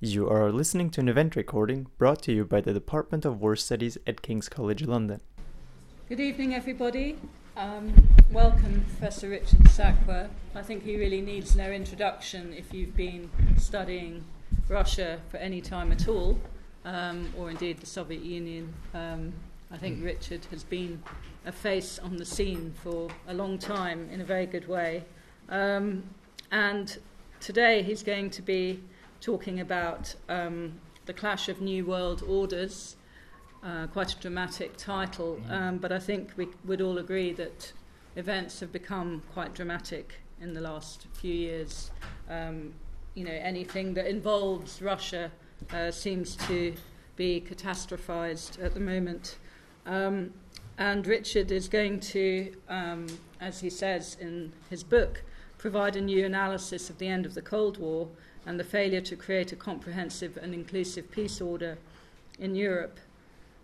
You 0.00 0.30
are 0.30 0.52
listening 0.52 0.90
to 0.90 1.00
an 1.00 1.08
event 1.08 1.34
recording 1.34 1.88
brought 1.98 2.22
to 2.22 2.32
you 2.32 2.44
by 2.44 2.60
the 2.60 2.72
Department 2.72 3.24
of 3.24 3.40
War 3.40 3.56
Studies 3.56 3.98
at 4.06 4.22
King's 4.22 4.48
College 4.48 4.86
London. 4.86 5.20
Good 6.08 6.20
evening, 6.20 6.54
everybody. 6.54 7.18
Um, 7.56 7.92
welcome, 8.30 8.84
Professor 8.90 9.28
Richard 9.28 9.58
Sakwa. 9.64 10.28
I 10.54 10.62
think 10.62 10.84
he 10.84 10.96
really 10.96 11.20
needs 11.20 11.56
no 11.56 11.68
introduction 11.72 12.52
if 12.52 12.72
you've 12.72 12.94
been 12.94 13.28
studying 13.56 14.22
Russia 14.68 15.18
for 15.30 15.38
any 15.38 15.60
time 15.60 15.90
at 15.90 16.06
all, 16.06 16.38
um, 16.84 17.32
or 17.36 17.50
indeed 17.50 17.80
the 17.80 17.86
Soviet 17.86 18.22
Union. 18.22 18.72
Um, 18.94 19.32
I 19.72 19.78
think 19.78 20.04
Richard 20.04 20.44
has 20.52 20.62
been 20.62 21.02
a 21.44 21.50
face 21.50 21.98
on 21.98 22.18
the 22.18 22.24
scene 22.24 22.72
for 22.84 23.08
a 23.26 23.34
long 23.34 23.58
time 23.58 24.08
in 24.12 24.20
a 24.20 24.24
very 24.24 24.46
good 24.46 24.68
way. 24.68 25.02
Um, 25.48 26.04
and 26.52 26.96
today 27.40 27.82
he's 27.82 28.04
going 28.04 28.30
to 28.30 28.42
be 28.42 28.78
talking 29.20 29.60
about 29.60 30.14
um, 30.28 30.80
the 31.06 31.12
clash 31.12 31.48
of 31.48 31.60
new 31.60 31.84
world 31.84 32.22
orders. 32.26 32.96
Uh, 33.62 33.88
quite 33.88 34.14
a 34.14 34.18
dramatic 34.20 34.76
title, 34.76 35.40
um, 35.50 35.78
but 35.78 35.90
I 35.90 35.98
think 35.98 36.30
we 36.36 36.46
would 36.64 36.80
all 36.80 36.98
agree 36.98 37.32
that 37.32 37.72
events 38.14 38.60
have 38.60 38.70
become 38.70 39.20
quite 39.32 39.52
dramatic 39.52 40.20
in 40.40 40.54
the 40.54 40.60
last 40.60 41.08
few 41.12 41.34
years. 41.34 41.90
Um, 42.30 42.72
you 43.14 43.24
know, 43.24 43.32
anything 43.32 43.94
that 43.94 44.06
involves 44.06 44.80
Russia 44.80 45.32
uh, 45.72 45.90
seems 45.90 46.36
to 46.46 46.74
be 47.16 47.40
catastrophized 47.40 48.62
at 48.62 48.74
the 48.74 48.80
moment. 48.80 49.38
Um, 49.86 50.32
and 50.78 51.04
Richard 51.06 51.50
is 51.50 51.68
going 51.68 51.98
to, 52.00 52.54
um, 52.68 53.08
as 53.40 53.60
he 53.60 53.70
says 53.70 54.16
in 54.20 54.52
his 54.70 54.84
book, 54.84 55.24
provide 55.58 55.96
a 55.96 56.00
new 56.00 56.24
analysis 56.24 56.88
of 56.88 56.98
the 56.98 57.08
end 57.08 57.26
of 57.26 57.34
the 57.34 57.42
Cold 57.42 57.78
War 57.78 58.08
and 58.48 58.58
the 58.58 58.64
failure 58.64 59.02
to 59.02 59.14
create 59.14 59.52
a 59.52 59.56
comprehensive 59.56 60.38
and 60.38 60.54
inclusive 60.54 61.10
peace 61.10 61.38
order 61.38 61.76
in 62.38 62.54
Europe. 62.54 62.98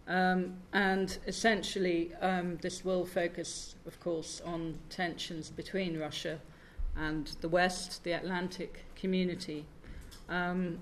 Um, 0.06 0.58
and 0.74 1.16
essentially, 1.26 2.12
um, 2.20 2.58
this 2.60 2.84
will 2.84 3.06
focus, 3.06 3.76
of 3.86 3.98
course, 3.98 4.42
on 4.44 4.78
tensions 4.90 5.48
between 5.48 5.98
Russia 5.98 6.38
and 6.98 7.28
the 7.40 7.48
West, 7.48 8.04
the 8.04 8.12
Atlantic 8.12 8.84
community. 8.94 9.64
Um, 10.28 10.80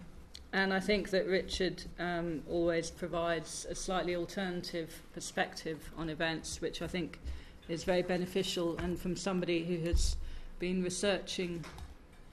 and 0.53 0.75
I 0.75 0.81
think 0.81 1.11
that 1.11 1.29
Richard 1.29 1.85
um, 2.01 2.43
always 2.51 2.91
provides 2.91 3.69
a 3.71 3.75
slightly 3.77 4.17
alternative 4.17 5.01
perspective 5.15 5.93
on 5.97 6.11
events, 6.11 6.61
which 6.61 6.83
I 6.83 6.89
think 6.89 7.21
is 7.69 7.85
very 7.85 8.03
beneficial, 8.03 8.77
and 8.79 8.99
from 8.99 9.15
somebody 9.15 9.63
who 9.65 9.79
has 9.87 10.17
been 10.59 10.83
researching 10.83 11.65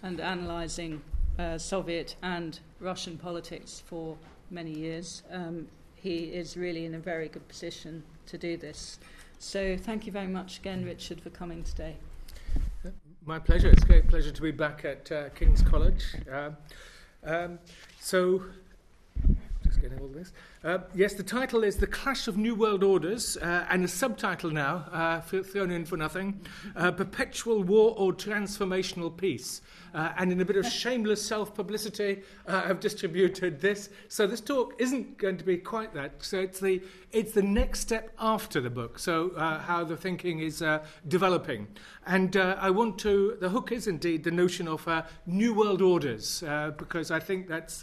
and 0.02 0.20
analysing 0.20 1.04
uh, 1.40 1.58
Soviet 1.58 2.16
and 2.22 2.60
Russian 2.80 3.18
politics 3.18 3.82
for 3.86 4.18
many 4.52 4.72
years. 4.72 5.24
Um, 5.32 5.68
he 5.96 6.26
is 6.26 6.56
really 6.56 6.86
in 6.86 6.94
a 6.94 7.00
very 7.00 7.30
good 7.30 7.48
position 7.48 8.04
to 8.28 8.38
do 8.38 8.58
this. 8.58 9.00
So, 9.40 9.78
thank 9.78 10.06
you 10.06 10.12
very 10.12 10.28
much 10.28 10.60
again, 10.60 10.84
Richard, 10.84 11.22
for 11.22 11.30
coming 11.30 11.64
today. 11.64 11.96
My 13.26 13.40
pleasure. 13.40 13.70
It's 13.70 13.84
a 13.84 13.86
great 13.86 14.08
pleasure 14.08 14.32
to 14.32 14.42
be 14.42 14.52
back 14.52 14.86
at 14.86 15.12
uh, 15.12 15.30
King's 15.30 15.62
College. 15.62 16.04
Um, 16.32 16.58
um, 17.24 17.60
so, 18.00 18.44
getting 19.82 20.00
all 20.00 20.08
this. 20.08 20.34
Uh, 20.64 20.80
yes, 20.94 21.14
the 21.14 21.24
title 21.24 21.64
is 21.64 21.78
The 21.78 21.88
Clash 21.88 22.28
of 22.28 22.38
New 22.38 22.54
World 22.54 22.84
Orders, 22.84 23.38
uh, 23.38 23.66
and 23.70 23.86
a 23.86 23.88
subtitle 23.88 24.52
now, 24.52 24.86
uh, 24.92 25.22
thrown 25.22 25.72
in 25.72 25.86
for 25.86 25.96
nothing 25.96 26.42
uh, 26.76 26.92
Perpetual 26.92 27.64
War 27.64 27.96
or 27.98 28.12
Transformational 28.12 29.16
Peace. 29.16 29.62
Uh, 29.94 30.12
and 30.18 30.32
in 30.32 30.40
a 30.40 30.46
bit 30.46 30.56
of 30.56 30.66
shameless 30.72 31.26
self 31.26 31.56
publicity, 31.56 32.22
uh, 32.48 32.64
I've 32.66 32.80
distributed 32.80 33.62
this. 33.62 33.90
So 34.08 34.28
this 34.28 34.42
talk 34.42 34.76
isn't 34.80 35.18
going 35.18 35.38
to 35.38 35.44
be 35.44 35.58
quite 35.58 35.94
that. 35.94 36.24
So 36.24 36.40
it's 36.40 36.60
the, 36.60 36.82
it's 37.12 37.32
the 37.32 37.42
next 37.42 37.80
step 37.80 38.12
after 38.20 38.60
the 38.62 38.70
book, 38.70 39.00
so 39.00 39.32
how 39.38 39.84
the 39.84 39.98
thinking 39.98 40.40
is 40.40 40.64
developing. 41.08 41.68
And 42.06 42.36
I 42.36 42.70
want 42.70 43.00
to, 43.00 43.38
the 43.40 43.50
hook 43.50 43.72
is 43.72 43.88
indeed 43.88 44.24
the 44.24 44.32
notion 44.32 44.68
of 44.68 44.88
New 45.26 45.54
World 45.54 45.82
Orders, 45.82 46.44
because 46.78 47.10
I 47.10 47.20
think 47.20 47.48
that's, 47.48 47.82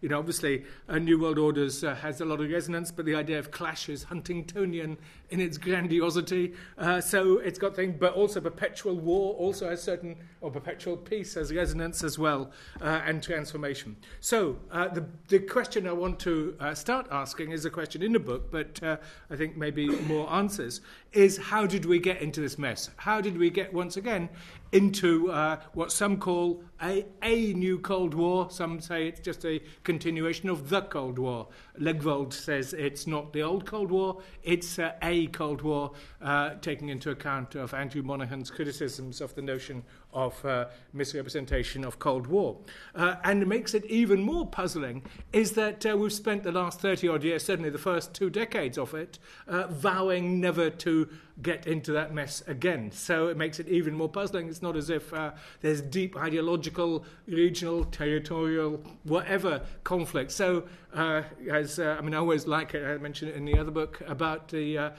you 0.00 0.08
know, 0.08 0.18
obviously, 0.18 0.64
a 0.88 0.98
New 0.98 1.20
World 1.20 1.33
Orders 1.38 1.82
has 1.82 2.14
has 2.14 2.20
a 2.20 2.24
lot 2.24 2.40
of 2.40 2.48
resonance, 2.50 2.92
but 2.92 3.06
the 3.06 3.14
idea 3.14 3.38
of 3.38 3.50
clash 3.50 3.88
is 3.88 4.04
Huntingtonian 4.04 4.96
in 5.30 5.40
its 5.40 5.58
grandiosity. 5.58 6.52
Uh, 6.78 7.00
so 7.00 7.38
it's 7.38 7.58
got 7.58 7.74
things, 7.74 7.96
but 7.98 8.14
also 8.14 8.40
perpetual 8.40 8.94
war 8.94 9.34
also 9.34 9.68
has 9.68 9.82
certain, 9.82 10.16
or 10.40 10.50
perpetual 10.50 10.96
peace 10.96 11.34
has 11.34 11.52
resonance 11.52 12.04
as 12.04 12.18
well, 12.18 12.52
uh, 12.80 13.00
and 13.06 13.22
transformation. 13.22 13.96
So 14.20 14.56
uh, 14.70 14.88
the, 14.88 15.04
the 15.28 15.40
question 15.40 15.88
I 15.88 15.92
want 15.92 16.20
to 16.20 16.54
uh, 16.60 16.74
start 16.74 17.08
asking 17.10 17.50
is 17.50 17.64
a 17.64 17.70
question 17.70 18.02
in 18.02 18.12
the 18.12 18.20
book, 18.20 18.50
but 18.52 18.80
uh, 18.82 18.96
I 19.30 19.36
think 19.36 19.56
maybe 19.56 19.88
more 19.88 20.32
answers, 20.32 20.82
is 21.12 21.36
how 21.36 21.66
did 21.66 21.84
we 21.84 21.98
get 21.98 22.20
into 22.22 22.40
this 22.40 22.58
mess? 22.58 22.90
How 22.96 23.20
did 23.20 23.36
we 23.38 23.50
get, 23.50 23.72
once 23.72 23.96
again, 23.96 24.28
into 24.74 25.30
uh, 25.30 25.56
what 25.72 25.92
some 25.92 26.16
call 26.18 26.64
a, 26.82 27.06
a 27.22 27.52
new 27.54 27.78
Cold 27.78 28.12
War. 28.12 28.50
Some 28.50 28.80
say 28.80 29.06
it's 29.06 29.20
just 29.20 29.44
a 29.44 29.62
continuation 29.84 30.50
of 30.50 30.68
the 30.68 30.82
Cold 30.82 31.16
War. 31.16 31.46
Legvold 31.80 32.32
says 32.32 32.74
it's 32.74 33.06
not 33.06 33.32
the 33.32 33.42
old 33.42 33.66
Cold 33.66 33.92
War, 33.92 34.20
it's 34.42 34.80
uh, 34.80 34.92
a 35.00 35.28
Cold 35.28 35.62
War, 35.62 35.92
uh, 36.20 36.54
taking 36.60 36.88
into 36.88 37.10
account 37.10 37.54
of 37.54 37.72
Andrew 37.72 38.02
Monaghan's 38.02 38.50
criticisms 38.50 39.20
of 39.20 39.32
the 39.36 39.42
notion 39.42 39.84
of 40.14 40.42
uh, 40.44 40.66
misrepresentation 40.92 41.84
of 41.84 41.98
Cold 41.98 42.26
War. 42.28 42.56
Uh, 42.94 43.16
and 43.24 43.46
makes 43.46 43.74
it 43.74 43.84
even 43.86 44.22
more 44.22 44.46
puzzling 44.46 45.02
is 45.32 45.52
that 45.52 45.84
uh, 45.84 45.96
we've 45.96 46.12
spent 46.12 46.44
the 46.44 46.52
last 46.52 46.80
30 46.80 47.08
odd 47.08 47.24
years, 47.24 47.44
certainly 47.44 47.68
the 47.68 47.78
first 47.78 48.14
two 48.14 48.30
decades 48.30 48.78
of 48.78 48.94
it, 48.94 49.18
uh, 49.48 49.66
vowing 49.66 50.40
never 50.40 50.70
to 50.70 51.08
get 51.42 51.66
into 51.66 51.92
that 51.92 52.14
mess 52.14 52.42
again. 52.46 52.92
So 52.92 53.26
it 53.26 53.36
makes 53.36 53.58
it 53.58 53.66
even 53.68 53.94
more 53.94 54.08
puzzling. 54.08 54.48
It's 54.48 54.62
not 54.62 54.76
as 54.76 54.88
if 54.88 55.12
uh, 55.12 55.32
there's 55.60 55.80
deep 55.80 56.16
ideological, 56.16 57.04
regional, 57.26 57.84
territorial, 57.84 58.80
whatever 59.02 59.62
conflict. 59.82 60.30
So, 60.30 60.64
uh, 60.94 61.22
as 61.50 61.80
I 61.80 62.00
mean, 62.00 62.14
I 62.14 62.18
always 62.18 62.46
like 62.46 62.74
it. 62.74 62.86
I 62.86 62.98
mentioned 62.98 63.32
it 63.32 63.36
in 63.36 63.44
the 63.44 63.58
other 63.58 63.72
book 63.72 64.00
about 64.06 64.48
the 64.48 64.92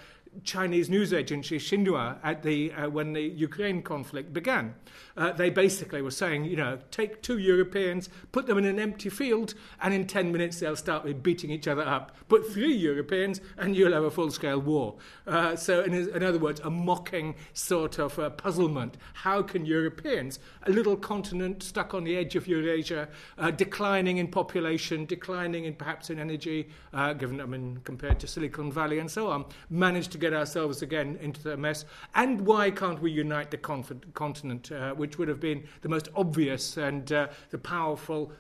Chinese 0.43 0.89
news 0.89 1.13
agency 1.13 1.57
Xinhua 1.57 2.17
at 2.23 2.43
the 2.43 2.71
uh, 2.73 2.89
when 2.89 3.13
the 3.13 3.21
Ukraine 3.21 3.81
conflict 3.81 4.33
began. 4.33 4.75
Uh, 5.17 5.31
they 5.31 5.49
basically 5.49 6.01
were 6.01 6.11
saying, 6.11 6.45
you 6.45 6.57
know, 6.57 6.77
take 6.91 7.21
two 7.21 7.37
Europeans, 7.37 8.09
put 8.31 8.47
them 8.47 8.57
in 8.57 8.65
an 8.65 8.79
empty 8.79 9.09
field, 9.09 9.53
and 9.81 9.93
in 9.93 10.05
10 10.05 10.31
minutes 10.31 10.59
they'll 10.59 10.75
start 10.75 11.23
beating 11.23 11.49
each 11.49 11.67
other 11.67 11.83
up. 11.83 12.15
Put 12.27 12.51
three 12.51 12.73
Europeans, 12.73 13.39
and 13.57 13.75
you'll 13.75 13.93
have 13.93 14.03
a 14.03 14.11
full-scale 14.11 14.59
war. 14.59 14.95
Uh, 15.25 15.55
so, 15.55 15.83
in, 15.83 15.93
in, 15.93 16.23
other 16.23 16.39
words, 16.39 16.59
a 16.61 16.69
mocking 16.69 17.35
sort 17.53 17.97
of 17.97 18.19
uh, 18.19 18.29
puzzlement. 18.31 18.97
How 19.13 19.41
can 19.41 19.65
Europeans, 19.65 20.39
a 20.63 20.71
little 20.71 20.97
continent 20.97 21.63
stuck 21.63 21.93
on 21.93 22.03
the 22.03 22.17
edge 22.17 22.35
of 22.35 22.47
Eurasia, 22.47 23.07
uh, 23.37 23.51
declining 23.51 24.17
in 24.17 24.27
population, 24.27 25.05
declining 25.05 25.63
in 25.63 25.75
perhaps 25.75 26.09
in 26.09 26.19
energy, 26.19 26.69
uh, 26.93 27.13
given 27.13 27.39
I 27.39 27.45
mean 27.45 27.79
compared 27.83 28.19
to 28.19 28.27
Silicon 28.27 28.71
Valley 28.71 28.99
and 28.99 29.09
so 29.09 29.29
on, 29.29 29.45
manage 29.69 30.09
to 30.09 30.17
get 30.25 30.33
ourselves 30.33 30.81
again 30.81 31.17
into 31.21 31.41
the 31.43 31.55
mess? 31.55 31.85
And 32.15 32.41
why 32.41 32.71
can't 32.71 32.99
we 32.99 33.11
unite 33.11 33.51
the 33.51 33.57
continent, 33.57 34.71
uh, 34.71 34.93
which 34.95 35.19
would 35.19 35.27
have 35.27 35.39
been 35.39 35.63
the 35.81 35.89
most 35.89 36.09
obvious 36.15 36.77
and 36.77 37.11
uh, 37.11 37.27
the 37.51 37.59
powerful 37.59 38.31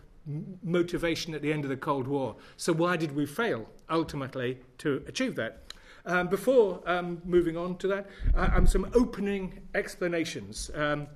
motivation 0.63 1.35
at 1.35 1.43
the 1.43 1.53
end 1.53 1.63
of 1.63 1.69
the 1.69 1.77
Cold 1.77 2.07
War? 2.07 2.35
So, 2.57 2.73
why 2.73 2.97
did 2.97 3.15
we 3.15 3.27
fail 3.27 3.69
ultimately 3.89 4.57
to 4.79 5.03
achieve 5.07 5.35
that? 5.35 5.61
Um, 6.07 6.27
before 6.27 6.81
um, 6.87 7.21
moving 7.23 7.55
on 7.57 7.77
to 7.77 7.87
that, 7.87 8.07
uh, 8.35 8.49
um, 8.55 8.65
some 8.65 8.89
opening 8.95 9.59
explanations. 9.75 10.71
Um, 10.73 11.07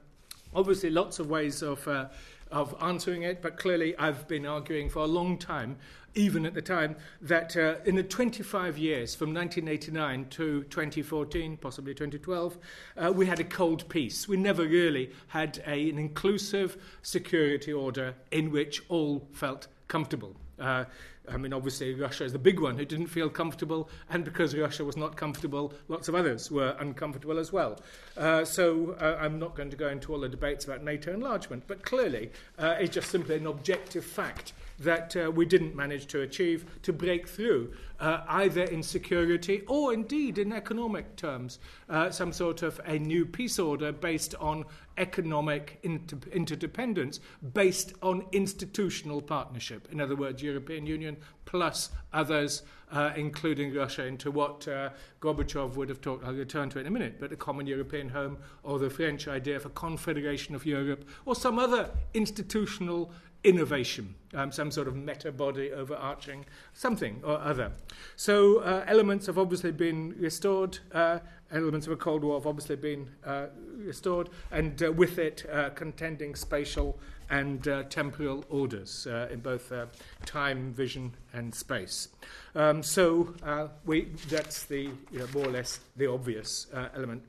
obviously, 0.53 0.91
lots 0.91 1.17
of 1.19 1.29
ways 1.29 1.63
of, 1.63 1.87
uh, 1.87 2.09
of 2.51 2.75
answering 2.81 3.23
it, 3.23 3.41
but 3.41 3.57
clearly, 3.57 3.95
I've 3.97 4.27
been 4.27 4.45
arguing 4.45 4.89
for 4.89 4.99
a 4.99 5.07
long 5.07 5.37
time 5.37 5.77
even 6.15 6.45
at 6.45 6.53
the 6.53 6.61
time, 6.61 6.95
that 7.21 7.55
uh, 7.55 7.75
in 7.85 7.95
the 7.95 8.03
25 8.03 8.77
years 8.77 9.15
from 9.15 9.33
1989 9.33 10.25
to 10.29 10.63
2014, 10.63 11.57
possibly 11.57 11.93
2012, 11.93 12.57
uh, 12.97 13.11
we 13.13 13.25
had 13.25 13.39
a 13.39 13.43
cold 13.43 13.87
peace. 13.89 14.27
We 14.27 14.37
never 14.37 14.63
really 14.63 15.11
had 15.27 15.61
a, 15.65 15.89
an 15.89 15.97
inclusive 15.97 16.77
security 17.01 17.73
order 17.73 18.15
in 18.31 18.51
which 18.51 18.83
all 18.89 19.27
felt 19.31 19.67
comfortable. 19.87 20.35
Uh, 20.59 20.85
I 21.31 21.37
mean, 21.37 21.53
obviously, 21.53 21.93
Russia 21.93 22.23
is 22.23 22.33
the 22.33 22.39
big 22.39 22.59
one 22.59 22.77
who 22.77 22.85
didn't 22.85 23.07
feel 23.07 23.29
comfortable, 23.29 23.89
and 24.09 24.25
because 24.25 24.55
Russia 24.55 24.83
was 24.83 24.97
not 24.97 25.15
comfortable, 25.15 25.73
lots 25.87 26.07
of 26.07 26.15
others 26.15 26.49
were 26.49 26.75
uncomfortable 26.79 27.37
as 27.37 27.53
well. 27.53 27.79
Uh, 28.17 28.43
so 28.43 28.95
uh, 28.99 29.17
I'm 29.19 29.37
not 29.37 29.55
going 29.55 29.69
to 29.69 29.77
go 29.77 29.89
into 29.89 30.13
all 30.13 30.19
the 30.19 30.29
debates 30.29 30.65
about 30.65 30.83
NATO 30.83 31.13
enlargement, 31.13 31.63
but 31.67 31.83
clearly, 31.83 32.31
uh, 32.57 32.75
it's 32.79 32.95
just 32.95 33.09
simply 33.09 33.35
an 33.35 33.45
objective 33.45 34.03
fact 34.03 34.53
that 34.79 35.15
uh, 35.15 35.31
we 35.31 35.45
didn't 35.45 35.75
manage 35.75 36.07
to 36.07 36.21
achieve 36.21 36.65
to 36.83 36.93
break 36.93 37.27
through, 37.27 37.73
uh, 37.99 38.21
either 38.27 38.63
in 38.63 38.81
security 38.81 39.61
or 39.67 39.93
indeed 39.93 40.37
in 40.37 40.53
economic 40.53 41.15
terms, 41.15 41.59
uh, 41.89 42.09
some 42.09 42.31
sort 42.31 42.63
of 42.63 42.79
a 42.85 42.97
new 42.97 43.25
peace 43.25 43.59
order 43.59 43.91
based 43.91 44.35
on 44.35 44.65
economic 44.97 45.79
inter- 45.83 46.17
interdependence 46.31 47.19
based 47.53 47.93
on 48.01 48.25
institutional 48.31 49.21
partnership. 49.21 49.87
In 49.91 50.01
other 50.01 50.15
words, 50.15 50.41
European 50.41 50.85
Union 50.85 51.17
plus 51.45 51.89
others, 52.13 52.61
uh, 52.91 53.11
including 53.15 53.73
Russia, 53.73 54.05
into 54.05 54.29
what 54.29 54.67
uh, 54.67 54.89
Gorbachev 55.19 55.75
would 55.75 55.89
have 55.89 55.99
talked. 55.99 56.23
I'll 56.23 56.33
return 56.33 56.69
to 56.69 56.79
in 56.79 56.85
a 56.85 56.91
minute, 56.91 57.15
but 57.19 57.31
a 57.31 57.35
common 57.35 57.65
European 57.65 58.09
home, 58.09 58.37
or 58.61 58.77
the 58.77 58.89
French 58.89 59.27
idea 59.27 59.55
of 59.55 59.65
a 59.65 59.69
confederation 59.69 60.53
of 60.53 60.65
Europe, 60.65 61.09
or 61.25 61.35
some 61.35 61.57
other 61.57 61.89
institutional 62.13 63.11
innovation, 63.43 64.15
um, 64.33 64.51
some 64.51 64.69
sort 64.71 64.87
of 64.87 64.95
meta 64.95 65.31
body 65.31 65.71
overarching 65.71 66.45
something 66.73 67.21
or 67.23 67.39
other. 67.39 67.71
So 68.15 68.59
uh, 68.59 68.83
elements 68.87 69.27
have 69.27 69.37
obviously 69.37 69.71
been 69.71 70.15
restored. 70.19 70.79
Uh, 70.91 71.19
elements 71.51 71.87
of 71.87 71.93
a 71.93 71.95
Cold 71.95 72.23
War 72.23 72.37
have 72.37 72.47
obviously 72.47 72.75
been 72.75 73.09
uh, 73.25 73.47
restored, 73.77 74.29
and 74.51 74.81
uh, 74.83 74.91
with 74.91 75.17
it, 75.17 75.45
uh, 75.51 75.69
contending 75.69 76.35
spatial 76.35 76.99
and 77.29 77.67
uh, 77.67 77.83
temporal 77.83 78.43
orders 78.49 79.07
in 79.31 79.39
both 79.39 79.71
time, 80.25 80.73
vision, 80.73 81.13
and 81.31 81.53
space. 81.53 82.07
Um, 82.55 82.81
so 82.81 83.35
we, 83.85 84.07
that's 84.29 84.63
the 84.65 84.89
you 85.11 85.19
know, 85.19 85.27
more 85.31 85.45
or 85.45 85.51
less 85.51 85.79
the 85.95 86.07
obvious 86.07 86.65
element. 86.95 87.21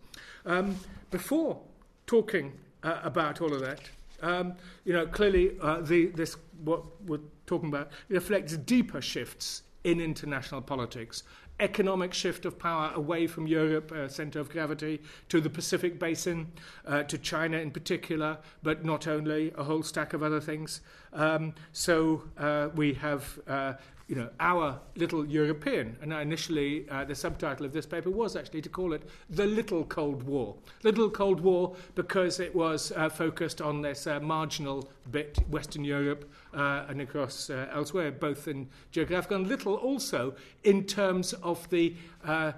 Um, 0.47 0.77
before 1.11 1.61
talking 2.07 2.53
about 2.83 3.43
all 3.43 3.53
of 3.53 3.61
that, 3.61 3.91
um, 4.23 4.55
you 4.85 4.93
know, 4.93 5.07
clearly 5.07 5.57
uh, 5.61 5.81
the, 5.81 6.07
this, 6.07 6.37
what 6.65 6.83
we're 7.03 7.21
talking 7.47 7.69
about, 7.69 7.91
reflects 8.09 8.57
deeper 8.57 9.01
shifts 9.01 9.63
in 9.85 10.01
international 10.01 10.61
politics. 10.63 11.23
Economic 11.59 12.15
shift 12.15 12.47
of 12.47 12.59
power 12.59 12.91
away 12.95 13.27
from 13.27 13.47
Europe, 13.47 13.93
uh, 13.93 14.09
center 14.09 14.41
of 14.41 14.49
gravity, 14.49 15.01
to 15.29 15.41
the 15.41 15.51
Pacific 15.51 15.99
Basin, 15.99 16.51
uh, 16.87 17.03
to 17.03 17.19
China 17.19 17.59
in 17.59 17.71
particular, 17.71 18.39
but 18.63 18.85
not 18.85 19.07
only, 19.07 19.53
a 19.59 19.65
whole 19.65 19.83
stack 19.83 20.15
of 20.15 20.23
other 20.23 20.41
things. 20.41 20.81
Um, 21.13 21.55
so 21.73 22.23
uh, 22.39 22.71
we 22.75 22.95
have 22.95 23.39
uh, 23.47 23.75
you 24.11 24.17
know, 24.17 24.29
our 24.41 24.81
little 24.97 25.25
European. 25.25 25.97
And 26.03 26.13
initially, 26.13 26.85
uh, 26.91 27.05
the 27.05 27.15
subtitle 27.15 27.65
of 27.65 27.73
this 27.73 27.87
paper 27.87 28.11
was 28.11 28.35
actually 28.35 28.61
to 28.63 28.69
call 28.69 28.93
it 28.93 29.09
The 29.31 29.47
Little 29.47 29.85
Cold 29.85 30.25
War. 30.25 30.57
Little 30.83 31.09
Cold 31.09 31.39
War 31.39 31.77
because 31.95 32.41
it 32.41 32.53
was 32.53 32.91
uh, 32.97 33.09
focused 33.09 33.61
on 33.61 33.83
this 33.83 34.09
uh, 34.09 34.19
marginal 34.19 34.91
bit, 35.13 35.39
Western 35.49 35.85
Europe 35.85 36.29
uh, 36.53 36.87
and 36.89 37.01
across 37.01 37.51
uh, 37.51 37.69
elsewhere, 37.73 38.11
both 38.11 38.49
in 38.49 38.69
geographical 38.91 39.37
and 39.37 39.47
little 39.47 39.77
also 39.77 40.35
in 40.65 40.83
terms 40.83 41.33
of 41.35 41.71
the 41.71 41.95
uh, 42.25 42.51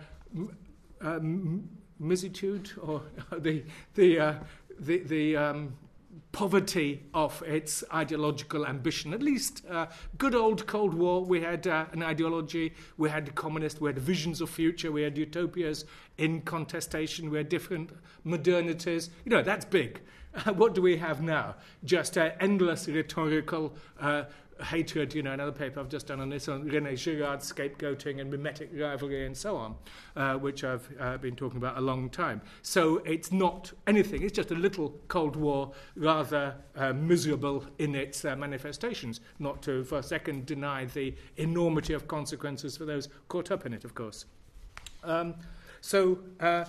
misitude 2.00 2.70
or 2.82 3.02
the, 3.38 3.62
the, 3.94 4.38
the, 4.80 4.98
the 5.00 5.36
um, 5.36 5.74
poverty 6.32 7.04
of 7.12 7.42
its 7.46 7.84
ideological 7.92 8.66
ambition. 8.66 9.12
At 9.12 9.22
least, 9.22 9.62
uh, 9.70 9.86
good 10.16 10.34
old 10.34 10.66
Cold 10.66 10.94
War, 10.94 11.22
we 11.24 11.42
had 11.42 11.66
uh, 11.66 11.86
an 11.92 12.02
ideology, 12.02 12.72
we 12.96 13.10
had 13.10 13.34
communists, 13.34 13.80
we 13.80 13.90
had 13.90 13.98
visions 13.98 14.40
of 14.40 14.48
future, 14.48 14.90
we 14.90 15.02
had 15.02 15.16
utopias 15.16 15.84
in 16.16 16.40
contestation, 16.40 17.30
we 17.30 17.36
had 17.36 17.48
different 17.48 17.90
modernities. 18.26 19.10
You 19.24 19.30
know, 19.30 19.42
that's 19.42 19.66
big. 19.66 20.00
Uh, 20.34 20.52
what 20.54 20.74
do 20.74 20.80
we 20.80 20.96
have 20.96 21.22
now? 21.22 21.56
Just 21.84 22.16
uh, 22.16 22.30
endless 22.40 22.88
rhetorical 22.88 23.74
uh, 24.00 24.24
hatred, 24.62 25.14
you 25.14 25.22
know, 25.22 25.32
another 25.32 25.52
paper 25.52 25.80
I've 25.80 25.88
just 25.88 26.06
done 26.06 26.20
on 26.20 26.28
this 26.28 26.48
on 26.48 26.68
René 26.68 26.96
Girard's 26.96 27.52
scapegoating 27.52 28.20
and 28.20 28.30
mimetic 28.30 28.70
rivalry 28.74 29.26
and 29.26 29.36
so 29.36 29.56
on, 29.56 29.74
uh, 30.16 30.34
which 30.34 30.64
I've 30.64 30.88
uh, 31.00 31.16
been 31.18 31.36
talking 31.36 31.58
about 31.58 31.78
a 31.78 31.80
long 31.80 32.10
time. 32.10 32.40
So 32.62 32.98
it's 32.98 33.32
not 33.32 33.72
anything, 33.86 34.22
it's 34.22 34.32
just 34.32 34.50
a 34.50 34.54
little 34.54 34.94
Cold 35.08 35.36
War, 35.36 35.72
rather 35.96 36.54
uh, 36.76 36.92
miserable 36.92 37.64
in 37.78 37.94
its 37.94 38.24
uh, 38.24 38.36
manifestations, 38.36 39.20
not 39.38 39.62
to 39.62 39.84
for 39.84 39.98
a 39.98 40.02
second 40.02 40.46
deny 40.46 40.84
the 40.86 41.14
enormity 41.36 41.92
of 41.92 42.08
consequences 42.08 42.76
for 42.76 42.84
those 42.84 43.08
caught 43.28 43.50
up 43.50 43.66
in 43.66 43.72
it, 43.72 43.84
of 43.84 43.94
course. 43.94 44.26
Um, 45.04 45.34
so, 45.80 46.18
uh, 46.40 46.64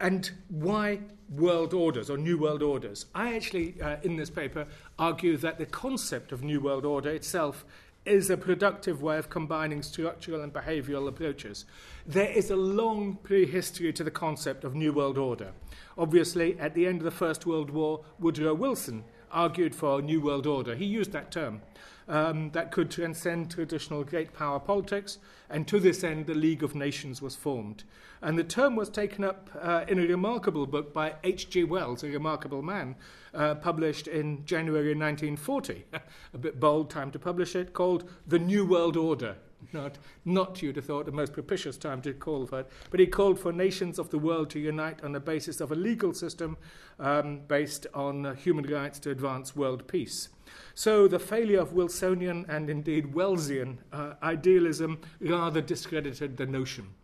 and 0.00 0.30
why 0.48 1.00
world 1.28 1.74
orders 1.74 2.08
or 2.08 2.16
new 2.16 2.38
world 2.38 2.62
orders? 2.62 3.06
I 3.14 3.34
actually, 3.34 3.80
uh, 3.82 3.96
in 4.02 4.16
this 4.16 4.30
paper, 4.30 4.66
argue 4.98 5.36
that 5.38 5.58
the 5.58 5.66
concept 5.66 6.32
of 6.32 6.42
new 6.42 6.60
world 6.60 6.84
order 6.84 7.10
itself 7.10 7.64
is 8.04 8.30
a 8.30 8.36
productive 8.36 9.02
way 9.02 9.18
of 9.18 9.28
combining 9.28 9.82
structural 9.82 10.40
and 10.40 10.52
behavioral 10.52 11.08
approaches. 11.08 11.66
There 12.06 12.30
is 12.30 12.50
a 12.50 12.56
long 12.56 13.18
prehistory 13.22 13.92
to 13.92 14.04
the 14.04 14.10
concept 14.10 14.64
of 14.64 14.74
new 14.74 14.92
world 14.92 15.18
order. 15.18 15.52
Obviously, 15.98 16.58
at 16.58 16.74
the 16.74 16.86
end 16.86 16.98
of 16.98 17.04
the 17.04 17.10
First 17.10 17.44
World 17.44 17.70
War, 17.70 18.04
Woodrow 18.18 18.54
Wilson 18.54 19.04
argued 19.30 19.74
for 19.74 19.98
a 19.98 20.02
new 20.02 20.20
world 20.20 20.46
order. 20.46 20.74
He 20.74 20.84
used 20.84 21.12
that 21.12 21.30
term. 21.30 21.62
Um, 22.08 22.50
that 22.52 22.72
could 22.72 22.90
transcend 22.90 23.50
traditional 23.50 24.02
great 24.02 24.32
power 24.32 24.58
politics, 24.58 25.18
and 25.50 25.68
to 25.68 25.78
this 25.78 26.02
end, 26.02 26.26
the 26.26 26.34
League 26.34 26.62
of 26.62 26.74
Nations 26.74 27.20
was 27.20 27.36
formed. 27.36 27.84
And 28.22 28.38
the 28.38 28.44
term 28.44 28.76
was 28.76 28.88
taken 28.88 29.24
up 29.24 29.50
uh, 29.60 29.84
in 29.88 29.98
a 29.98 30.06
remarkable 30.06 30.66
book 30.66 30.94
by 30.94 31.16
H.G. 31.22 31.64
Wells, 31.64 32.02
a 32.02 32.08
remarkable 32.08 32.62
man, 32.62 32.96
uh, 33.34 33.56
published 33.56 34.08
in 34.08 34.44
January 34.46 34.94
1940. 34.94 35.84
a 36.34 36.38
bit 36.38 36.58
bold 36.58 36.88
time 36.88 37.10
to 37.10 37.18
publish 37.18 37.54
it, 37.54 37.74
called 37.74 38.08
The 38.26 38.38
New 38.38 38.66
World 38.66 38.96
Order. 38.96 39.36
Not, 39.72 39.98
not 40.24 40.62
you'd 40.62 40.76
have 40.76 40.86
thought 40.86 41.06
the 41.06 41.12
most 41.12 41.32
propitious 41.32 41.76
time 41.76 42.00
to 42.02 42.12
call 42.12 42.46
for 42.46 42.60
it, 42.60 42.70
but 42.90 43.00
he 43.00 43.06
called 43.06 43.38
for 43.38 43.52
nations 43.52 43.98
of 43.98 44.10
the 44.10 44.18
world 44.18 44.50
to 44.50 44.58
unite 44.58 45.02
on 45.04 45.12
the 45.12 45.20
basis 45.20 45.60
of 45.60 45.72
a 45.72 45.74
legal 45.74 46.14
system 46.14 46.56
um, 46.98 47.40
based 47.48 47.86
on 47.92 48.24
uh, 48.24 48.34
human 48.34 48.64
rights 48.64 48.98
to 49.00 49.10
advance 49.10 49.54
world 49.54 49.86
peace. 49.86 50.30
So 50.74 51.08
the 51.08 51.18
failure 51.18 51.60
of 51.60 51.72
Wilsonian 51.72 52.46
and 52.48 52.70
indeed 52.70 53.12
Wellesian 53.12 53.78
uh, 53.92 54.14
idealism 54.22 55.00
rather 55.20 55.60
discredited 55.60 56.36
the 56.36 56.46
notion. 56.46 56.94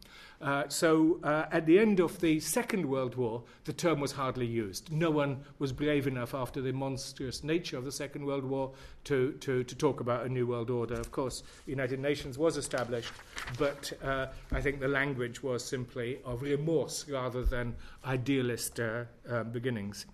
Uh, 0.44 0.68
so 0.68 1.18
uh, 1.24 1.46
at 1.50 1.64
the 1.64 1.78
end 1.78 2.00
of 2.00 2.20
the 2.20 2.38
Second 2.38 2.84
World 2.84 3.14
War, 3.14 3.42
the 3.64 3.72
term 3.72 3.98
was 3.98 4.12
hardly 4.12 4.44
used. 4.44 4.92
No 4.92 5.10
one 5.10 5.42
was 5.58 5.72
brave 5.72 6.06
enough 6.06 6.34
after 6.34 6.60
the 6.60 6.70
monstrous 6.70 7.42
nature 7.42 7.78
of 7.78 7.86
the 7.86 7.92
Second 7.92 8.26
World 8.26 8.44
War 8.44 8.70
to, 9.04 9.32
to, 9.40 9.64
to 9.64 9.74
talk 9.74 10.00
about 10.00 10.26
a 10.26 10.28
new 10.28 10.46
world 10.46 10.68
order. 10.68 10.96
Of 10.96 11.10
course, 11.10 11.44
the 11.64 11.70
United 11.70 11.98
Nations 11.98 12.36
was 12.36 12.58
established, 12.58 13.12
but 13.58 13.90
uh, 14.04 14.26
I 14.52 14.60
think 14.60 14.80
the 14.80 14.88
language 14.88 15.42
was 15.42 15.64
simply 15.64 16.18
of 16.26 16.42
remorse 16.42 17.08
rather 17.08 17.42
than 17.42 17.74
idealist 18.04 18.78
uh, 18.80 19.04
uh, 19.30 19.44
beginnings. 19.44 20.04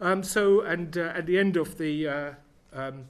Um, 0.00 0.24
so, 0.24 0.62
and 0.62 0.96
at 0.96 1.26
the 1.26 1.38
end 1.38 1.56
of 1.56 1.78
the 1.78 2.34
um, 2.72 3.04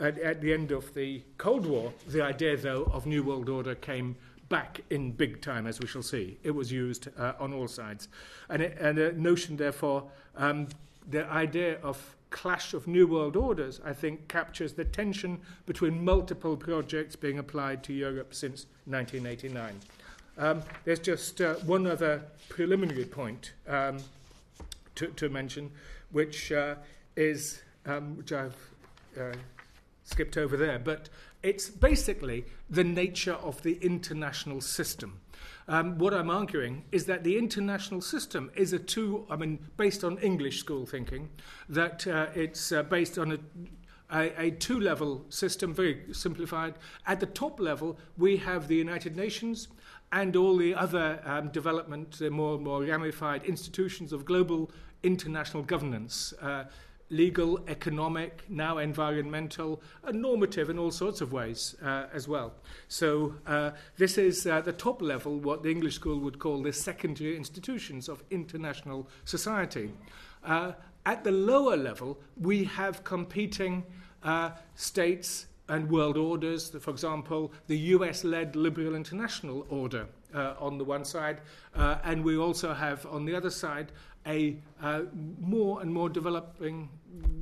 at, 0.00 0.18
at 0.18 0.40
the 0.40 0.52
end 0.52 0.72
of 0.72 0.92
the 0.94 1.22
Cold 1.38 1.66
War, 1.66 1.92
the 2.08 2.22
idea, 2.22 2.56
though, 2.56 2.84
of 2.84 3.06
New 3.06 3.22
World 3.22 3.48
Order 3.48 3.74
came 3.74 4.16
back 4.54 4.82
in 4.88 5.10
big 5.10 5.40
time, 5.40 5.66
as 5.66 5.80
we 5.80 5.86
shall 5.88 6.00
see. 6.00 6.38
It 6.44 6.52
was 6.52 6.70
used 6.70 7.08
uh, 7.18 7.32
on 7.40 7.52
all 7.52 7.66
sides. 7.66 8.06
And, 8.48 8.62
it, 8.62 8.78
and 8.78 8.96
a 9.00 9.12
notion, 9.12 9.56
therefore, 9.56 10.04
um, 10.36 10.68
the 11.10 11.28
idea 11.28 11.80
of 11.82 12.14
clash 12.30 12.72
of 12.72 12.86
new 12.86 13.08
world 13.08 13.34
orders, 13.34 13.80
I 13.84 13.92
think, 13.92 14.28
captures 14.28 14.74
the 14.74 14.84
tension 14.84 15.40
between 15.66 16.04
multiple 16.04 16.56
projects 16.56 17.16
being 17.16 17.40
applied 17.40 17.82
to 17.82 17.92
Europe 17.92 18.32
since 18.32 18.66
1989. 18.84 19.80
Um, 20.38 20.62
there's 20.84 21.00
just 21.00 21.40
uh, 21.40 21.54
one 21.66 21.84
other 21.88 22.22
preliminary 22.48 23.06
point 23.06 23.54
um, 23.66 23.98
to, 24.94 25.08
to, 25.08 25.28
mention, 25.30 25.72
which 26.12 26.52
uh, 26.52 26.76
is, 27.16 27.60
um, 27.86 28.16
which 28.18 28.30
I've 28.30 28.56
uh, 29.20 29.34
skipped 30.04 30.36
over 30.36 30.56
there, 30.56 30.78
but 30.78 31.08
it's 31.44 31.68
basically 31.68 32.46
the 32.70 32.82
nature 32.82 33.34
of 33.34 33.62
the 33.62 33.74
international 33.82 34.60
system. 34.62 35.20
Um, 35.68 35.98
what 35.98 36.14
I'm 36.14 36.30
arguing 36.30 36.84
is 36.90 37.04
that 37.04 37.22
the 37.22 37.36
international 37.38 38.00
system 38.00 38.50
is 38.56 38.72
a 38.72 38.78
two, 38.78 39.26
I 39.30 39.36
mean, 39.36 39.58
based 39.76 40.04
on 40.04 40.18
English 40.18 40.60
school 40.60 40.86
thinking, 40.86 41.28
that 41.68 42.06
uh, 42.06 42.26
it's 42.34 42.72
uh, 42.72 42.82
based 42.82 43.18
on 43.18 43.32
a, 43.32 43.38
a, 44.10 44.46
a 44.46 44.50
two 44.52 44.80
level 44.80 45.24
system, 45.28 45.74
very 45.74 46.02
simplified. 46.12 46.74
At 47.06 47.20
the 47.20 47.26
top 47.26 47.60
level, 47.60 47.98
we 48.16 48.38
have 48.38 48.66
the 48.66 48.76
United 48.76 49.14
Nations 49.14 49.68
and 50.12 50.36
all 50.36 50.56
the 50.56 50.74
other 50.74 51.20
um, 51.24 51.48
development, 51.48 52.18
the 52.18 52.30
more, 52.30 52.54
and 52.54 52.64
more 52.64 52.84
ramified 52.84 53.44
institutions 53.44 54.12
of 54.12 54.24
global 54.24 54.70
international 55.02 55.62
governance. 55.62 56.32
Uh, 56.40 56.64
legal, 57.10 57.60
economic, 57.68 58.44
now 58.48 58.78
environmental, 58.78 59.82
and 60.04 60.20
normative 60.20 60.70
in 60.70 60.78
all 60.78 60.90
sorts 60.90 61.20
of 61.20 61.32
ways 61.32 61.76
uh, 61.82 62.06
as 62.12 62.26
well. 62.26 62.54
So 62.88 63.34
uh, 63.46 63.72
this 63.96 64.18
is 64.18 64.46
uh, 64.46 64.60
the 64.60 64.72
top 64.72 65.02
level, 65.02 65.38
what 65.38 65.62
the 65.62 65.70
English 65.70 65.94
school 65.94 66.18
would 66.20 66.38
call 66.38 66.62
the 66.62 66.72
secondary 66.72 67.36
institutions 67.36 68.08
of 68.08 68.22
international 68.30 69.08
society. 69.24 69.92
Uh, 70.44 70.72
at 71.06 71.24
the 71.24 71.32
lower 71.32 71.76
level, 71.76 72.18
we 72.40 72.64
have 72.64 73.04
competing 73.04 73.84
uh, 74.22 74.50
states 74.74 75.46
and 75.68 75.90
world 75.90 76.16
orders. 76.16 76.70
For 76.70 76.90
example, 76.90 77.52
the 77.66 77.78
US 77.78 78.24
led 78.24 78.56
liberal 78.56 78.94
international 78.94 79.66
order 79.68 80.06
uh, 80.34 80.54
on 80.58 80.78
the 80.78 80.84
one 80.84 81.04
side, 81.04 81.40
uh, 81.74 81.98
and 82.04 82.24
we 82.24 82.36
also 82.36 82.74
have 82.74 83.06
on 83.06 83.24
the 83.24 83.34
other 83.34 83.50
side 83.50 83.92
a 84.26 84.56
uh, 84.82 85.02
more 85.40 85.82
and 85.82 85.92
more 85.92 86.08
developing 86.08 86.88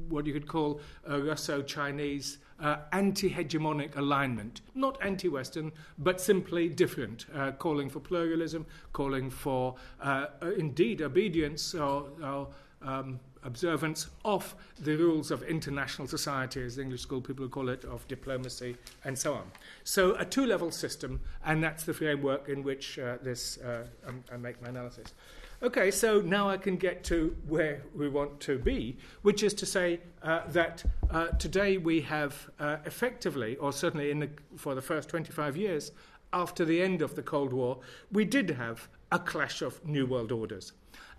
what 0.08 0.26
you 0.26 0.32
could 0.32 0.46
call 0.46 0.80
a 1.06 1.20
Russo-Chinese 1.20 2.38
uh, 2.60 2.76
anti-hegemonic 2.92 3.96
alignment, 3.96 4.60
not 4.74 4.98
anti-Western, 5.02 5.72
but 5.98 6.20
simply 6.20 6.68
different, 6.68 7.26
uh, 7.34 7.52
calling 7.52 7.88
for 7.88 8.00
pluralism, 8.00 8.66
calling 8.92 9.30
for 9.30 9.74
uh, 10.00 10.26
indeed 10.56 11.02
obedience 11.02 11.74
or, 11.74 12.08
or 12.22 12.48
um, 12.82 13.18
observance 13.44 14.08
of 14.24 14.54
the 14.80 14.96
rules 14.96 15.30
of 15.30 15.42
international 15.42 16.08
society, 16.08 16.62
as 16.62 16.76
the 16.76 16.82
English 16.82 17.00
school 17.00 17.20
people 17.20 17.48
call 17.48 17.68
it, 17.68 17.84
of 17.84 18.06
diplomacy, 18.08 18.76
and 19.04 19.18
so 19.18 19.34
on. 19.34 19.50
So, 19.84 20.14
a 20.16 20.24
two 20.24 20.46
level 20.46 20.70
system, 20.70 21.20
and 21.44 21.62
that's 21.62 21.84
the 21.84 21.94
framework 21.94 22.48
in 22.48 22.62
which 22.62 22.98
uh, 22.98 23.18
this 23.22 23.58
uh, 23.58 23.84
I 24.32 24.36
make 24.36 24.60
my 24.62 24.68
analysis. 24.68 25.14
Okay, 25.62 25.92
so 25.92 26.20
now 26.20 26.48
I 26.48 26.56
can 26.56 26.76
get 26.76 27.04
to 27.04 27.36
where 27.46 27.82
we 27.94 28.08
want 28.08 28.40
to 28.40 28.58
be, 28.58 28.96
which 29.22 29.44
is 29.44 29.54
to 29.54 29.64
say 29.64 30.00
uh, 30.20 30.40
that 30.48 30.84
uh, 31.08 31.28
today 31.38 31.78
we 31.78 32.00
have 32.00 32.50
uh, 32.58 32.78
effectively, 32.84 33.54
or 33.58 33.72
certainly 33.72 34.10
in 34.10 34.18
the, 34.18 34.30
for 34.56 34.74
the 34.74 34.82
first 34.82 35.08
25 35.08 35.56
years 35.56 35.92
after 36.32 36.64
the 36.64 36.82
end 36.82 37.00
of 37.00 37.14
the 37.14 37.22
Cold 37.22 37.52
War, 37.52 37.78
we 38.10 38.24
did 38.24 38.50
have 38.50 38.88
a 39.12 39.20
clash 39.20 39.62
of 39.62 39.86
new 39.86 40.04
world 40.04 40.32
orders. 40.32 40.72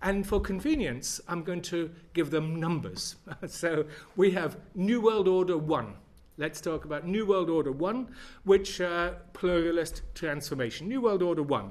And 0.04 0.26
for 0.26 0.38
convenience, 0.38 1.18
I'm 1.28 1.42
going 1.42 1.62
to 1.62 1.90
give 2.12 2.30
them 2.30 2.60
numbers. 2.60 3.16
so 3.46 3.86
we 4.16 4.32
have 4.32 4.58
New 4.74 5.00
World 5.00 5.26
Order 5.26 5.56
1. 5.56 5.94
Let's 6.36 6.60
talk 6.60 6.84
about 6.84 7.06
New 7.06 7.24
World 7.24 7.48
Order 7.48 7.72
1, 7.72 8.08
which 8.44 8.82
uh, 8.82 9.12
pluralist 9.32 10.02
transformation. 10.14 10.88
New 10.88 11.00
World 11.00 11.22
Order 11.22 11.42
1. 11.42 11.70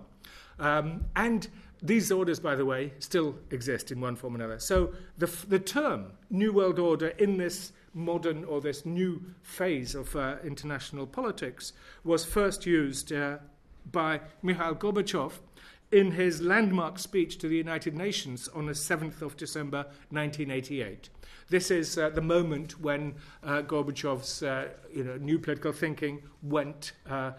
Um, 0.57 1.05
and 1.15 1.47
these 1.83 2.11
orders, 2.11 2.39
by 2.39 2.55
the 2.55 2.65
way, 2.65 2.93
still 2.97 3.35
exist 3.51 3.91
in 3.91 4.01
one 4.01 4.15
form 4.15 4.33
or 4.33 4.37
another. 4.37 4.57
So 4.59 4.93
the, 5.19 5.27
the 5.47 5.59
term 5.59 6.13
New 6.31 6.53
World 6.53 6.79
Order 6.79 7.09
in 7.19 7.37
this 7.37 7.71
modern 7.93 8.45
or 8.45 8.61
this 8.61 8.83
new 8.83 9.21
phase 9.43 9.93
of 9.93 10.15
uh, 10.15 10.37
international 10.43 11.05
politics 11.05 11.73
was 12.03 12.25
first 12.25 12.65
used 12.65 13.13
uh, 13.13 13.37
by 13.91 14.21
Mikhail 14.41 14.73
Gorbachev 14.73 15.33
in 15.93 16.09
his 16.09 16.41
landmark 16.41 16.97
speech 16.97 17.37
to 17.37 17.47
the 17.47 17.55
United 17.55 17.95
Nations 17.95 18.47
on 18.47 18.65
the 18.65 18.71
7th 18.71 19.21
of 19.21 19.37
December 19.37 19.85
1988. 20.09 21.09
This 21.49 21.69
is 21.69 21.99
uh, 21.99 22.09
the 22.09 22.19
moment 22.19 22.79
when 22.79 23.13
uh, 23.43 23.61
Gorbachev's 23.61 24.41
uh, 24.41 24.69
you 24.91 25.03
know, 25.03 25.17
new 25.17 25.37
political 25.37 25.71
thinking 25.71 26.23
went, 26.41 26.93
uh, 27.07 27.33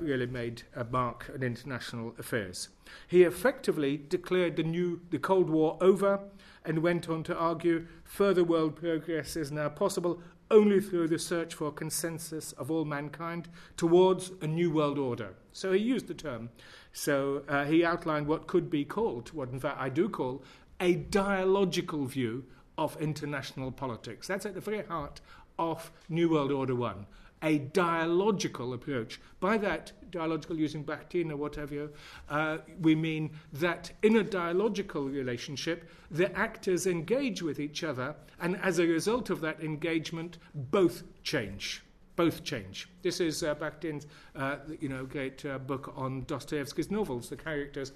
really 0.00 0.26
made 0.26 0.62
a 0.74 0.82
mark 0.82 1.30
in 1.32 1.44
international 1.44 2.16
affairs. 2.18 2.68
He 3.06 3.22
effectively 3.22 3.96
declared 3.96 4.56
the 4.56 4.64
new 4.64 5.00
the 5.10 5.18
Cold 5.20 5.48
War 5.48 5.78
over 5.80 6.18
and 6.64 6.80
went 6.80 7.08
on 7.08 7.22
to 7.24 7.36
argue 7.36 7.86
further 8.02 8.42
world 8.42 8.74
progress 8.74 9.36
is 9.36 9.52
now 9.52 9.68
possible 9.68 10.20
only 10.50 10.80
through 10.80 11.08
the 11.08 11.18
search 11.18 11.54
for 11.54 11.72
consensus 11.72 12.52
of 12.52 12.70
all 12.70 12.84
mankind 12.84 13.48
towards 13.76 14.32
a 14.40 14.46
new 14.46 14.70
world 14.70 14.98
order. 14.98 15.34
So 15.52 15.72
he 15.72 15.80
used 15.80 16.06
the 16.06 16.14
term. 16.14 16.50
So 16.94 17.42
uh, 17.48 17.64
he 17.64 17.84
outlined 17.84 18.28
what 18.28 18.46
could 18.46 18.70
be 18.70 18.84
called, 18.84 19.28
what 19.32 19.50
in 19.50 19.60
fact 19.60 19.78
I 19.78 19.90
do 19.90 20.08
call, 20.08 20.42
a 20.80 20.94
dialogical 20.94 22.06
view 22.06 22.44
of 22.78 22.96
international 23.00 23.72
politics. 23.72 24.26
That's 24.28 24.46
at 24.46 24.54
the 24.54 24.60
very 24.60 24.84
heart 24.84 25.20
of 25.58 25.92
New 26.08 26.30
World 26.30 26.50
Order 26.50 26.74
One 26.74 27.06
a 27.44 27.58
dialogical 27.58 28.72
approach. 28.72 29.20
By 29.38 29.58
that, 29.58 29.92
dialogical 30.10 30.58
using 30.58 30.82
Bakhtin 30.82 31.30
or 31.30 31.36
whatever, 31.36 31.90
uh, 32.30 32.58
we 32.80 32.94
mean 32.94 33.32
that 33.52 33.92
in 34.02 34.16
a 34.16 34.22
dialogical 34.22 35.04
relationship, 35.10 35.90
the 36.10 36.34
actors 36.36 36.86
engage 36.86 37.42
with 37.42 37.60
each 37.60 37.84
other, 37.84 38.16
and 38.40 38.56
as 38.56 38.78
a 38.78 38.86
result 38.86 39.28
of 39.28 39.42
that 39.42 39.60
engagement, 39.62 40.38
both 40.54 41.02
change. 41.22 41.82
Both 42.16 42.44
change. 42.44 42.88
This 43.02 43.20
is 43.20 43.42
uh, 43.42 43.54
Bakhtin's, 43.56 44.06
uh, 44.36 44.56
you 44.80 44.88
know, 44.88 45.04
great 45.04 45.44
uh, 45.44 45.58
book 45.58 45.92
on 45.96 46.24
Dostoevsky's 46.26 46.90
novels. 46.90 47.28
The 47.28 47.36
characters 47.36 47.92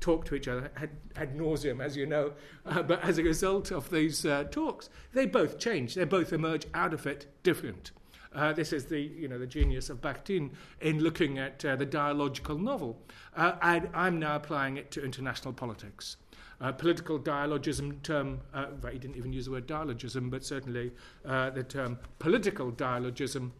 talk 0.00 0.24
to 0.26 0.34
each 0.34 0.48
other 0.48 0.70
ad, 0.76 0.90
ad 1.16 1.36
nauseum, 1.36 1.82
as 1.82 1.96
you 1.96 2.06
know. 2.06 2.32
Uh, 2.66 2.82
but 2.82 3.02
as 3.02 3.18
a 3.18 3.22
result 3.22 3.70
of 3.70 3.90
these 3.90 4.26
uh, 4.26 4.44
talks, 4.50 4.90
they 5.12 5.26
both 5.26 5.58
change. 5.58 5.94
They 5.94 6.04
both 6.04 6.32
emerge 6.32 6.66
out 6.74 6.92
of 6.92 7.06
it 7.06 7.26
different. 7.42 7.92
Uh, 8.34 8.52
this 8.52 8.72
is 8.72 8.86
the, 8.86 9.00
you 9.00 9.28
know, 9.28 9.38
the 9.38 9.46
genius 9.46 9.90
of 9.90 10.00
Bakhtin 10.00 10.50
in 10.80 10.98
looking 11.00 11.38
at 11.38 11.64
uh, 11.64 11.76
the 11.76 11.86
dialogical 11.86 12.58
novel. 12.58 13.00
And 13.36 13.88
I'm 13.94 14.18
now 14.18 14.36
applying 14.36 14.76
it 14.76 14.90
to 14.92 15.04
international 15.04 15.54
politics. 15.54 16.16
Uh, 16.64 16.72
political 16.72 17.18
dialogism 17.18 18.00
term, 18.02 18.40
uh, 18.54 18.68
well, 18.82 18.90
he 18.90 18.98
didn't 18.98 19.16
even 19.16 19.34
use 19.34 19.44
the 19.44 19.50
word 19.50 19.66
dialogism, 19.66 20.30
but 20.30 20.42
certainly 20.42 20.90
uh, 21.26 21.50
the 21.50 21.62
term 21.62 21.98
political 22.18 22.70
dialogism 22.70 23.52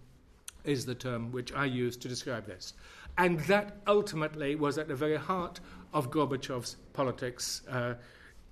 is 0.65 0.87
the 0.87 0.95
term 0.95 1.31
which 1.31 1.53
I 1.53 1.67
use 1.67 1.99
to 1.99 2.09
describe 2.09 2.47
this. 2.47 2.73
And 3.19 3.41
that 3.41 3.77
ultimately 3.87 4.55
was 4.55 4.79
at 4.79 4.89
the 4.89 4.95
very 4.95 5.19
heart 5.19 5.61
of 5.93 6.11
Gorbachev's 6.11 6.77
politics 6.95 7.61
uh, 7.69 7.97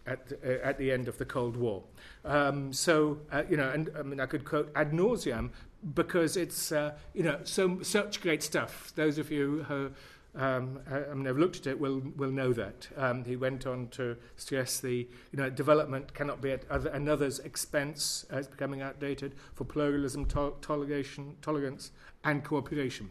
at, 0.07 0.31
uh, 0.45 0.51
at 0.63 0.77
the 0.77 0.93
end 0.93 1.09
of 1.09 1.17
the 1.17 1.25
Cold 1.25 1.57
War. 1.57 1.83
Um, 2.27 2.75
so, 2.75 3.21
uh, 3.33 3.45
you 3.49 3.57
know, 3.57 3.71
and 3.71 3.89
I 3.99 4.03
mean, 4.03 4.21
I 4.21 4.27
could 4.27 4.45
quote 4.45 4.71
ad 4.77 4.93
nauseam 4.93 5.51
because 5.95 6.37
it's 6.37 6.73
uh, 6.73 6.93
you 7.15 7.23
know 7.23 7.41
so 7.45 7.81
such 7.83 8.21
great 8.21 8.43
stuff. 8.43 8.93
Those 8.97 9.17
of 9.17 9.31
you 9.31 9.65
who 9.65 9.93
um, 10.35 10.81
I 10.91 11.13
mean, 11.13 11.27
have 11.27 11.37
looked 11.37 11.59
at 11.59 11.67
it 11.67 11.79
will 11.79 12.03
will 12.17 12.31
know 12.31 12.53
that. 12.55 12.89
Um, 12.97 13.25
he 13.25 13.37
went 13.37 13.67
on 13.67 13.89
to 13.89 14.17
stress 14.37 14.81
the 14.81 15.07
you 15.31 15.37
know 15.37 15.51
development 15.51 16.15
cannot 16.15 16.41
be 16.41 16.53
at 16.53 16.65
other, 16.71 16.89
another's 16.91 17.39
expense. 17.41 18.25
Uh, 18.33 18.39
it's 18.39 18.49
becoming 18.49 18.81
outdated 18.81 19.35
for 19.55 19.65
pluralism, 19.65 20.25
to- 20.27 20.55
toleration, 20.63 21.37
tolerance, 21.43 21.91
and 22.25 22.45
cooperation. 22.45 23.11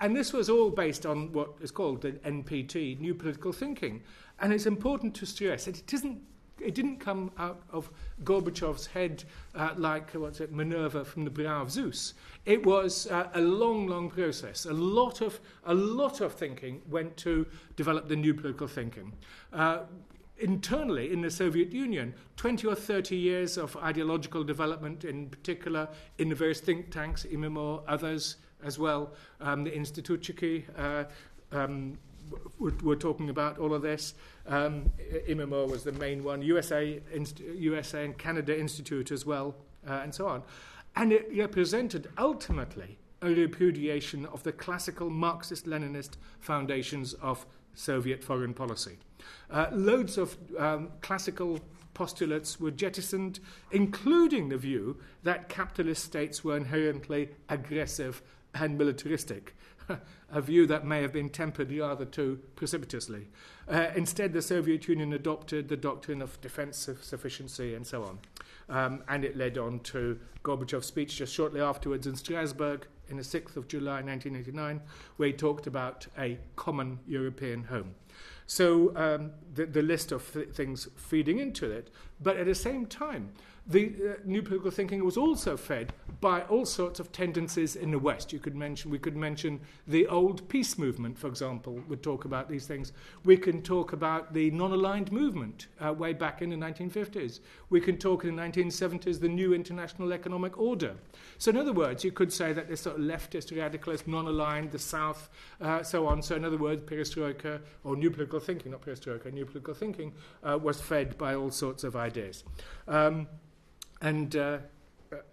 And 0.00 0.16
this 0.16 0.32
was 0.32 0.48
all 0.48 0.70
based 0.70 1.04
on 1.04 1.32
what 1.32 1.50
is 1.60 1.70
called 1.70 2.02
the 2.02 2.12
NPT, 2.12 2.98
New 3.00 3.14
Political 3.14 3.52
Thinking. 3.52 4.02
And 4.38 4.52
it's 4.52 4.66
important 4.66 5.14
to 5.16 5.26
stress 5.26 5.66
that 5.66 5.78
it 5.78 5.92
isn't 5.92 6.22
it 6.60 6.74
didn't 6.74 6.98
come 6.98 7.30
out 7.38 7.62
of 7.70 7.90
Gorbachev's 8.24 8.86
head 8.86 9.24
uh, 9.54 9.70
like 9.76 10.12
what's 10.12 10.40
it, 10.40 10.52
Minerva 10.52 11.04
from 11.04 11.24
the 11.24 11.30
brow 11.30 11.62
of 11.62 11.70
Zeus. 11.70 12.14
It 12.44 12.64
was 12.64 13.06
uh, 13.06 13.28
a 13.34 13.40
long, 13.40 13.86
long 13.86 14.10
process. 14.10 14.66
A 14.66 14.72
lot 14.72 15.20
of 15.20 15.40
a 15.64 15.74
lot 15.74 16.20
of 16.20 16.34
thinking 16.34 16.82
went 16.88 17.16
to 17.18 17.46
develop 17.76 18.08
the 18.08 18.16
new 18.16 18.34
political 18.34 18.68
thinking. 18.68 19.12
Uh, 19.52 19.80
internally 20.40 21.12
in 21.12 21.20
the 21.20 21.30
Soviet 21.30 21.70
Union, 21.70 22.14
20 22.36 22.66
or 22.66 22.74
30 22.74 23.14
years 23.16 23.58
of 23.58 23.76
ideological 23.76 24.42
development, 24.42 25.04
in 25.04 25.28
particular 25.28 25.88
in 26.18 26.30
the 26.30 26.34
various 26.34 26.60
think 26.60 26.90
tanks, 26.90 27.26
IMEMO, 27.30 27.82
others 27.86 28.36
as 28.64 28.78
well, 28.78 29.12
um, 29.40 29.64
the 29.64 29.70
Institutchiki, 29.70 30.64
uh, 30.78 31.04
um, 31.52 31.98
we're, 32.58 32.72
we're, 32.82 32.94
talking 32.94 33.30
about 33.30 33.58
all 33.58 33.74
of 33.74 33.82
this. 33.82 34.14
Um, 34.46 34.90
IMEMO 35.28 35.70
was 35.70 35.84
the 35.84 35.92
main 35.92 36.22
one, 36.22 36.42
USA, 36.42 37.00
Inst- 37.12 37.40
USA 37.40 38.04
and 38.04 38.16
Canada 38.16 38.58
Institute 38.58 39.10
as 39.10 39.24
well, 39.24 39.54
uh, 39.88 40.00
and 40.02 40.14
so 40.14 40.26
on. 40.26 40.42
And 40.96 41.12
it 41.12 41.28
represented 41.36 42.08
ultimately 42.18 42.98
a 43.22 43.28
repudiation 43.28 44.26
of 44.26 44.42
the 44.42 44.52
classical 44.52 45.10
Marxist 45.10 45.66
Leninist 45.66 46.12
foundations 46.40 47.14
of 47.14 47.46
Soviet 47.74 48.24
foreign 48.24 48.54
policy. 48.54 48.98
Uh, 49.50 49.66
loads 49.72 50.18
of 50.18 50.36
um, 50.58 50.90
classical 51.00 51.60
postulates 51.94 52.58
were 52.58 52.70
jettisoned, 52.70 53.40
including 53.72 54.48
the 54.48 54.56
view 54.56 54.98
that 55.22 55.48
capitalist 55.48 56.04
states 56.04 56.42
were 56.42 56.56
inherently 56.56 57.28
aggressive 57.48 58.22
and 58.54 58.78
militaristic. 58.78 59.54
a 60.30 60.40
view 60.40 60.66
that 60.66 60.86
may 60.86 61.02
have 61.02 61.12
been 61.12 61.28
tempered 61.28 61.72
rather 61.72 62.04
too 62.04 62.40
precipitously. 62.56 63.28
Uh, 63.68 63.88
instead, 63.94 64.32
the 64.32 64.42
Soviet 64.42 64.88
Union 64.88 65.12
adopted 65.12 65.68
the 65.68 65.76
doctrine 65.76 66.22
of 66.22 66.40
defensive 66.40 67.02
sufficiency 67.02 67.74
and 67.74 67.86
so 67.86 68.04
on. 68.04 68.18
Um, 68.68 69.02
and 69.08 69.24
it 69.24 69.36
led 69.36 69.58
on 69.58 69.80
to 69.80 70.18
Gorbachev's 70.44 70.86
speech 70.86 71.16
just 71.16 71.34
shortly 71.34 71.60
afterwards 71.60 72.06
in 72.06 72.16
Strasbourg 72.16 72.86
in 73.08 73.16
the 73.16 73.22
6th 73.22 73.56
of 73.56 73.66
July 73.66 74.02
1989, 74.02 74.80
where 75.16 75.28
he 75.28 75.32
talked 75.32 75.66
about 75.66 76.06
a 76.18 76.38
common 76.54 77.00
European 77.06 77.64
home. 77.64 77.94
So 78.46 78.96
um, 78.96 79.32
the, 79.54 79.66
the, 79.66 79.82
list 79.82 80.12
of 80.12 80.32
th- 80.32 80.50
things 80.50 80.88
feeding 80.96 81.38
into 81.38 81.70
it 81.70 81.90
But 82.20 82.36
at 82.36 82.46
the 82.46 82.54
same 82.54 82.86
time, 82.86 83.32
the 83.66 83.86
uh, 83.86 84.12
new 84.24 84.42
political 84.42 84.70
thinking 84.70 85.04
was 85.04 85.16
also 85.16 85.56
fed 85.56 85.92
by 86.20 86.42
all 86.42 86.66
sorts 86.66 87.00
of 87.00 87.12
tendencies 87.12 87.76
in 87.76 87.90
the 87.90 87.98
West. 87.98 88.32
You 88.32 88.38
could 88.38 88.54
mention, 88.54 88.90
we 88.90 88.98
could 88.98 89.16
mention 89.16 89.60
the 89.86 90.06
old 90.06 90.46
peace 90.48 90.76
movement, 90.76 91.18
for 91.18 91.28
example, 91.28 91.80
would 91.88 92.02
talk 92.02 92.24
about 92.24 92.48
these 92.48 92.66
things. 92.66 92.92
We 93.24 93.36
can 93.36 93.62
talk 93.62 93.92
about 93.92 94.34
the 94.34 94.50
non-aligned 94.50 95.12
movement 95.12 95.68
uh, 95.80 95.92
way 95.92 96.12
back 96.12 96.42
in 96.42 96.50
the 96.50 96.56
1950s. 96.56 97.40
We 97.70 97.80
can 97.80 97.96
talk 97.96 98.24
in 98.24 98.36
the 98.36 98.42
1970s 98.42 99.20
the 99.20 99.28
new 99.28 99.54
international 99.54 100.12
economic 100.12 100.58
order. 100.58 100.94
So, 101.38 101.50
in 101.50 101.56
other 101.56 101.72
words, 101.72 102.04
you 102.04 102.12
could 102.12 102.32
say 102.32 102.52
that 102.52 102.68
this 102.68 102.82
sort 102.82 102.96
of 102.96 103.02
leftist, 103.02 103.52
radicalist, 103.56 104.06
non-aligned, 104.06 104.72
the 104.72 104.78
South, 104.78 105.30
uh, 105.60 105.82
so 105.82 106.06
on. 106.06 106.22
So, 106.22 106.36
in 106.36 106.44
other 106.44 106.58
words, 106.58 106.82
perestroika 106.82 107.60
or 107.84 107.96
new 107.96 108.10
political 108.10 108.40
thinking, 108.40 108.72
not 108.72 108.82
perestroika, 108.82 109.32
new 109.32 109.46
political 109.46 109.74
thinking 109.74 110.12
uh, 110.42 110.58
was 110.58 110.80
fed 110.80 111.16
by 111.16 111.34
all 111.34 111.50
sorts 111.50 111.84
of 111.84 111.96
ideas. 111.96 112.44
Um, 112.88 113.26
and, 114.00 114.34
uh, 114.36 114.58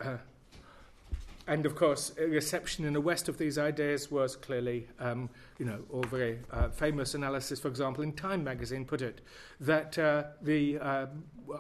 uh, 0.02 0.18
and 1.48 1.66
of 1.66 1.76
course, 1.76 2.12
reception 2.18 2.86
in 2.86 2.94
the 2.94 3.02
West 3.02 3.30
of 3.30 3.38
these 3.38 3.58
ideas 3.58 4.12
was 4.12 4.36
clearly, 4.36 4.88
um, 5.00 5.30
you 5.58 5.66
know, 5.66 5.80
all 5.90 6.04
very 6.04 6.40
uh, 6.52 6.70
famous 6.70 7.14
analysis, 7.14 7.60
for 7.60 7.70
example, 7.70 8.04
in 8.04 8.14
Time 8.14 8.44
magazine 8.44 8.86
put 8.86 9.02
it, 9.02 9.22
that 9.60 9.98
uh, 9.98 10.24
the 10.42 10.78
uh, 10.80 11.06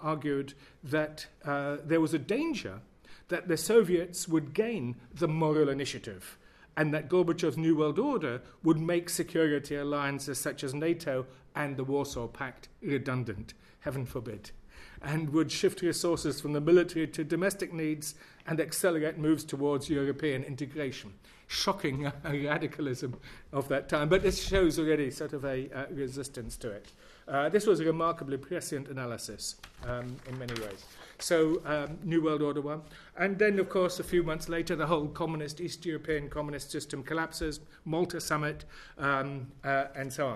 argued 0.01 0.53
that 0.83 1.25
uh, 1.45 1.77
there 1.83 2.01
was 2.01 2.13
a 2.13 2.19
danger 2.19 2.81
that 3.29 3.47
the 3.47 3.57
Soviets 3.57 4.27
would 4.27 4.53
gain 4.53 4.95
the 5.13 5.27
moral 5.27 5.69
initiative 5.69 6.37
and 6.75 6.93
that 6.93 7.09
Gorbachev's 7.09 7.57
New 7.57 7.75
World 7.75 7.97
Order 7.97 8.41
would 8.63 8.79
make 8.79 9.09
security 9.09 9.75
alliances 9.75 10.37
such 10.37 10.63
as 10.63 10.73
NATO 10.73 11.25
and 11.55 11.75
the 11.75 11.83
Warsaw 11.83 12.27
Pact 12.27 12.69
redundant. 12.81 13.53
Heaven 13.79 14.05
forbid 14.05 14.51
and 15.01 15.29
would 15.29 15.51
shift 15.51 15.81
resources 15.81 16.41
from 16.41 16.53
the 16.53 16.61
military 16.61 17.07
to 17.07 17.23
domestic 17.23 17.73
needs 17.73 18.15
and 18.47 18.59
accelerate 18.59 19.17
moves 19.17 19.43
towards 19.43 19.89
European 19.89 20.43
integration. 20.43 21.13
Shocking 21.47 22.11
radicalism 22.23 23.15
of 23.53 23.67
that 23.69 23.87
time, 23.87 24.09
but 24.09 24.21
this 24.21 24.45
shows 24.45 24.77
already 24.79 25.11
sort 25.11 25.33
of 25.33 25.45
a 25.45 25.69
uh, 25.73 25.85
resistance 25.91 26.57
to 26.57 26.71
it. 26.71 26.91
Uh, 27.27 27.49
this 27.49 27.65
was 27.65 27.79
a 27.79 27.85
remarkably 27.85 28.37
prescient 28.37 28.87
analysis 28.87 29.55
um, 29.85 30.15
in 30.27 30.37
many 30.39 30.53
ways. 30.61 30.85
So, 31.19 31.61
um, 31.65 31.97
New 32.03 32.23
World 32.23 32.41
Order 32.41 32.61
one. 32.61 32.81
And 33.17 33.37
then, 33.39 33.59
of 33.59 33.69
course, 33.69 33.99
a 33.99 34.03
few 34.03 34.23
months 34.23 34.47
later, 34.47 34.75
the 34.75 34.85
whole 34.85 35.07
communist, 35.07 35.59
East 35.59 35.85
European 35.85 36.29
communist 36.29 36.71
system 36.71 37.03
collapses, 37.03 37.59
Malta 37.85 38.21
summit, 38.21 38.65
um, 38.97 39.47
uh, 39.63 39.85
and 39.95 40.13
so 40.13 40.27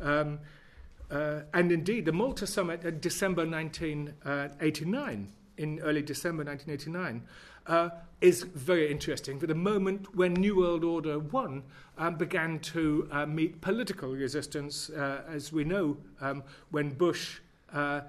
on. 0.00 0.38
Uh, 1.10 1.40
and 1.54 1.72
indeed, 1.72 2.04
the 2.04 2.12
Malta 2.12 2.46
summit 2.46 2.84
in 2.84 3.00
December 3.00 3.46
1989, 3.46 5.32
in 5.56 5.80
early 5.80 6.02
December 6.02 6.44
1989, 6.44 7.22
uh, 7.66 7.90
is 8.20 8.42
very 8.42 8.90
interesting. 8.90 9.38
For 9.38 9.46
the 9.46 9.54
moment 9.54 10.14
when 10.14 10.34
New 10.34 10.56
World 10.56 10.84
Order 10.84 11.18
1 11.18 11.62
um, 11.98 12.14
began 12.16 12.58
to 12.60 13.08
uh, 13.10 13.26
meet 13.26 13.60
political 13.60 14.10
resistance, 14.10 14.90
uh, 14.90 15.22
as 15.28 15.52
we 15.52 15.64
know, 15.64 15.96
um, 16.20 16.42
when 16.70 16.90
Bush 16.90 17.38
uh, 17.72 18.02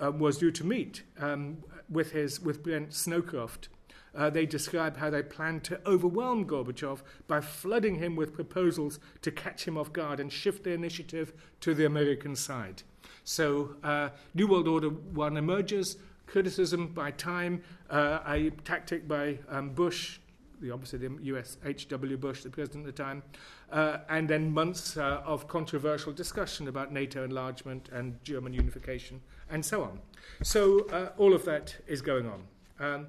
uh, 0.00 0.10
was 0.12 0.38
due 0.38 0.50
to 0.52 0.64
meet 0.64 1.02
um, 1.18 1.58
with, 1.90 2.12
his, 2.12 2.40
with 2.40 2.62
Brent 2.62 2.90
Scowcroft 2.90 3.68
uh, 4.18 4.28
they 4.28 4.44
describe 4.44 4.96
how 4.96 5.08
they 5.08 5.22
planned 5.22 5.62
to 5.62 5.80
overwhelm 5.86 6.44
Gorbachev 6.44 7.02
by 7.28 7.40
flooding 7.40 7.94
him 7.94 8.16
with 8.16 8.34
proposals 8.34 8.98
to 9.22 9.30
catch 9.30 9.66
him 9.66 9.78
off 9.78 9.92
guard 9.92 10.18
and 10.18 10.32
shift 10.32 10.64
the 10.64 10.72
initiative 10.72 11.32
to 11.60 11.72
the 11.72 11.86
American 11.86 12.34
side. 12.34 12.82
So, 13.22 13.76
uh, 13.84 14.08
New 14.34 14.48
World 14.48 14.66
Order 14.66 14.88
1 14.88 15.36
emerges, 15.36 15.98
criticism 16.26 16.88
by 16.88 17.12
time, 17.12 17.62
uh, 17.90 18.18
a 18.26 18.50
tactic 18.64 19.06
by 19.06 19.38
um, 19.48 19.70
Bush, 19.70 20.18
the 20.60 20.72
obviously 20.72 20.98
the 20.98 21.16
US 21.34 21.56
H.W. 21.64 22.16
Bush, 22.16 22.42
the 22.42 22.50
president 22.50 22.88
at 22.88 22.96
the 22.96 23.02
time, 23.02 23.22
uh, 23.70 23.98
and 24.08 24.28
then 24.28 24.52
months 24.52 24.96
uh, 24.96 25.22
of 25.24 25.46
controversial 25.46 26.12
discussion 26.12 26.66
about 26.66 26.92
NATO 26.92 27.22
enlargement 27.22 27.88
and 27.92 28.22
German 28.24 28.52
unification, 28.52 29.20
and 29.48 29.64
so 29.64 29.84
on. 29.84 30.00
So 30.42 30.88
uh, 30.88 31.10
all 31.16 31.34
of 31.34 31.44
that 31.44 31.76
is 31.86 32.02
going 32.02 32.26
on. 32.26 32.42
Um, 32.80 33.06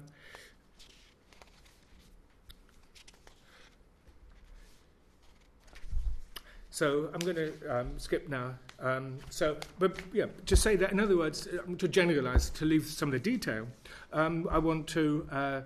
So 6.80 7.10
I'm 7.12 7.20
going 7.20 7.36
to 7.36 7.52
um, 7.68 7.98
skip 7.98 8.30
now. 8.30 8.54
Um, 8.78 9.18
so, 9.28 9.58
but 9.78 9.98
yeah, 10.14 10.24
to 10.46 10.56
say 10.56 10.76
that, 10.76 10.92
in 10.92 10.98
other 10.98 11.14
words, 11.14 11.46
um, 11.66 11.76
to 11.76 11.86
generalize, 11.86 12.48
to 12.48 12.64
leave 12.64 12.86
some 12.86 13.10
of 13.10 13.12
the 13.12 13.18
detail, 13.18 13.66
um, 14.14 14.48
I 14.50 14.56
want 14.56 14.86
to 14.86 15.28
uh, 15.30 15.60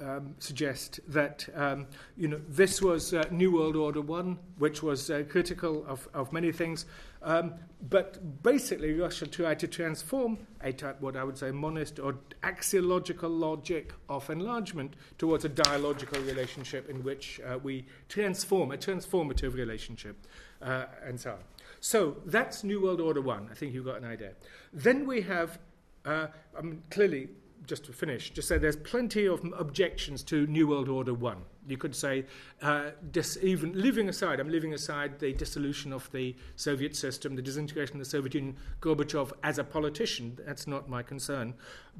um, 0.00 0.34
suggest 0.38 1.00
that 1.08 1.48
um, 1.54 1.86
you 2.16 2.28
know 2.28 2.40
this 2.48 2.82
was 2.82 3.14
uh, 3.14 3.24
New 3.30 3.52
World 3.52 3.76
Order 3.76 4.00
one, 4.00 4.38
which 4.58 4.82
was 4.82 5.10
uh, 5.10 5.22
critical 5.28 5.84
of, 5.86 6.08
of 6.14 6.32
many 6.32 6.52
things, 6.52 6.86
um, 7.22 7.54
but 7.88 8.42
basically 8.42 8.92
Russia 8.94 9.26
tried 9.26 9.58
to 9.60 9.68
transform 9.68 10.38
a 10.62 10.72
type, 10.72 11.00
what 11.00 11.16
I 11.16 11.24
would 11.24 11.38
say, 11.38 11.50
monist 11.50 11.98
or 11.98 12.16
axiological 12.42 13.30
logic 13.30 13.92
of 14.08 14.28
enlargement 14.30 14.94
towards 15.18 15.44
a 15.44 15.48
dialogical 15.48 16.20
relationship 16.22 16.90
in 16.90 17.02
which 17.04 17.40
uh, 17.46 17.58
we 17.62 17.86
transform 18.08 18.72
a 18.72 18.76
transformative 18.76 19.54
relationship, 19.54 20.16
uh, 20.62 20.86
and 21.04 21.20
so 21.20 21.32
on. 21.32 21.38
So 21.80 22.16
that's 22.26 22.64
New 22.64 22.82
World 22.82 23.00
Order 23.00 23.20
one. 23.20 23.48
I 23.50 23.54
think 23.54 23.74
you've 23.74 23.84
got 23.84 23.98
an 23.98 24.06
idea. 24.06 24.32
Then 24.72 25.06
we 25.06 25.22
have. 25.22 25.58
Uh, 26.04 26.26
I 26.56 26.60
mean, 26.60 26.82
clearly, 26.90 27.28
just 27.66 27.84
to 27.84 27.92
finish, 27.92 28.30
just 28.30 28.48
say 28.48 28.58
there's 28.58 28.76
plenty 28.76 29.26
of 29.26 29.44
objections 29.56 30.22
to 30.24 30.46
New 30.46 30.66
World 30.66 30.88
Order 30.88 31.14
1. 31.14 31.36
You 31.66 31.78
could 31.78 31.94
say, 31.94 32.26
uh, 32.60 32.90
dis- 33.10 33.38
even 33.42 33.80
leaving 33.80 34.08
aside, 34.08 34.38
I'm 34.38 34.50
leaving 34.50 34.74
aside 34.74 35.18
the 35.18 35.32
dissolution 35.32 35.92
of 35.92 36.10
the 36.12 36.36
Soviet 36.56 36.94
system, 36.94 37.36
the 37.36 37.42
disintegration 37.42 37.96
of 37.96 38.00
the 38.00 38.10
Soviet 38.10 38.34
Union, 38.34 38.56
Gorbachev 38.80 39.32
as 39.42 39.58
a 39.58 39.64
politician, 39.64 40.38
that's 40.44 40.66
not 40.66 40.88
my 40.88 41.02
concern. 41.02 41.54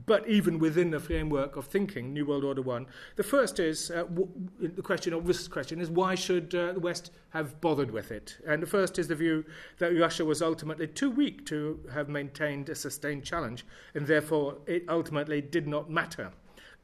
But 0.07 0.29
even 0.29 0.59
within 0.59 0.90
the 0.90 1.00
framework 1.00 1.57
of 1.57 1.66
thinking, 1.66 2.12
New 2.12 2.27
World 2.27 2.44
Order 2.44 2.62
One, 2.62 2.87
the 3.16 3.22
first 3.22 3.59
is 3.59 3.90
uh, 3.90 4.05
w- 4.05 4.29
the 4.61 4.83
question, 4.83 5.14
obvious 5.14 5.48
question, 5.48 5.81
is 5.81 5.88
why 5.88 6.14
should 6.14 6.55
uh, 6.55 6.72
the 6.72 6.81
West 6.81 7.12
have 7.31 7.61
bothered 7.61 7.90
with 7.90 8.11
it? 8.11 8.37
And 8.46 8.62
the 8.62 8.66
first 8.66 8.98
is 8.98 9.09
the 9.09 9.14
view 9.14 9.44
that 9.79 9.98
Russia 9.98 10.24
was 10.24 10.42
ultimately 10.42 10.88
too 10.88 11.11
weak 11.11 11.46
to 11.46 11.81
have 11.92 12.09
maintained 12.09 12.68
a 12.68 12.74
sustained 12.74 13.24
challenge, 13.24 13.64
and 13.94 14.07
therefore 14.07 14.59
it 14.66 14.85
ultimately 14.88 15.40
did 15.40 15.66
not 15.66 15.90
matter 15.90 16.33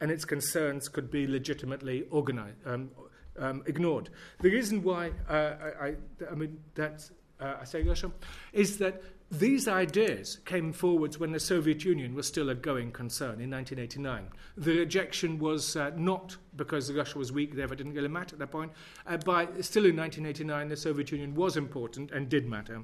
and 0.01 0.11
its 0.11 0.25
concerns 0.25 0.89
could 0.89 1.11
be 1.11 1.27
legitimately 1.27 2.07
organized, 2.11 2.57
um, 2.67 2.91
um, 3.39 3.63
ignored. 3.67 4.11
The 4.41 4.51
reason 4.51 4.83
why 4.83 5.13
uh, 5.29 5.33
I, 5.33 5.87
I, 5.87 5.95
I, 6.31 6.35
mean 6.35 6.59
that's 6.75 7.13
uh, 7.41 7.57
I 7.61 7.65
say 7.65 7.83
Russia 7.83 8.11
is 8.53 8.79
that 8.79 9.03
these 9.31 9.69
ideas 9.69 10.39
came 10.45 10.73
forwards 10.73 11.21
when 11.21 11.31
the 11.31 11.39
Soviet 11.39 11.85
Union 11.85 12.15
was 12.15 12.27
still 12.27 12.51
a 12.51 12.55
going 12.55 12.91
concern 12.91 13.41
in 13.41 13.49
1989. 13.51 14.29
The 14.57 14.79
rejection 14.79 15.39
was 15.39 15.77
uh, 15.77 15.93
not 15.97 16.37
because 16.57 16.93
Russia 16.93 17.17
was 17.17 17.31
weak, 17.31 17.55
therefore 17.55 17.75
it 17.75 17.77
didn't 17.77 17.95
really 17.95 18.09
matter 18.09 18.35
at 18.35 18.41
that 18.41 18.51
point. 18.51 18.73
Uh, 19.07 19.19
by, 19.19 19.45
still 19.61 19.87
in 19.87 19.97
1989, 19.97 20.69
the 20.69 20.77
Soviet 20.77 21.13
Union 21.13 21.37
was 21.37 21.57
important 21.57 22.11
and 22.11 22.29
did 22.29 22.49
matter. 22.49 22.83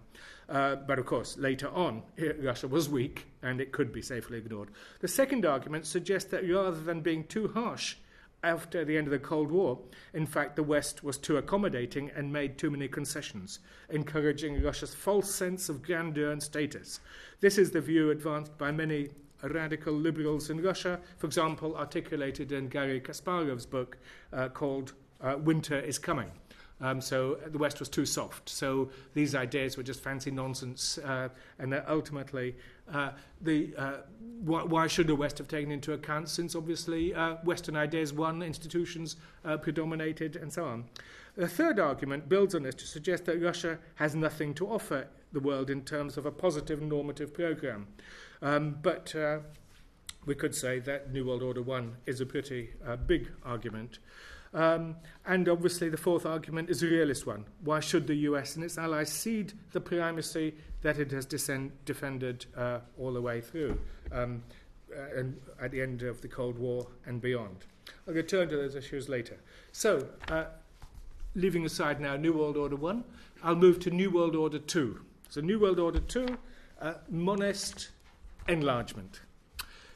Uh, 0.48 0.76
but 0.76 1.00
of 1.00 1.06
course, 1.06 1.36
later 1.36 1.68
on, 1.70 2.04
Russia 2.40 2.68
was 2.68 2.88
weak 2.88 3.26
and 3.42 3.60
it 3.60 3.72
could 3.72 3.92
be 3.92 4.00
safely 4.00 4.38
ignored. 4.38 4.70
The 5.00 5.08
second 5.08 5.44
argument 5.44 5.84
suggests 5.84 6.30
that 6.30 6.48
rather 6.48 6.80
than 6.80 7.00
being 7.00 7.24
too 7.24 7.48
harsh 7.48 7.96
after 8.42 8.84
the 8.84 8.96
end 8.96 9.06
of 9.06 9.10
the 9.10 9.18
Cold 9.18 9.50
War, 9.50 9.78
in 10.14 10.26
fact, 10.26 10.56
the 10.56 10.62
West 10.62 11.02
was 11.02 11.18
too 11.18 11.36
accommodating 11.36 12.10
and 12.14 12.32
made 12.32 12.58
too 12.58 12.70
many 12.70 12.88
concessions, 12.88 13.60
encouraging 13.90 14.62
Russia's 14.62 14.94
false 14.94 15.34
sense 15.34 15.68
of 15.68 15.82
grandeur 15.82 16.30
and 16.30 16.42
status. 16.42 17.00
This 17.40 17.58
is 17.58 17.70
the 17.70 17.80
view 17.80 18.10
advanced 18.10 18.56
by 18.58 18.70
many 18.70 19.10
radical 19.42 19.92
liberals 19.92 20.50
in 20.50 20.62
Russia, 20.62 21.00
for 21.18 21.26
example, 21.26 21.76
articulated 21.76 22.52
in 22.52 22.68
Garry 22.68 23.00
Kasparov's 23.00 23.66
book 23.66 23.98
uh, 24.32 24.48
called 24.48 24.92
uh, 25.20 25.36
Winter 25.38 25.78
is 25.78 25.98
Coming. 25.98 26.30
Um, 26.80 27.00
so 27.00 27.38
the 27.46 27.58
West 27.58 27.80
was 27.80 27.88
too 27.88 28.04
soft. 28.04 28.48
So 28.48 28.90
these 29.14 29.34
ideas 29.34 29.76
were 29.76 29.82
just 29.82 30.02
fancy 30.02 30.30
nonsense, 30.30 30.98
uh, 30.98 31.30
and 31.58 31.82
ultimately, 31.88 32.54
uh, 32.92 33.12
the 33.40 33.74
uh, 33.78 33.92
why, 34.42 34.62
why, 34.62 34.86
should 34.86 35.06
the 35.06 35.14
West 35.14 35.38
have 35.38 35.48
taken 35.48 35.70
into 35.70 35.94
account? 35.94 36.28
Since 36.28 36.54
obviously 36.54 37.14
uh, 37.14 37.36
Western 37.44 37.76
ideas 37.76 38.12
won, 38.12 38.42
institutions 38.42 39.16
uh, 39.44 39.56
predominated, 39.56 40.36
and 40.36 40.52
so 40.52 40.64
on. 40.66 40.84
The 41.36 41.48
third 41.48 41.78
argument 41.78 42.28
builds 42.28 42.54
on 42.54 42.62
this 42.62 42.74
to 42.76 42.86
suggest 42.86 43.24
that 43.24 43.40
Russia 43.40 43.78
has 43.94 44.14
nothing 44.14 44.52
to 44.54 44.66
offer 44.66 45.08
the 45.32 45.40
world 45.40 45.70
in 45.70 45.82
terms 45.82 46.16
of 46.18 46.26
a 46.26 46.30
positive 46.30 46.82
normative 46.82 47.32
program, 47.32 47.88
um, 48.42 48.76
but. 48.82 49.14
Uh, 49.14 49.38
we 50.24 50.34
could 50.34 50.56
say 50.56 50.80
that 50.80 51.12
New 51.12 51.24
World 51.24 51.44
Order 51.44 51.62
1 51.62 51.98
is 52.06 52.20
a 52.20 52.26
pretty 52.26 52.70
big 53.06 53.30
argument. 53.44 54.00
Um, 54.56 54.96
and 55.24 55.48
obviously, 55.48 55.88
the 55.88 55.96
fourth 55.96 56.26
argument 56.26 56.70
is 56.70 56.82
a 56.82 56.86
realist 56.86 57.26
one. 57.26 57.44
Why 57.62 57.78
should 57.78 58.08
the 58.08 58.16
US 58.30 58.56
and 58.56 58.64
its 58.64 58.78
allies 58.78 59.12
cede 59.12 59.52
the 59.72 59.80
primacy 59.80 60.54
that 60.82 60.98
it 60.98 61.12
has 61.12 61.26
descend- 61.26 61.72
defended 61.84 62.46
uh, 62.56 62.80
all 62.98 63.12
the 63.12 63.22
way 63.22 63.40
through? 63.40 63.78
um, 64.12 64.42
uh, 64.94 65.18
and 65.18 65.36
at 65.60 65.70
the 65.70 65.80
end 65.80 66.02
of 66.02 66.20
the 66.20 66.28
Cold 66.28 66.58
War 66.58 66.86
and 67.06 67.20
beyond. 67.20 67.64
I'll 68.06 68.14
return 68.14 68.48
to 68.48 68.56
those 68.56 68.74
issues 68.74 69.08
later. 69.08 69.36
So, 69.72 70.08
uh, 70.28 70.44
leaving 71.34 71.66
aside 71.66 72.00
now 72.00 72.16
New 72.16 72.32
World 72.32 72.56
Order 72.56 72.76
1, 72.76 73.04
I'll 73.42 73.56
move 73.56 73.80
to 73.80 73.90
New 73.90 74.10
World 74.10 74.36
Order 74.36 74.58
2. 74.58 75.00
So, 75.28 75.40
New 75.40 75.58
World 75.58 75.78
Order 75.78 76.00
2, 76.00 76.38
uh, 76.80 76.94
monist 77.10 77.90
enlargement. 78.48 79.20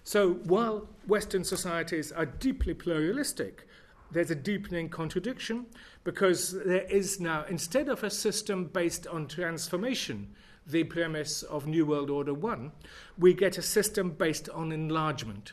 So, 0.02 0.34
while 0.44 0.88
Western 1.06 1.44
societies 1.44 2.10
are 2.10 2.26
deeply 2.26 2.74
pluralistic, 2.74 3.68
there's 4.12 4.30
a 4.30 4.34
deepening 4.34 4.88
contradiction 4.88 5.66
because 6.04 6.52
there 6.64 6.82
is 6.82 7.20
now, 7.20 7.44
instead 7.48 7.88
of 7.88 8.02
a 8.02 8.10
system 8.10 8.64
based 8.64 9.06
on 9.06 9.26
transformation, 9.26 10.34
the 10.66 10.84
premise 10.84 11.42
of 11.42 11.66
New 11.66 11.86
World 11.86 12.10
Order 12.10 12.34
1, 12.34 12.72
we 13.18 13.34
get 13.34 13.58
a 13.58 13.62
system 13.62 14.10
based 14.10 14.48
on 14.50 14.72
enlargement, 14.72 15.52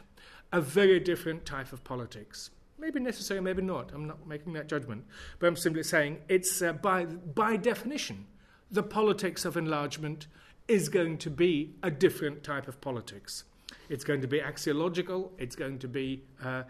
a 0.52 0.62
very 0.62 1.00
different 1.00 1.46
type 1.46 1.74
of 1.74 1.84
politics. 1.84 2.52
Maybe 2.80 3.00
necessary, 3.00 3.42
maybe 3.42 3.62
not. 3.62 3.92
I'm 3.94 4.06
not 4.06 4.28
making 4.28 4.54
that 4.54 4.68
judgment. 4.68 5.06
But 5.40 5.48
I'm 5.48 5.56
simply 5.56 5.84
saying 5.84 6.20
it's 6.30 6.62
uh, 6.62 6.74
by, 6.74 7.06
by 7.06 7.58
definition, 7.58 8.28
the 8.70 8.84
politics 8.84 9.46
of 9.46 9.58
enlargement 9.58 10.28
is 10.68 10.90
going 10.90 11.18
to 11.20 11.30
be 11.30 11.74
a 11.82 11.90
different 11.90 12.44
type 12.44 12.68
of 12.68 12.80
politics. 12.82 13.46
It's 13.90 14.04
going 14.04 14.22
to 14.22 14.28
be 14.28 14.40
axiological, 14.40 15.32
it's 15.38 15.56
going 15.56 15.80
to 15.80 15.88
be 15.88 16.24
uh, 16.44 16.64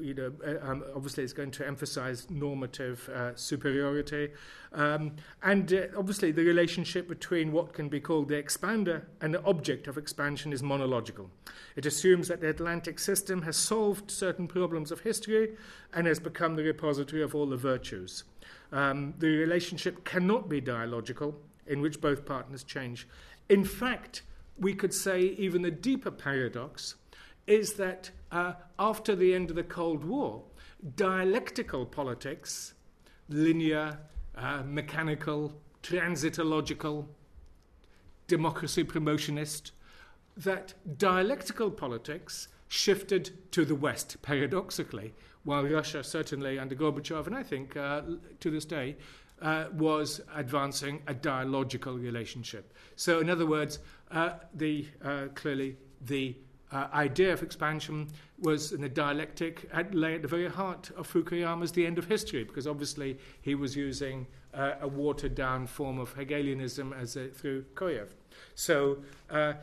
you 0.00 0.14
know, 0.14 0.32
uh, 0.46 0.70
um, 0.70 0.84
obviously 0.94 1.24
it's 1.24 1.32
going 1.32 1.50
to 1.52 1.66
emphasize 1.66 2.28
normative 2.30 3.08
uh, 3.08 3.34
superiority. 3.34 4.30
Um, 4.72 5.16
and 5.42 5.72
uh, 5.72 5.86
obviously 5.96 6.32
the 6.32 6.44
relationship 6.44 7.08
between 7.08 7.52
what 7.52 7.72
can 7.72 7.88
be 7.88 8.00
called 8.00 8.28
the 8.28 8.42
expander 8.42 9.02
and 9.20 9.34
the 9.34 9.42
object 9.44 9.86
of 9.86 9.98
expansion 9.98 10.52
is 10.52 10.62
monological. 10.62 11.30
It 11.76 11.86
assumes 11.86 12.28
that 12.28 12.40
the 12.40 12.48
Atlantic 12.48 12.98
system 12.98 13.42
has 13.42 13.56
solved 13.56 14.10
certain 14.10 14.46
problems 14.48 14.90
of 14.90 15.00
history 15.00 15.56
and 15.94 16.06
has 16.06 16.20
become 16.20 16.56
the 16.56 16.64
repository 16.64 17.22
of 17.22 17.34
all 17.34 17.46
the 17.46 17.56
virtues. 17.56 18.24
Um, 18.72 19.14
the 19.18 19.36
relationship 19.36 20.04
cannot 20.04 20.48
be 20.48 20.60
dialogical, 20.60 21.34
in 21.66 21.80
which 21.80 22.00
both 22.00 22.26
partners 22.26 22.64
change. 22.64 23.06
In 23.48 23.64
fact, 23.64 24.22
we 24.58 24.74
could 24.74 24.92
say 24.92 25.20
even 25.20 25.62
the 25.62 25.70
deeper 25.70 26.10
paradox 26.10 26.96
is 27.46 27.74
that 27.74 28.10
uh, 28.30 28.54
after 28.78 29.14
the 29.14 29.34
end 29.34 29.50
of 29.50 29.56
the 29.56 29.62
Cold 29.62 30.04
War, 30.04 30.42
dialectical 30.96 31.86
politics, 31.86 32.74
linear, 33.28 33.98
uh, 34.36 34.62
mechanical, 34.64 35.52
transitological, 35.82 37.06
democracy 38.26 38.84
promotionist, 38.84 39.72
that 40.36 40.74
dialectical 40.98 41.70
politics 41.70 42.48
shifted 42.68 43.50
to 43.50 43.64
the 43.64 43.74
West, 43.74 44.20
paradoxically, 44.22 45.14
while 45.44 45.64
Russia, 45.64 46.04
certainly 46.04 46.58
under 46.58 46.74
Gorbachev, 46.74 47.26
and 47.26 47.34
I 47.34 47.42
think 47.42 47.76
uh, 47.76 48.02
to 48.40 48.50
this 48.50 48.64
day, 48.64 48.96
uh, 49.40 49.66
was 49.72 50.20
advancing 50.34 51.02
a 51.06 51.14
dialogical 51.14 51.96
relationship. 51.96 52.72
So, 52.96 53.20
in 53.20 53.30
other 53.30 53.46
words, 53.46 53.78
uh, 54.10 54.32
the 54.54 54.86
uh, 55.02 55.26
clearly 55.34 55.76
the 56.00 56.36
uh, 56.70 56.88
idea 56.92 57.32
of 57.32 57.42
expansion 57.42 58.08
was 58.40 58.72
in 58.72 58.80
the 58.80 58.88
dialectic 58.88 59.68
at, 59.72 59.94
lay 59.94 60.14
at 60.14 60.22
the 60.22 60.28
very 60.28 60.48
heart 60.48 60.90
of 60.96 61.10
Fukuyama's 61.10 61.72
The 61.72 61.86
End 61.86 61.98
of 61.98 62.06
History, 62.06 62.44
because 62.44 62.66
obviously 62.66 63.18
he 63.40 63.54
was 63.54 63.74
using 63.74 64.26
uh, 64.54 64.74
a 64.80 64.88
watered 64.88 65.34
down 65.34 65.66
form 65.66 65.98
of 65.98 66.12
Hegelianism 66.14 66.92
as 66.92 67.16
a, 67.16 67.28
through 67.28 67.64
Kojève. 67.74 68.10
So 68.54 68.98
uh, 69.30 69.54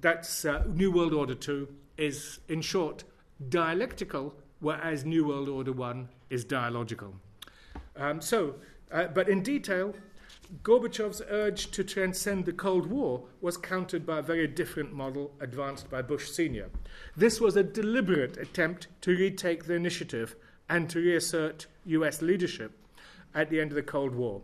that's 0.00 0.44
uh, 0.44 0.64
New 0.68 0.90
World 0.90 1.14
Order 1.14 1.34
2 1.34 1.68
is, 1.96 2.40
in 2.48 2.60
short, 2.60 3.04
dialectical, 3.48 4.34
whereas 4.60 5.04
New 5.04 5.26
World 5.26 5.48
Order 5.48 5.72
1 5.72 6.08
is 6.30 6.44
dialogical. 6.44 7.14
Um, 7.96 8.20
so, 8.20 8.56
uh, 8.92 9.06
but 9.06 9.28
in 9.28 9.42
detail, 9.42 9.94
Gorbachev's 10.62 11.20
urge 11.28 11.70
to 11.72 11.84
transcend 11.84 12.46
the 12.46 12.52
Cold 12.52 12.86
War 12.86 13.24
was 13.40 13.58
countered 13.58 14.06
by 14.06 14.18
a 14.18 14.22
very 14.22 14.46
different 14.46 14.94
model 14.94 15.34
advanced 15.40 15.90
by 15.90 16.00
Bush 16.00 16.30
Sr. 16.30 16.70
This 17.16 17.40
was 17.40 17.56
a 17.56 17.62
deliberate 17.62 18.38
attempt 18.38 18.88
to 19.02 19.16
retake 19.16 19.64
the 19.64 19.74
initiative 19.74 20.36
and 20.68 20.88
to 20.88 21.00
reassert 21.00 21.66
US 21.84 22.22
leadership 22.22 22.72
at 23.34 23.50
the 23.50 23.60
end 23.60 23.72
of 23.72 23.76
the 23.76 23.82
Cold 23.82 24.14
War. 24.14 24.40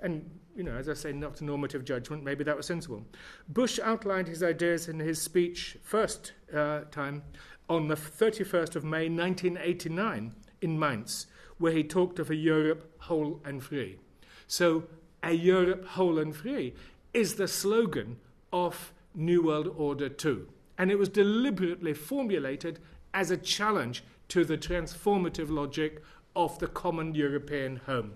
And, 0.00 0.28
you 0.54 0.62
know, 0.62 0.76
as 0.76 0.90
I 0.90 0.94
say, 0.94 1.12
not 1.12 1.40
a 1.40 1.44
normative 1.44 1.86
judgment, 1.86 2.22
maybe 2.22 2.44
that 2.44 2.56
was 2.56 2.66
sensible. 2.66 3.06
Bush 3.48 3.78
outlined 3.82 4.28
his 4.28 4.42
ideas 4.42 4.88
in 4.88 4.98
his 4.98 5.20
speech, 5.22 5.78
first 5.82 6.32
uh, 6.54 6.82
time, 6.90 7.22
on 7.68 7.88
the 7.88 7.96
31st 7.96 8.76
of 8.76 8.84
May 8.84 9.08
1989 9.08 10.34
in 10.60 10.78
Mainz, 10.78 11.26
where 11.56 11.72
he 11.72 11.82
talked 11.82 12.18
of 12.18 12.30
a 12.30 12.34
Europe 12.34 12.92
whole 12.98 13.40
and 13.44 13.62
free. 13.62 13.98
So 14.46 14.84
a 15.26 15.32
Europe 15.32 15.84
whole 15.84 16.18
and 16.18 16.34
free 16.34 16.72
is 17.12 17.34
the 17.34 17.48
slogan 17.48 18.16
of 18.52 18.92
New 19.14 19.42
World 19.42 19.74
Order 19.76 20.08
2. 20.08 20.46
And 20.78 20.90
it 20.90 20.98
was 20.98 21.08
deliberately 21.08 21.94
formulated 21.94 22.78
as 23.12 23.30
a 23.30 23.36
challenge 23.36 24.04
to 24.28 24.44
the 24.44 24.56
transformative 24.56 25.50
logic 25.50 26.02
of 26.36 26.58
the 26.60 26.68
common 26.68 27.14
European 27.14 27.76
home. 27.86 28.12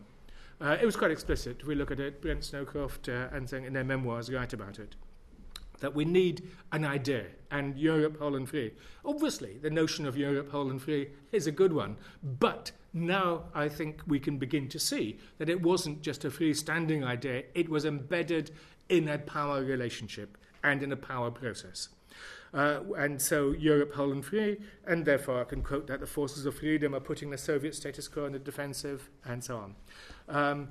Uh, 0.60 0.76
it 0.80 0.84
was 0.84 0.94
quite 0.94 1.10
explicit. 1.10 1.66
We 1.66 1.74
look 1.74 1.90
at 1.90 1.98
it, 1.98 2.20
Brent 2.20 2.42
Scowcroft 2.42 3.08
uh, 3.08 3.34
and 3.34 3.48
saying 3.48 3.64
in 3.64 3.72
their 3.72 3.84
memoirs 3.84 4.30
write 4.30 4.52
about 4.52 4.78
it. 4.78 4.94
That 5.80 5.94
we 5.94 6.04
need 6.04 6.48
an 6.72 6.84
idea 6.84 7.26
and 7.50 7.76
Europe 7.76 8.18
whole 8.18 8.36
and 8.36 8.48
free. 8.48 8.72
Obviously, 9.04 9.58
the 9.58 9.70
notion 9.70 10.06
of 10.06 10.16
Europe 10.16 10.50
whole 10.50 10.70
and 10.70 10.80
free 10.80 11.08
is 11.32 11.46
a 11.46 11.52
good 11.52 11.72
one, 11.72 11.96
but 12.22 12.72
now 12.92 13.44
I 13.54 13.68
think 13.68 14.02
we 14.06 14.20
can 14.20 14.38
begin 14.38 14.68
to 14.68 14.78
see 14.78 15.18
that 15.38 15.48
it 15.48 15.62
wasn't 15.62 16.02
just 16.02 16.24
a 16.24 16.30
freestanding 16.30 17.04
idea, 17.04 17.44
it 17.54 17.68
was 17.68 17.84
embedded 17.84 18.50
in 18.88 19.08
a 19.08 19.18
power 19.18 19.62
relationship 19.62 20.36
and 20.62 20.82
in 20.82 20.92
a 20.92 20.96
power 20.96 21.30
process. 21.30 21.88
Uh, 22.52 22.80
and 22.96 23.22
so 23.22 23.52
Europe 23.52 23.94
whole 23.94 24.10
and 24.10 24.24
free, 24.24 24.58
and 24.86 25.04
therefore 25.04 25.40
I 25.40 25.44
can 25.44 25.62
quote 25.62 25.86
that 25.86 26.00
the 26.00 26.06
forces 26.06 26.46
of 26.46 26.56
freedom 26.56 26.94
are 26.94 27.00
putting 27.00 27.30
the 27.30 27.38
Soviet 27.38 27.76
status 27.76 28.08
quo 28.08 28.26
in 28.26 28.32
the 28.32 28.40
defensive, 28.40 29.08
and 29.24 29.42
so 29.42 29.56
on. 29.56 29.74
Um, 30.28 30.68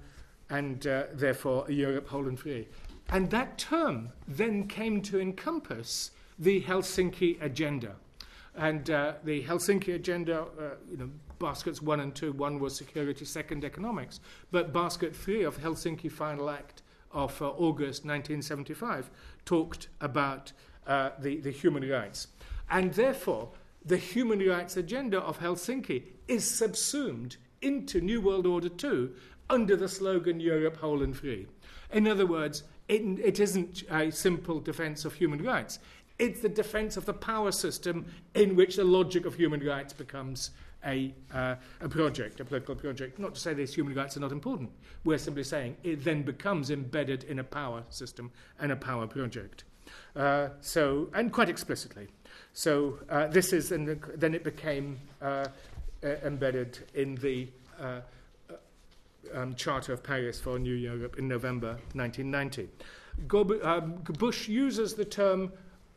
and 0.50 0.86
uh, 0.86 1.04
therefore 1.14 1.70
Europe 1.70 2.08
whole 2.10 2.28
and 2.28 2.38
free. 2.38 2.68
And 3.12 3.30
that 3.32 3.58
term 3.58 4.10
then 4.28 4.68
came 4.68 5.02
to 5.04 5.20
encompass 5.20 6.12
the 6.38 6.62
Helsinki 6.62 7.42
Agenda. 7.42 7.96
And 8.56 8.90
uh, 8.90 9.14
the 9.24 9.44
Helsinki 9.44 9.96
Agenda, 9.96 10.42
uh, 10.42 10.76
you 10.90 10.98
know, 10.98 11.10
baskets 11.40 11.82
one 11.82 12.02
and 12.02 12.14
two. 12.14 12.34
One 12.34 12.60
was 12.60 12.76
security, 12.76 13.26
second 13.26 13.66
economics. 13.66 14.20
But 14.52 14.74
basket 14.74 15.16
three 15.16 15.44
of 15.44 15.58
Helsinki 15.58 16.12
Final 16.12 16.50
Act 16.50 16.84
of 17.12 17.42
uh, 17.42 17.50
August 17.50 18.06
1975 18.06 19.10
talked 19.46 19.88
about 20.02 20.52
uh, 20.86 21.12
the, 21.20 21.38
the 21.38 21.52
human 21.52 21.88
rights. 21.90 22.28
And 22.70 22.94
therefore, 22.94 23.50
the 23.84 23.98
human 23.98 24.46
rights 24.48 24.78
agenda 24.78 25.20
of 25.20 25.40
Helsinki 25.40 26.04
is 26.28 26.50
subsumed 26.50 27.38
into 27.62 28.02
New 28.02 28.22
World 28.22 28.46
Order 28.46 28.70
2 28.70 29.14
under 29.50 29.76
the 29.76 29.88
slogan 29.88 30.40
Europe 30.40 30.78
whole 30.78 31.02
and 31.02 31.16
free. 31.16 31.48
In 31.92 32.08
other 32.08 32.26
words, 32.26 32.64
it, 32.90 33.02
it 33.24 33.40
isn't 33.40 33.84
a 33.90 34.12
simple 34.12 34.60
defense 34.60 35.06
of 35.06 35.14
human 35.14 35.42
rights. 35.44 35.80
It's 36.18 36.42
the 36.42 36.50
defense 36.50 36.98
of 36.98 37.06
the 37.06 37.14
power 37.14 37.52
system 37.52 38.06
in 38.34 38.56
which 38.56 38.76
the 38.76 38.84
logic 38.84 39.26
of 39.26 39.36
human 39.36 39.66
rights 39.66 39.94
becomes 39.94 40.52
a, 40.86 41.14
uh, 41.34 41.56
a 41.80 41.88
project, 41.88 42.40
a 42.40 42.46
political 42.46 42.76
project. 42.76 43.20
Not 43.20 43.36
to 43.36 43.40
say 43.40 43.54
these 43.54 43.74
human 43.74 43.94
rights 43.94 44.18
are 44.18 44.20
not 44.20 44.32
important. 44.32 44.72
We're 45.06 45.18
simply 45.20 45.44
saying 45.44 45.78
it 45.84 46.04
then 46.04 46.24
becomes 46.24 46.72
embedded 46.72 47.24
in 47.26 47.40
a 47.40 47.44
power 47.44 47.84
system 47.90 48.32
and 48.60 48.72
a 48.72 48.76
power 48.76 49.08
project. 49.08 49.64
Uh, 50.16 50.50
so, 50.60 51.10
and 51.14 51.32
quite 51.32 51.50
explicitly. 51.50 52.08
So 52.54 53.00
uh, 53.10 53.28
this 53.28 53.54
is, 53.54 53.72
and 53.72 54.02
then 54.16 54.34
it 54.34 54.44
became 54.44 55.00
uh, 55.22 55.46
embedded 56.04 56.80
in 56.96 57.16
the 57.16 57.48
uh, 57.80 58.02
um, 59.34 59.56
Charter 59.56 59.94
of 59.94 60.04
Paris 60.04 60.40
for 60.40 60.60
New 60.60 60.74
Europe 60.74 61.18
in 61.18 61.28
November 61.28 61.80
1990. 61.94 62.70
Gob- 63.28 63.64
um, 63.64 63.96
Bush 64.18 64.48
uses 64.48 64.94
the 64.94 65.06
term 65.06 65.52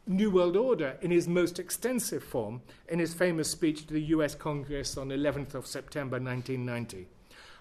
New 0.06 0.30
World 0.30 0.56
Order 0.56 0.96
in 1.00 1.10
his 1.10 1.28
most 1.28 1.58
extensive 1.58 2.24
form 2.24 2.60
in 2.88 2.98
his 2.98 3.14
famous 3.14 3.48
speech 3.48 3.86
to 3.86 3.94
the 3.94 4.02
US 4.16 4.34
Congress 4.34 4.96
on 4.96 5.08
11th 5.08 5.54
of 5.54 5.66
September 5.66 6.18
1990. 6.18 7.06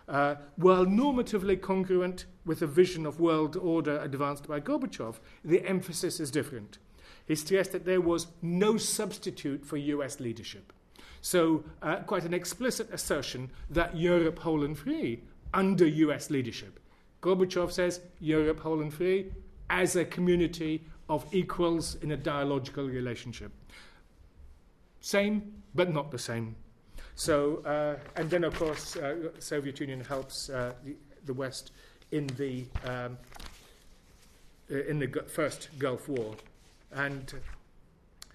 Uh, 0.08 0.36
while 0.56 0.86
normatively 0.86 1.62
congruent 1.62 2.26
with 2.46 2.60
the 2.60 2.68
vision 2.68 3.06
of 3.06 3.20
world 3.20 3.56
order 3.56 4.00
advanced 4.00 4.48
by 4.48 4.60
Gorbachev, 4.60 5.20
the 5.46 5.66
emphasis 5.66 6.20
is 6.20 6.32
different. 6.32 6.80
He 7.28 7.36
stressed 7.36 7.72
that 7.74 7.86
there 7.86 8.02
was 8.02 8.28
no 8.42 8.78
substitute 8.78 9.66
for 9.66 9.78
US 9.78 10.20
leadership. 10.20 10.74
So, 11.22 11.64
uh, 11.84 11.98
quite 11.98 12.24
an 12.24 12.34
explicit 12.34 12.90
assertion 12.92 13.52
that 13.70 13.96
Europe 13.96 14.40
whole 14.40 14.64
and 14.64 14.76
free 14.76 15.22
under 15.54 15.86
US 15.86 16.30
leadership. 16.30 16.80
Gorbachev 17.22 17.72
says 17.72 18.02
Europe 18.20 18.60
whole 18.60 18.82
and 18.82 18.94
free 18.94 19.32
as 19.70 19.96
a 19.96 20.06
community 20.06 20.84
of 21.10 21.26
equals 21.34 21.96
in 21.96 22.12
a 22.12 22.18
dialogical 22.18 22.88
relationship. 22.88 23.52
Same, 25.02 25.64
but 25.76 25.92
not 25.92 26.12
the 26.12 26.20
same. 26.20 26.56
So, 27.16 27.58
uh, 27.66 27.98
and 28.16 28.30
then 28.30 28.44
of 28.44 28.56
course, 28.58 28.96
uh, 28.96 29.30
Soviet 29.40 29.80
Union 29.80 30.02
helps 30.02 30.50
uh, 30.50 30.74
the, 30.84 30.96
the, 31.26 31.34
West 31.34 31.72
in 32.12 32.28
the 32.38 32.66
um, 32.86 33.18
uh, 34.72 34.84
in 34.88 35.00
the 35.00 35.24
first 35.28 35.70
Gulf 35.78 36.08
War, 36.08 36.36
and 36.94 37.34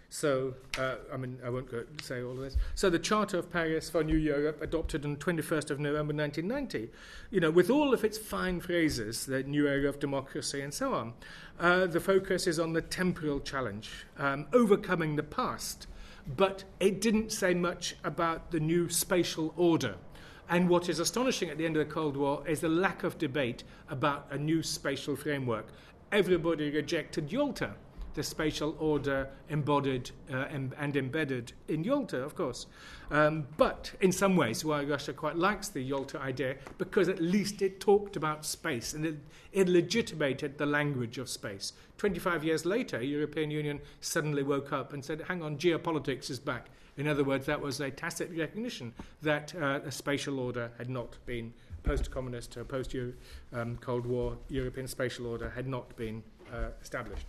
so, 0.08 0.54
uh, 0.78 0.96
I 1.12 1.16
mean, 1.16 1.38
I 1.44 1.50
won't 1.50 1.70
go 1.70 1.84
say 2.00 2.22
all 2.22 2.32
of 2.32 2.38
this. 2.38 2.56
So, 2.74 2.88
the 2.88 2.98
Charter 2.98 3.38
of 3.38 3.50
Paris 3.50 3.90
for 3.90 4.04
New 4.04 4.16
Europe, 4.16 4.62
adopted 4.62 5.04
on 5.04 5.16
21st 5.16 5.70
of 5.70 5.80
November 5.80 6.14
1990, 6.14 6.90
you 7.30 7.40
know, 7.40 7.50
with 7.50 7.70
all 7.70 7.92
of 7.92 8.04
its 8.04 8.16
fine 8.16 8.60
phrases, 8.60 9.26
the 9.26 9.42
new 9.42 9.66
era 9.66 9.88
of 9.88 9.98
democracy 9.98 10.60
and 10.60 10.72
so 10.72 10.94
on, 10.94 11.14
uh, 11.58 11.86
the 11.86 12.00
focus 12.00 12.46
is 12.46 12.60
on 12.60 12.72
the 12.72 12.82
temporal 12.82 13.40
challenge, 13.40 13.90
um, 14.18 14.46
overcoming 14.52 15.16
the 15.16 15.22
past. 15.22 15.88
But 16.36 16.64
it 16.80 17.00
didn't 17.00 17.32
say 17.32 17.54
much 17.54 17.96
about 18.04 18.50
the 18.50 18.60
new 18.60 18.88
spatial 18.88 19.54
order. 19.56 19.96
And 20.48 20.68
what 20.68 20.88
is 20.88 21.00
astonishing 21.00 21.50
at 21.50 21.58
the 21.58 21.66
end 21.66 21.76
of 21.76 21.86
the 21.86 21.92
Cold 21.92 22.16
War 22.16 22.42
is 22.46 22.60
the 22.60 22.68
lack 22.68 23.02
of 23.02 23.18
debate 23.18 23.64
about 23.88 24.28
a 24.30 24.38
new 24.38 24.62
spatial 24.62 25.16
framework. 25.16 25.66
Everybody 26.12 26.70
rejected 26.70 27.32
Yalta 27.32 27.74
the 28.16 28.22
spatial 28.22 28.74
order 28.80 29.28
embodied 29.50 30.10
uh, 30.32 30.46
em- 30.50 30.72
and 30.78 30.96
embedded 30.96 31.52
in 31.68 31.84
Yalta, 31.84 32.16
of 32.16 32.34
course. 32.34 32.66
Um, 33.10 33.46
but 33.58 33.92
in 34.00 34.10
some 34.10 34.36
ways, 34.36 34.64
why 34.64 34.82
Russia 34.82 35.12
quite 35.12 35.36
likes 35.36 35.68
the 35.68 35.82
Yalta 35.82 36.18
idea, 36.18 36.56
because 36.78 37.08
at 37.08 37.20
least 37.20 37.60
it 37.60 37.78
talked 37.78 38.16
about 38.16 38.44
space 38.44 38.94
and 38.94 39.04
it, 39.04 39.16
it 39.52 39.68
legitimated 39.68 40.56
the 40.56 40.66
language 40.66 41.18
of 41.18 41.28
space. 41.28 41.74
25 41.98 42.42
years 42.42 42.64
later, 42.64 43.02
European 43.02 43.50
Union 43.50 43.80
suddenly 44.00 44.42
woke 44.42 44.72
up 44.72 44.94
and 44.94 45.04
said, 45.04 45.22
hang 45.28 45.42
on, 45.42 45.58
geopolitics 45.58 46.30
is 46.30 46.40
back. 46.40 46.70
In 46.96 47.06
other 47.06 47.22
words, 47.22 47.44
that 47.46 47.60
was 47.60 47.78
a 47.80 47.90
tacit 47.90 48.30
recognition 48.34 48.94
that 49.20 49.54
uh, 49.54 49.80
a 49.84 49.92
spatial 49.92 50.40
order 50.40 50.70
had 50.78 50.88
not 50.88 51.18
been 51.26 51.52
post-communist, 51.82 52.56
uh, 52.56 52.64
post-Cold 52.64 54.04
um, 54.04 54.10
War 54.10 54.38
European 54.48 54.88
spatial 54.88 55.26
order 55.26 55.50
had 55.50 55.68
not 55.68 55.94
been 55.96 56.22
uh, 56.50 56.70
established. 56.80 57.26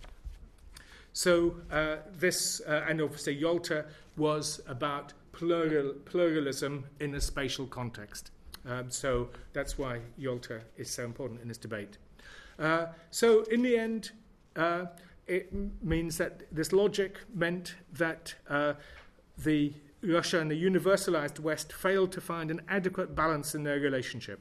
So 1.12 1.56
uh, 1.70 1.96
this, 2.18 2.60
uh, 2.66 2.84
and 2.88 3.00
obviously 3.00 3.34
Yalta 3.34 3.84
was 4.16 4.60
about 4.66 5.12
plural, 5.32 5.94
pluralism 6.04 6.84
in 7.00 7.14
a 7.14 7.20
spatial 7.20 7.66
context. 7.66 8.30
Um, 8.66 8.90
so 8.90 9.28
that's 9.52 9.78
why 9.78 10.00
Yalta 10.16 10.60
is 10.76 10.90
so 10.90 11.04
important 11.04 11.40
in 11.40 11.48
this 11.48 11.58
debate. 11.58 11.98
Uh, 12.58 12.86
so 13.10 13.44
in 13.44 13.62
the 13.62 13.78
end, 13.78 14.10
uh, 14.56 14.86
it 15.26 15.48
m- 15.52 15.72
means 15.82 16.18
that 16.18 16.42
this 16.52 16.72
logic 16.72 17.18
meant 17.34 17.76
that 17.92 18.34
uh, 18.48 18.74
the 19.38 19.72
Russia 20.02 20.40
and 20.40 20.50
the 20.50 20.62
universalized 20.62 21.40
West 21.40 21.72
failed 21.72 22.12
to 22.12 22.20
find 22.20 22.50
an 22.50 22.60
adequate 22.68 23.14
balance 23.14 23.54
in 23.54 23.62
their 23.62 23.80
relationship. 23.80 24.40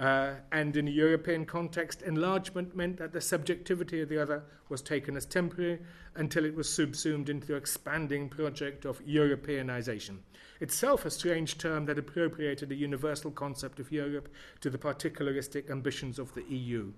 Uh, 0.00 0.36
and 0.50 0.78
in 0.78 0.88
a 0.88 0.90
European 0.90 1.44
context, 1.44 2.00
enlargement 2.00 2.74
meant 2.74 2.96
that 2.96 3.12
the 3.12 3.20
subjectivity 3.20 4.00
of 4.00 4.08
the 4.08 4.20
other 4.20 4.42
was 4.70 4.80
taken 4.80 5.14
as 5.14 5.26
temporary 5.26 5.78
until 6.14 6.46
it 6.46 6.54
was 6.54 6.72
subsumed 6.72 7.28
into 7.28 7.46
the 7.46 7.54
expanding 7.54 8.26
project 8.26 8.86
of 8.86 9.04
Europeanization. 9.04 10.16
Itself 10.60 11.04
a 11.04 11.10
strange 11.10 11.58
term 11.58 11.84
that 11.84 11.98
appropriated 11.98 12.72
a 12.72 12.74
universal 12.74 13.30
concept 13.30 13.78
of 13.78 13.92
Europe 13.92 14.30
to 14.62 14.70
the 14.70 14.78
particularistic 14.78 15.70
ambitions 15.70 16.18
of 16.18 16.32
the 16.32 16.44
EU. 16.44 16.90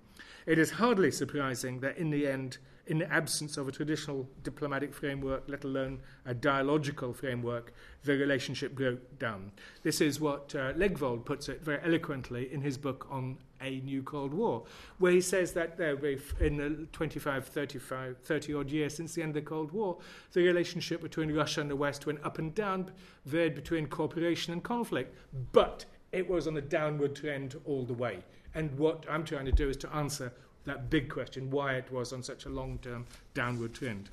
It 0.46 0.60
is 0.60 0.70
hardly 0.70 1.10
surprising 1.10 1.80
that 1.80 1.96
in 1.96 2.10
the 2.10 2.28
end, 2.28 2.58
in 2.86 2.98
the 2.98 3.12
absence 3.12 3.56
of 3.56 3.68
a 3.68 3.72
traditional 3.72 4.28
diplomatic 4.42 4.92
framework, 4.92 5.44
let 5.46 5.64
alone 5.64 6.00
a 6.26 6.34
dialogical 6.34 7.12
framework, 7.12 7.72
the 8.02 8.16
relationship 8.16 8.74
broke 8.74 9.18
down. 9.18 9.52
This 9.82 10.00
is 10.00 10.20
what 10.20 10.54
uh, 10.54 10.72
Legvold 10.72 11.24
puts 11.24 11.48
it 11.48 11.62
very 11.62 11.80
eloquently 11.84 12.52
in 12.52 12.60
his 12.60 12.76
book 12.76 13.06
on 13.08 13.38
a 13.60 13.78
new 13.80 14.02
Cold 14.02 14.34
War, 14.34 14.64
where 14.98 15.12
he 15.12 15.20
says 15.20 15.52
that 15.52 15.78
uh, 15.78 16.44
in 16.44 16.56
the 16.56 16.86
25, 16.92 17.46
35, 17.46 18.18
30 18.18 18.54
odd 18.54 18.70
years 18.70 18.96
since 18.96 19.14
the 19.14 19.22
end 19.22 19.30
of 19.36 19.44
the 19.44 19.48
Cold 19.48 19.70
War, 19.70 19.98
the 20.32 20.42
relationship 20.42 21.00
between 21.00 21.32
Russia 21.32 21.60
and 21.60 21.70
the 21.70 21.76
West 21.76 22.06
went 22.06 22.24
up 22.24 22.38
and 22.38 22.52
down, 22.54 22.90
varied 23.24 23.54
between 23.54 23.86
cooperation 23.86 24.52
and 24.52 24.64
conflict, 24.64 25.14
but 25.52 25.84
it 26.10 26.28
was 26.28 26.48
on 26.48 26.56
a 26.56 26.60
downward 26.60 27.14
trend 27.14 27.54
all 27.64 27.84
the 27.84 27.94
way. 27.94 28.24
And 28.54 28.76
what 28.76 29.06
I'm 29.08 29.24
trying 29.24 29.46
to 29.46 29.52
do 29.52 29.68
is 29.68 29.76
to 29.78 29.94
answer 29.94 30.32
that 30.64 30.90
big 30.90 31.08
question 31.08 31.50
why 31.50 31.74
it 31.74 31.90
was 31.92 32.12
on 32.12 32.22
such 32.22 32.44
a 32.44 32.48
long 32.48 32.78
term 32.78 33.06
downward 33.34 33.74
trend. 33.74 34.08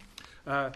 Uh, 0.46 0.72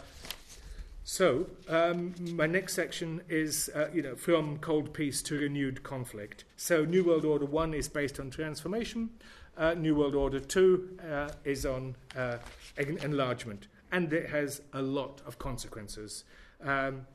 so, 1.06 1.48
um, 1.68 2.16
my 2.32 2.48
next 2.48 2.76
section 2.76 3.22
is, 3.28 3.70
uh, 3.76 3.90
you 3.94 4.02
know, 4.02 4.16
from 4.16 4.58
cold 4.60 4.94
peace 4.94 5.22
to 5.24 5.38
renewed 5.38 5.84
conflict. 5.84 6.46
So, 6.56 6.86
New 6.86 7.04
World 7.04 7.26
Order 7.26 7.46
1 7.46 7.74
is 7.74 7.90
based 7.90 8.22
on 8.22 8.30
transformation, 8.30 9.10
uh, 9.58 9.74
New 9.74 9.96
World 9.96 10.16
Order 10.16 10.40
2 10.40 11.00
uh, 11.12 11.30
is 11.44 11.66
on 11.66 11.96
uh, 12.18 12.38
enlargement, 12.78 13.68
and 13.92 14.12
it 14.12 14.30
has 14.30 14.62
a 14.74 14.82
lot 14.82 15.22
of 15.28 15.38
consequences. 15.38 16.24
Um, 16.64 17.06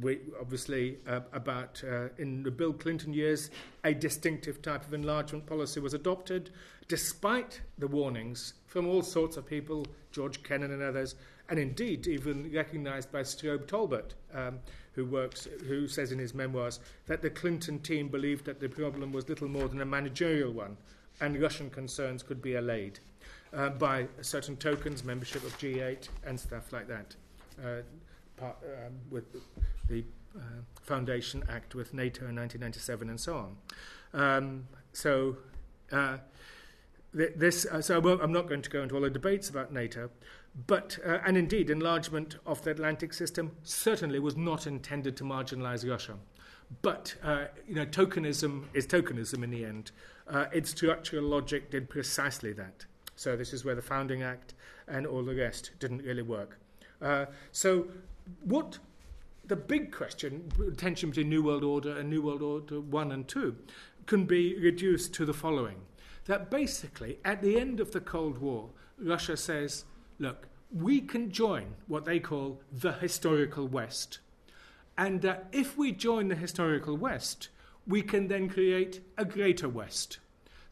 we, 0.00 0.20
obviously, 0.40 0.98
uh, 1.08 1.20
about 1.32 1.82
uh, 1.84 2.08
in 2.16 2.44
the 2.44 2.50
Bill 2.52 2.72
Clinton 2.72 3.12
years, 3.12 3.50
a 3.82 3.92
distinctive 3.92 4.62
type 4.62 4.86
of 4.86 4.94
enlargement 4.94 5.46
policy 5.46 5.80
was 5.80 5.94
adopted, 5.94 6.50
despite 6.92 7.62
the 7.78 7.88
warnings 7.88 8.52
from 8.66 8.86
all 8.86 9.00
sorts 9.00 9.38
of 9.38 9.46
people, 9.46 9.86
George 10.10 10.42
Kennan 10.42 10.72
and 10.72 10.82
others, 10.82 11.14
and 11.48 11.58
indeed 11.58 12.06
even 12.06 12.52
recognized 12.52 13.10
by 13.10 13.22
Strobe 13.22 13.66
Talbott, 13.66 14.12
um, 14.34 14.58
who 14.92 15.06
works, 15.06 15.48
who 15.66 15.88
says 15.88 16.12
in 16.12 16.18
his 16.18 16.34
memoirs 16.34 16.80
that 17.06 17.22
the 17.22 17.30
Clinton 17.30 17.78
team 17.78 18.08
believed 18.08 18.44
that 18.44 18.60
the 18.60 18.68
problem 18.68 19.10
was 19.10 19.26
little 19.26 19.48
more 19.48 19.68
than 19.68 19.80
a 19.80 19.86
managerial 19.86 20.52
one, 20.52 20.76
and 21.22 21.40
Russian 21.40 21.70
concerns 21.70 22.22
could 22.22 22.42
be 22.42 22.56
allayed 22.56 22.98
uh, 23.54 23.70
by 23.70 24.06
certain 24.20 24.58
tokens, 24.58 25.02
membership 25.02 25.42
of 25.44 25.58
G8, 25.58 26.10
and 26.26 26.38
stuff 26.38 26.74
like 26.74 26.88
that, 26.88 27.16
uh, 27.64 27.80
part, 28.36 28.58
um, 28.64 28.92
with 29.10 29.24
the 29.88 30.04
uh, 30.36 30.40
Foundation 30.82 31.42
Act 31.48 31.74
with 31.74 31.94
NATO 31.94 32.26
in 32.28 32.36
1997, 32.36 33.08
and 33.08 33.18
so 33.18 33.36
on. 33.38 33.56
Um, 34.12 34.68
so. 34.92 35.38
This, 37.14 37.66
uh, 37.66 37.82
so 37.82 37.98
I'm 37.98 38.32
not 38.32 38.48
going 38.48 38.62
to 38.62 38.70
go 38.70 38.82
into 38.82 38.94
all 38.94 39.02
the 39.02 39.10
debates 39.10 39.50
about 39.50 39.70
NATO, 39.70 40.10
but, 40.66 40.98
uh, 41.04 41.18
and 41.26 41.36
indeed, 41.36 41.68
enlargement 41.68 42.36
of 42.46 42.62
the 42.62 42.70
Atlantic 42.70 43.12
system 43.12 43.52
certainly 43.62 44.18
was 44.18 44.36
not 44.36 44.66
intended 44.66 45.16
to 45.18 45.24
marginalize 45.24 45.88
Russia. 45.88 46.14
But, 46.80 47.16
uh, 47.22 47.46
you 47.68 47.74
know, 47.74 47.84
tokenism 47.84 48.64
is 48.72 48.86
tokenism 48.86 49.44
in 49.44 49.50
the 49.50 49.64
end. 49.64 49.90
Uh, 50.26 50.46
its 50.52 50.70
structural 50.70 51.24
logic 51.24 51.70
did 51.70 51.90
precisely 51.90 52.52
that. 52.54 52.86
So 53.14 53.36
this 53.36 53.52
is 53.52 53.64
where 53.64 53.74
the 53.74 53.82
Founding 53.82 54.22
Act 54.22 54.54
and 54.88 55.06
all 55.06 55.22
the 55.22 55.34
rest 55.34 55.72
didn't 55.80 56.02
really 56.02 56.22
work. 56.22 56.58
Uh, 57.00 57.26
so 57.50 57.88
what 58.44 58.78
the 59.44 59.56
big 59.56 59.92
question, 59.92 60.50
tension 60.76 61.10
between 61.10 61.28
New 61.28 61.42
World 61.42 61.64
Order 61.64 61.96
and 61.96 62.08
New 62.08 62.22
World 62.22 62.42
Order 62.42 62.80
1 62.80 63.12
and 63.12 63.28
2, 63.28 63.56
can 64.06 64.24
be 64.24 64.56
reduced 64.58 65.12
to 65.14 65.24
the 65.24 65.34
following. 65.34 65.76
That 66.26 66.50
basically, 66.50 67.18
at 67.24 67.42
the 67.42 67.58
end 67.58 67.80
of 67.80 67.92
the 67.92 68.00
Cold 68.00 68.38
War, 68.38 68.70
Russia 68.98 69.36
says, 69.36 69.84
look, 70.18 70.46
we 70.72 71.00
can 71.00 71.30
join 71.30 71.74
what 71.86 72.04
they 72.04 72.20
call 72.20 72.60
the 72.72 72.92
historical 72.92 73.66
West. 73.66 74.20
And 74.96 75.24
uh, 75.26 75.36
if 75.52 75.76
we 75.76 75.92
join 75.92 76.28
the 76.28 76.34
historical 76.34 76.96
West, 76.96 77.48
we 77.86 78.02
can 78.02 78.28
then 78.28 78.48
create 78.48 79.00
a 79.18 79.24
greater 79.24 79.68
West. 79.68 80.18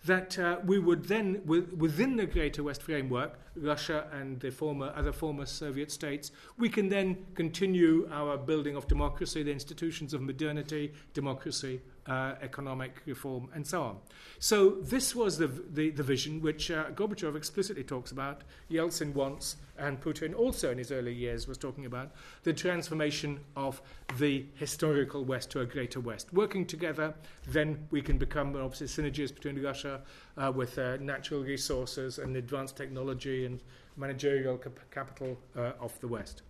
That 0.06 0.38
uh, 0.38 0.58
we 0.64 0.78
would 0.78 1.04
then, 1.04 1.42
within 1.44 2.16
the 2.16 2.26
greater 2.26 2.62
West 2.62 2.82
framework, 2.82 3.38
Russia 3.54 4.06
and 4.12 4.40
the 4.40 4.50
former, 4.50 4.92
other 4.96 5.12
former 5.12 5.44
Soviet 5.44 5.90
states, 5.90 6.30
we 6.56 6.70
can 6.70 6.88
then 6.88 7.26
continue 7.34 8.08
our 8.10 8.38
building 8.38 8.76
of 8.76 8.86
democracy, 8.88 9.42
the 9.42 9.52
institutions 9.52 10.14
of 10.14 10.22
modernity, 10.22 10.94
democracy, 11.12 11.82
uh, 12.06 12.34
economic 12.42 13.02
reform, 13.06 13.48
and 13.54 13.66
so 13.66 13.82
on. 13.82 13.96
So 14.38 14.70
this 14.80 15.14
was 15.14 15.38
the, 15.38 15.48
the, 15.48 15.90
the 15.90 16.02
vision 16.02 16.40
which 16.40 16.70
uh, 16.70 16.90
Gorbachev 16.90 17.36
explicitly 17.36 17.84
talks 17.84 18.10
about, 18.10 18.42
Yeltsin 18.70 19.12
wants, 19.14 19.56
and 19.78 20.00
Putin 20.00 20.34
also 20.34 20.70
in 20.70 20.78
his 20.78 20.92
early 20.92 21.14
years 21.14 21.46
was 21.46 21.58
talking 21.58 21.86
about, 21.86 22.12
the 22.42 22.52
transformation 22.52 23.40
of 23.56 23.80
the 24.18 24.44
historical 24.54 25.24
West 25.24 25.50
to 25.50 25.60
a 25.60 25.66
greater 25.66 26.00
West. 26.00 26.32
Working 26.32 26.66
together, 26.66 27.14
then 27.46 27.86
we 27.90 28.02
can 28.02 28.18
become, 28.18 28.56
obviously, 28.56 28.86
synergies 28.86 29.34
between 29.34 29.62
Russia 29.62 30.00
uh, 30.36 30.52
with 30.54 30.78
uh, 30.78 30.96
natural 30.98 31.42
resources 31.42 32.18
and 32.18 32.36
advanced 32.36 32.76
technology 32.76 33.46
and 33.46 33.62
managerial 33.96 34.56
cap- 34.58 34.80
capital 34.90 35.38
uh, 35.56 35.72
of 35.80 35.98
the 36.00 36.08
West. 36.08 36.42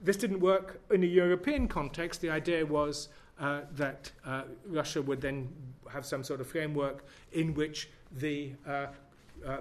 This 0.00 0.16
didn't 0.16 0.40
work 0.40 0.80
in 0.90 1.02
a 1.02 1.06
European 1.06 1.68
context. 1.68 2.20
The 2.20 2.30
idea 2.30 2.66
was 2.66 3.08
uh, 3.38 3.60
that 3.72 4.10
uh, 4.24 4.42
Russia 4.66 5.02
would 5.02 5.20
then 5.20 5.48
have 5.92 6.06
some 6.06 6.24
sort 6.24 6.40
of 6.40 6.46
framework 6.46 7.04
in 7.32 7.54
which 7.54 7.88
the 8.12 8.52
uh, 8.66 8.86
uh, 9.46 9.58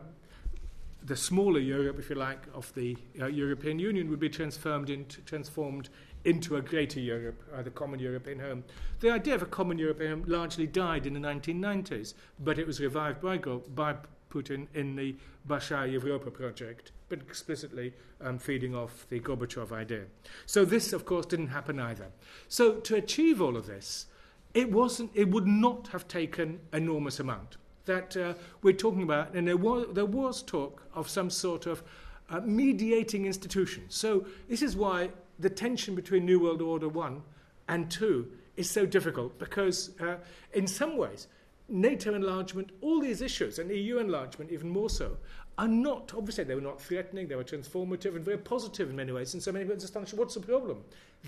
the 1.06 1.16
smaller 1.16 1.60
Europe, 1.60 2.00
if 2.00 2.10
you 2.10 2.16
like, 2.16 2.40
of 2.54 2.74
the 2.74 2.98
uh, 3.22 3.28
European 3.28 3.78
Union 3.78 4.10
would 4.10 4.20
be 4.20 4.30
transformed 4.30 4.90
into, 4.90 5.22
transformed 5.22 5.90
into 6.24 6.56
a 6.56 6.62
greater 6.62 7.00
Europe, 7.00 7.44
uh, 7.54 7.62
the 7.62 7.70
common 7.70 8.00
European 8.00 8.40
home. 8.40 8.64
The 9.02 9.12
idea 9.12 9.36
of 9.36 9.44
a 9.44 9.46
common 9.46 9.78
European 9.78 10.12
home 10.12 10.24
largely 10.28 10.66
died 10.66 11.06
in 11.06 11.14
the 11.14 11.20
1990s, 11.20 12.16
but 12.40 12.58
it 12.58 12.66
was 12.66 12.80
revived 12.80 13.22
by, 13.22 13.38
by 13.38 13.96
Putin 14.36 14.68
in 14.74 14.96
the 14.96 15.16
Bolshaya 15.48 15.92
Europa 15.92 16.30
project, 16.30 16.92
but 17.10 17.20
explicitly 17.20 17.94
um, 18.22 18.38
feeding 18.38 18.76
off 18.76 19.06
the 19.10 19.20
Gorbachev 19.20 19.72
idea. 19.72 20.06
So 20.46 20.66
this, 20.66 20.94
of 20.94 21.06
course, 21.06 21.26
didn't 21.26 21.48
happen 21.48 21.80
either. 21.80 22.08
So 22.48 22.74
to 22.74 22.96
achieve 22.96 23.42
all 23.42 23.56
of 23.56 23.66
this, 23.66 24.08
it 24.54 24.72
wasn't. 24.72 25.12
It 25.14 25.30
would 25.30 25.48
not 25.48 25.88
have 25.90 26.08
taken 26.08 26.60
enormous 26.74 27.20
amount. 27.20 27.58
That 27.86 28.18
uh, 28.18 28.34
we're 28.64 28.74
talking 28.74 29.04
about, 29.04 29.36
and 29.36 29.48
there 29.48 29.58
was 29.58 29.88
there 29.94 30.06
was 30.06 30.42
talk 30.42 30.82
of 30.94 31.10
some 31.10 31.30
sort 31.30 31.66
of 31.66 31.84
uh, 32.30 32.42
mediating 32.42 33.26
institution. 33.26 33.84
So 33.90 34.26
this 34.50 34.62
is 34.62 34.76
why 34.76 35.10
the 35.40 35.50
tension 35.50 35.96
between 35.96 36.26
New 36.26 36.40
World 36.40 36.62
Order 36.62 36.90
one 36.90 37.22
and 37.68 37.92
two 37.92 38.32
is 38.56 38.70
so 38.70 38.86
difficult 38.86 39.38
because, 39.38 39.92
uh, 40.00 40.16
in 40.54 40.68
some 40.68 40.98
ways, 40.98 41.28
NATO 41.68 42.14
enlargement, 42.14 42.72
all 42.82 43.02
these 43.02 43.22
issues, 43.22 43.60
and 43.60 43.72
EU 43.72 43.98
enlargement 43.98 44.52
even 44.52 44.70
more 44.70 44.90
so, 44.90 45.18
are 45.58 45.68
not, 45.68 46.14
obviously, 46.16 46.44
they 46.44 46.56
were 46.56 46.62
not 46.62 46.82
threatening, 46.82 47.28
they 47.28 47.36
were 47.36 47.44
transformative 47.44 48.16
and 48.16 48.26
very 48.26 48.38
positive 48.38 48.90
in 48.90 48.96
many 48.96 49.12
ways. 49.12 49.34
And 49.34 49.42
so 49.42 49.52
many 49.52 49.66
people 49.66 49.84
astonished. 49.84 50.14
What's 50.14 50.36
the 50.36 50.42
problem? 50.42 50.84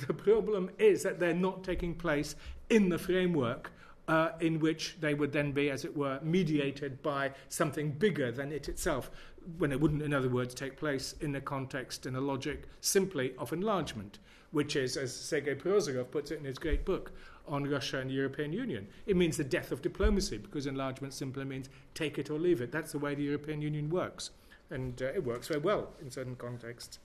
The 0.05 0.13
problem 0.13 0.69
is 0.77 1.01
that 1.03 1.19
they're 1.19 1.33
not 1.33 1.63
taking 1.63 1.95
place 1.95 2.35
in 2.69 2.89
the 2.89 2.99
framework 2.99 3.71
uh, 4.07 4.29
in 4.39 4.59
which 4.59 4.97
they 4.99 5.13
would 5.13 5.31
then 5.31 5.51
be, 5.51 5.69
as 5.69 5.83
it 5.83 5.95
were, 5.95 6.19
mediated 6.21 7.01
by 7.01 7.31
something 7.49 7.91
bigger 7.91 8.31
than 8.31 8.51
it 8.51 8.69
itself, 8.69 9.11
when 9.57 9.71
it 9.71 9.79
wouldn't, 9.79 10.01
in 10.01 10.13
other 10.13 10.29
words, 10.29 10.53
take 10.53 10.77
place 10.77 11.15
in 11.21 11.35
a 11.35 11.41
context 11.41 12.05
and 12.05 12.15
a 12.15 12.21
logic 12.21 12.63
simply 12.79 13.33
of 13.37 13.51
enlargement, 13.53 14.19
which 14.51 14.75
is, 14.75 14.97
as 14.97 15.13
Sergei 15.15 15.55
Prozorov 15.55 16.11
puts 16.11 16.31
it 16.31 16.39
in 16.39 16.45
his 16.45 16.57
great 16.57 16.85
book, 16.85 17.11
on 17.47 17.69
Russia 17.69 17.99
and 17.99 18.09
the 18.09 18.15
European 18.15 18.53
Union. 18.53 18.87
It 19.05 19.15
means 19.15 19.37
the 19.37 19.43
death 19.43 19.71
of 19.71 19.81
diplomacy 19.81 20.37
because 20.37 20.65
enlargement 20.65 21.13
simply 21.13 21.45
means 21.45 21.69
take 21.93 22.17
it 22.17 22.29
or 22.29 22.39
leave 22.39 22.61
it. 22.61 22.71
That's 22.71 22.91
the 22.91 22.99
way 22.99 23.15
the 23.15 23.23
European 23.23 23.61
Union 23.61 23.89
works. 23.89 24.31
And 24.69 25.01
uh, 25.01 25.05
it 25.05 25.23
works 25.23 25.47
very 25.47 25.61
well 25.61 25.89
in 26.01 26.11
certain 26.11 26.35
contexts. 26.35 26.99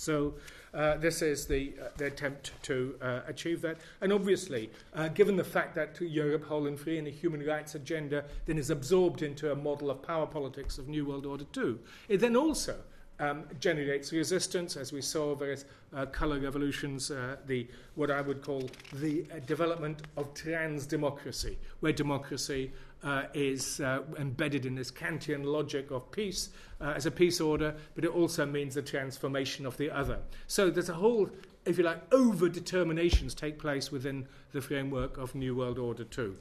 So 0.00 0.32
uh, 0.72 0.96
this 0.96 1.20
is 1.20 1.46
the, 1.46 1.74
uh, 1.78 1.88
the 1.98 2.06
attempt 2.06 2.52
to 2.62 2.94
uh, 3.02 3.20
achieve 3.26 3.60
that. 3.60 3.76
And 4.00 4.14
obviously, 4.14 4.70
uh, 4.94 5.08
given 5.08 5.36
the 5.36 5.44
fact 5.44 5.74
that 5.74 6.00
Europe, 6.00 6.46
whole 6.46 6.66
and 6.66 6.80
free, 6.80 6.96
and 6.96 7.06
the 7.06 7.10
human 7.10 7.44
rights 7.44 7.74
agenda 7.74 8.24
then 8.46 8.56
is 8.56 8.70
absorbed 8.70 9.20
into 9.20 9.52
a 9.52 9.54
model 9.54 9.90
of 9.90 10.00
power 10.00 10.26
politics 10.26 10.78
of 10.78 10.88
New 10.88 11.04
World 11.04 11.26
Order 11.26 11.44
2, 11.52 11.78
it 12.08 12.16
then 12.16 12.34
also 12.34 12.76
um, 13.20 13.44
generates 13.60 14.12
resistance, 14.12 14.76
as 14.76 14.92
we 14.92 15.02
saw 15.02 15.34
various 15.34 15.64
uh, 15.94 16.06
colour 16.06 16.40
revolutions, 16.40 17.10
uh, 17.10 17.36
the 17.46 17.68
what 17.94 18.10
I 18.10 18.20
would 18.20 18.42
call 18.42 18.68
the 18.94 19.26
uh, 19.30 19.38
development 19.40 20.02
of 20.16 20.32
trans 20.34 20.86
democracy, 20.86 21.58
where 21.80 21.92
democracy 21.92 22.72
uh, 23.04 23.24
is 23.34 23.80
uh, 23.80 24.02
embedded 24.18 24.66
in 24.66 24.74
this 24.74 24.90
Kantian 24.90 25.44
logic 25.44 25.90
of 25.90 26.10
peace 26.10 26.48
uh, 26.80 26.94
as 26.96 27.06
a 27.06 27.10
peace 27.10 27.40
order, 27.40 27.74
but 27.94 28.04
it 28.04 28.10
also 28.10 28.46
means 28.46 28.74
the 28.74 28.82
transformation 28.82 29.66
of 29.66 29.76
the 29.76 29.90
other. 29.90 30.18
So 30.46 30.70
there's 30.70 30.88
a 30.88 30.94
whole, 30.94 31.28
if 31.66 31.78
you 31.78 31.84
like, 31.84 32.02
over 32.12 32.48
determinations 32.48 33.34
take 33.34 33.58
place 33.58 33.92
within 33.92 34.26
the 34.52 34.60
framework 34.60 35.18
of 35.18 35.34
New 35.34 35.54
World 35.54 35.78
Order 35.78 36.04
2 36.04 36.36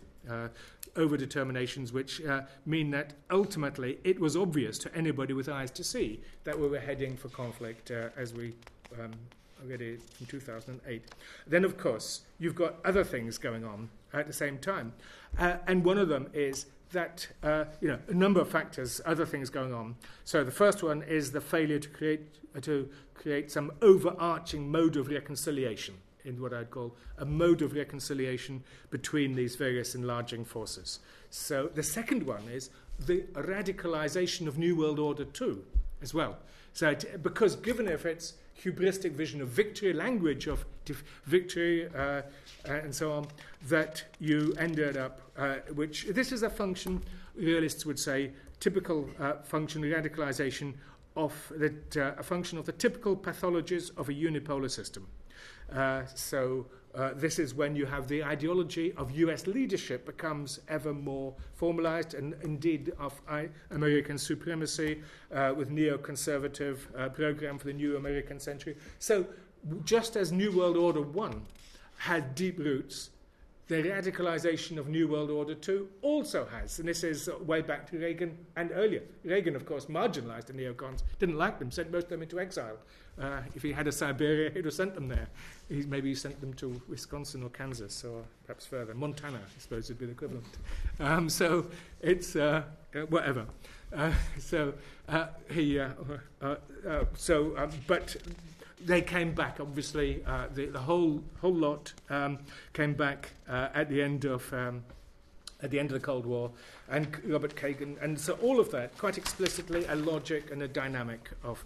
uh, 1.00 1.02
over 1.02 1.18
determinations 1.18 1.94
which 1.94 2.24
uh, 2.26 2.42
mean 2.66 2.92
that 2.92 3.14
ultimately 3.32 4.00
it 4.04 4.20
was 4.20 4.36
obvious 4.36 4.78
to 4.78 4.96
anybody 4.96 5.34
with 5.34 5.50
eyes 5.50 5.72
to 5.72 5.84
see 5.84 6.20
that 6.44 6.60
we 6.60 6.68
were 6.68 6.80
heading 6.80 7.16
for 7.16 7.30
conflict 7.30 7.92
uh, 7.92 8.10
as 8.18 8.34
we 8.34 8.54
um, 9.00 9.12
already 9.64 9.98
from 9.98 10.26
2008. 10.28 11.04
Then, 11.48 11.66
of 11.66 11.78
course, 11.78 12.22
you've 12.40 12.56
got 12.56 12.76
other 12.86 13.04
things 13.04 13.38
going 13.38 13.66
on 13.66 13.90
at 14.14 14.28
the 14.28 14.34
same 14.34 14.58
time. 14.58 14.94
Uh, 15.38 15.58
and 15.68 15.84
one 15.84 15.98
of 15.98 16.08
them 16.08 16.30
is 16.34 16.68
that, 16.92 17.28
uh, 17.44 17.66
you 17.82 17.88
know, 17.88 18.00
a 18.08 18.14
number 18.14 18.42
of 18.42 18.50
factors, 18.50 19.00
other 19.06 19.26
things 19.26 19.50
going 19.50 19.74
on. 19.74 19.96
So 20.24 20.44
the 20.44 20.52
first 20.52 20.82
one 20.82 21.04
is 21.04 21.32
the 21.32 21.42
failure 21.42 21.80
to 21.80 21.90
create, 21.90 22.22
uh, 22.56 22.62
to 22.62 22.90
create 23.14 23.52
some 23.52 23.72
overarching 23.82 24.72
mode 24.72 24.96
of 24.96 25.10
reconciliation 25.10 25.96
in 26.30 26.42
what 26.42 26.54
I'd 26.54 26.72
call 26.72 26.96
a 27.18 27.26
mode 27.26 27.62
of 27.62 27.74
reconciliation 27.74 28.64
between 28.90 29.36
these 29.36 29.56
various 29.56 29.96
enlarging 29.96 30.46
forces. 30.46 31.00
So 31.30 31.70
the 31.74 31.84
second 31.84 32.24
one 32.24 32.48
is 32.48 32.70
the 33.00 33.24
radicalization 33.34 34.48
of 34.48 34.58
New 34.58 34.76
World 34.76 35.00
Order 35.00 35.26
2 35.26 35.64
as 36.02 36.14
well. 36.14 36.38
So 36.74 36.90
it, 36.90 37.22
because 37.22 37.56
given 37.56 37.88
if 37.88 38.06
its 38.06 38.34
hubristic 38.64 39.12
vision 39.12 39.42
of 39.42 39.50
victory, 39.50 39.94
language 39.94 40.48
of 40.48 40.66
victory, 41.26 41.88
uh, 41.96 42.22
and 42.66 42.94
so 42.94 43.12
on, 43.12 43.28
that 43.68 44.04
you 44.20 44.54
ended 44.58 44.98
up, 44.98 45.22
uh, 45.38 45.56
which 45.74 46.06
this 46.08 46.32
is 46.32 46.44
a 46.44 46.50
function, 46.50 47.02
realists 47.36 47.86
would 47.86 48.00
say, 48.00 48.32
typical 48.60 49.10
uh, 49.20 49.34
function, 49.44 49.82
radicalization 49.82 50.74
of 51.26 51.52
that, 51.58 51.98
uh, 51.98 52.14
a 52.18 52.24
function 52.24 52.58
of 52.58 52.66
the 52.66 52.72
typical 52.72 53.16
pathologies 53.16 53.92
of 53.98 54.10
a 54.10 54.14
unipolar 54.14 54.72
system. 54.72 55.08
Uh, 55.74 56.04
so 56.16 56.66
uh, 56.96 57.12
this 57.14 57.38
is 57.38 57.54
when 57.54 57.76
you 57.76 57.86
have 57.86 58.08
the 58.08 58.24
ideology 58.24 58.94
of 58.94 59.12
US 59.12 59.46
leadership 59.46 60.06
becomes 60.06 60.60
ever 60.68 60.94
more 60.94 61.36
formalized, 61.54 62.14
and 62.14 62.36
indeed 62.44 62.94
of 62.98 63.22
I- 63.30 63.50
American 63.72 64.18
supremacy 64.18 65.02
uh, 65.32 65.54
with 65.56 65.70
neoconservative 65.70 66.78
uh, 66.98 67.10
program 67.10 67.58
for 67.60 67.68
the 67.68 67.74
new 67.74 67.98
American 67.98 68.40
century. 68.40 68.76
So 68.98 69.28
just 69.84 70.16
as 70.16 70.32
New 70.32 70.52
World 70.58 70.78
Order 70.78 71.02
1 71.02 71.46
had 71.98 72.34
deep 72.34 72.58
roots, 72.60 73.10
the 73.70 73.84
radicalization 73.84 74.80
of 74.80 74.90
New 74.90 75.08
World 75.08 75.30
Order 75.30 75.54
2 75.54 75.88
also 76.02 76.46
has, 76.46 76.80
and 76.80 76.88
this 76.88 77.04
is 77.04 77.30
way 77.46 77.62
back 77.62 77.88
to 77.92 78.00
Reagan 78.00 78.36
and 78.56 78.72
earlier. 78.74 79.04
Reagan, 79.24 79.56
of 79.56 79.68
course, 79.68 79.86
marginalized 79.86 80.48
the 80.48 80.54
neocons, 80.54 81.04
didn't 81.20 81.38
like 81.38 81.60
them, 81.60 81.70
sent 81.70 81.92
most 81.92 82.06
of 82.06 82.10
them 82.10 82.24
into 82.24 82.40
exile. 82.40 82.78
Uh, 83.22 83.42
if 83.54 83.62
he 83.62 83.72
had 83.72 83.86
a 83.86 83.92
Siberia, 83.92 84.50
he'd 84.50 84.66
have 84.66 84.74
sent 84.74 84.96
them 84.96 85.08
there. 85.08 85.28
He, 85.68 85.84
maybe 85.84 86.10
he 86.10 86.16
sent 86.16 86.42
them 86.42 86.52
to 86.56 86.82
Wisconsin 86.90 87.44
or 87.44 87.50
Kansas 87.50 88.04
or 88.04 88.24
perhaps 88.44 88.66
further. 88.66 88.96
Montana, 88.96 89.38
I 89.38 89.60
suppose, 89.60 89.88
would 89.90 90.00
be 90.00 90.08
the 90.08 90.14
equivalent. 90.14 90.48
Um, 91.00 91.30
so 91.30 91.68
it's 92.02 92.36
uh, 92.36 92.64
uh, 92.96 93.02
whatever. 93.02 93.46
Uh, 93.96 94.14
so 94.40 94.74
uh, 95.08 95.28
he, 95.52 95.80
uh, 95.80 95.90
so, 97.16 97.56
um, 97.56 97.70
but 97.86 98.16
they 98.86 99.02
came 99.02 99.34
back. 99.34 99.60
Obviously, 99.60 100.24
the, 100.54 100.68
the 100.68 100.80
whole 100.80 101.24
whole 101.42 101.54
lot 101.54 101.94
um, 102.10 102.40
came 102.74 102.94
back 102.94 103.32
at 103.48 103.90
the 103.90 104.02
end 104.02 104.26
of. 104.26 104.52
Um, 104.54 104.84
at 105.62 105.72
the 105.72 105.80
end 105.80 105.92
of 105.92 105.94
the 105.94 106.06
Cold 106.06 106.26
War, 106.26 106.52
and 106.90 107.08
Robert 107.26 107.56
Kagan, 107.56 108.02
and 108.02 108.20
so 108.20 108.34
all 108.42 108.60
of 108.60 108.72
that, 108.72 108.98
quite 108.98 109.18
explicitly, 109.18 109.86
a 109.86 109.96
logic 109.96 110.52
and 110.52 110.64
a 110.64 110.68
dynamic 110.68 111.30
of. 111.44 111.64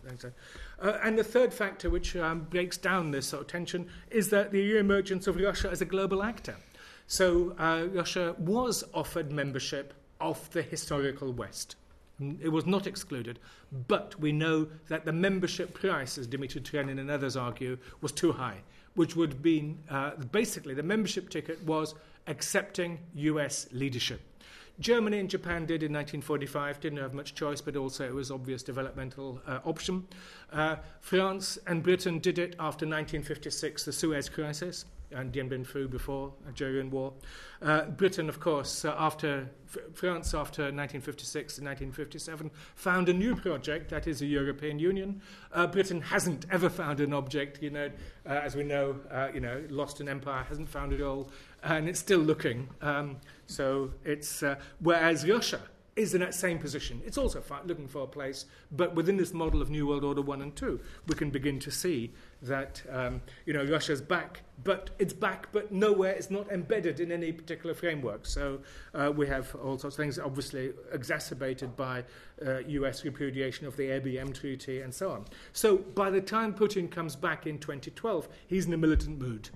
Uh, 0.81 0.97
and 1.03 1.17
the 1.17 1.23
third 1.23 1.53
factor, 1.53 1.89
which 1.89 2.15
um, 2.15 2.47
breaks 2.49 2.77
down 2.77 3.11
this 3.11 3.27
sort 3.27 3.41
of 3.41 3.47
tension, 3.47 3.87
is 4.09 4.29
that 4.29 4.51
the 4.51 4.77
emergence 4.77 5.27
of 5.27 5.35
Russia 5.35 5.69
as 5.69 5.81
a 5.81 5.85
global 5.85 6.23
actor. 6.23 6.55
So 7.07 7.55
uh, 7.59 7.87
Russia 7.91 8.35
was 8.39 8.83
offered 8.93 9.31
membership 9.31 9.93
of 10.19 10.49
the 10.51 10.61
historical 10.61 11.31
West. 11.31 11.75
It 12.41 12.49
was 12.49 12.65
not 12.65 12.87
excluded, 12.87 13.39
but 13.87 14.19
we 14.19 14.31
know 14.31 14.67
that 14.87 15.05
the 15.05 15.13
membership 15.13 15.73
price, 15.73 16.17
as 16.17 16.27
Dimitri 16.27 16.61
Trenin 16.61 16.99
and 16.99 17.09
others 17.09 17.35
argue, 17.35 17.77
was 18.01 18.11
too 18.11 18.31
high, 18.31 18.59
which 18.95 19.15
would 19.15 19.43
mean 19.43 19.79
uh, 19.89 20.11
basically 20.31 20.73
the 20.73 20.83
membership 20.83 21.29
ticket 21.29 21.61
was 21.63 21.95
accepting 22.27 22.99
US 23.15 23.67
leadership. 23.71 24.21
Germany 24.79 25.19
and 25.19 25.29
Japan 25.29 25.65
did 25.65 25.83
in 25.83 25.93
1945, 25.93 26.79
didn't 26.79 26.97
have 26.97 27.13
much 27.13 27.35
choice, 27.35 27.61
but 27.61 27.75
also 27.75 28.05
it 28.05 28.13
was 28.13 28.31
obvious 28.31 28.63
developmental 28.63 29.39
uh, 29.45 29.59
option. 29.65 30.07
Uh, 30.51 30.77
France 30.99 31.59
and 31.67 31.83
Britain 31.83 32.17
did 32.19 32.39
it 32.39 32.55
after 32.59 32.85
1956, 32.85 33.85
the 33.85 33.91
Suez 33.91 34.29
Crisis, 34.29 34.85
and 35.13 35.31
Dien 35.31 35.47
Bien 35.47 35.63
Phu 35.63 35.89
before 35.89 36.33
the 36.41 36.47
Algerian 36.49 36.89
War. 36.89 37.13
Uh, 37.61 37.85
Britain, 37.85 38.29
of 38.29 38.39
course, 38.39 38.85
uh, 38.85 38.95
after 38.97 39.49
France 39.93 40.33
after 40.33 40.63
1956 40.63 41.57
and 41.57 41.67
1957 41.67 42.51
found 42.75 43.09
a 43.09 43.13
new 43.13 43.35
project 43.35 43.89
that 43.89 44.07
is 44.07 44.21
a 44.21 44.25
European 44.25 44.79
Union. 44.79 45.21
Uh, 45.51 45.65
Britain 45.67 46.01
hasn't 46.01 46.45
ever 46.51 46.69
found 46.69 46.99
an 46.99 47.13
object, 47.13 47.61
you 47.61 47.69
know, 47.69 47.89
uh, 48.25 48.29
as 48.29 48.55
we 48.55 48.63
know, 48.63 48.99
uh, 49.11 49.29
you 49.33 49.39
know, 49.39 49.63
lost 49.69 49.99
an 49.99 50.09
empire, 50.09 50.43
hasn't 50.43 50.69
found 50.69 50.93
it 50.93 51.01
all, 51.01 51.29
and 51.63 51.87
it's 51.87 51.99
still 51.99 52.19
looking. 52.19 52.69
Um, 52.81 53.17
so 53.47 53.91
it's 54.03 54.43
uh, 54.43 54.55
whereas 54.79 55.27
Russia 55.27 55.61
is 55.95 56.13
in 56.13 56.21
that 56.21 56.33
same 56.33 56.57
position. 56.57 57.01
It's 57.05 57.17
also 57.17 57.43
looking 57.65 57.87
for 57.87 58.03
a 58.03 58.07
place, 58.07 58.45
but 58.71 58.95
within 58.95 59.17
this 59.17 59.33
model 59.33 59.61
of 59.61 59.69
New 59.69 59.85
World 59.85 60.03
Order 60.03 60.21
1 60.21 60.41
and 60.41 60.55
2, 60.55 60.79
we 61.07 61.15
can 61.15 61.29
begin 61.29 61.59
to 61.59 61.71
see 61.71 62.11
that 62.43 62.81
um, 62.91 63.21
you 63.45 63.53
know, 63.53 63.63
Russia's 63.63 64.01
back, 64.01 64.41
but 64.63 64.91
it's 64.99 65.13
back, 65.13 65.47
but 65.51 65.71
nowhere, 65.71 66.11
it's 66.11 66.29
not 66.29 66.49
embedded 66.51 66.99
in 66.99 67.11
any 67.11 67.31
particular 67.31 67.73
framework. 67.73 68.25
So 68.25 68.59
uh, 68.93 69.11
we 69.15 69.27
have 69.27 69.53
all 69.55 69.77
sorts 69.77 69.95
of 69.95 70.03
things, 70.03 70.19
obviously 70.19 70.73
exacerbated 70.91 71.75
by 71.75 72.03
uh, 72.45 72.59
US 72.59 73.03
repudiation 73.03 73.67
of 73.67 73.75
the 73.75 73.83
ABM 73.83 74.33
Treaty 74.33 74.81
and 74.81 74.93
so 74.93 75.11
on. 75.11 75.25
So 75.51 75.77
by 75.77 76.09
the 76.09 76.21
time 76.21 76.53
Putin 76.53 76.89
comes 76.89 77.15
back 77.15 77.47
in 77.47 77.59
2012, 77.59 78.27
he's 78.47 78.65
in 78.65 78.73
a 78.73 78.77
militant 78.77 79.19
mood. 79.19 79.49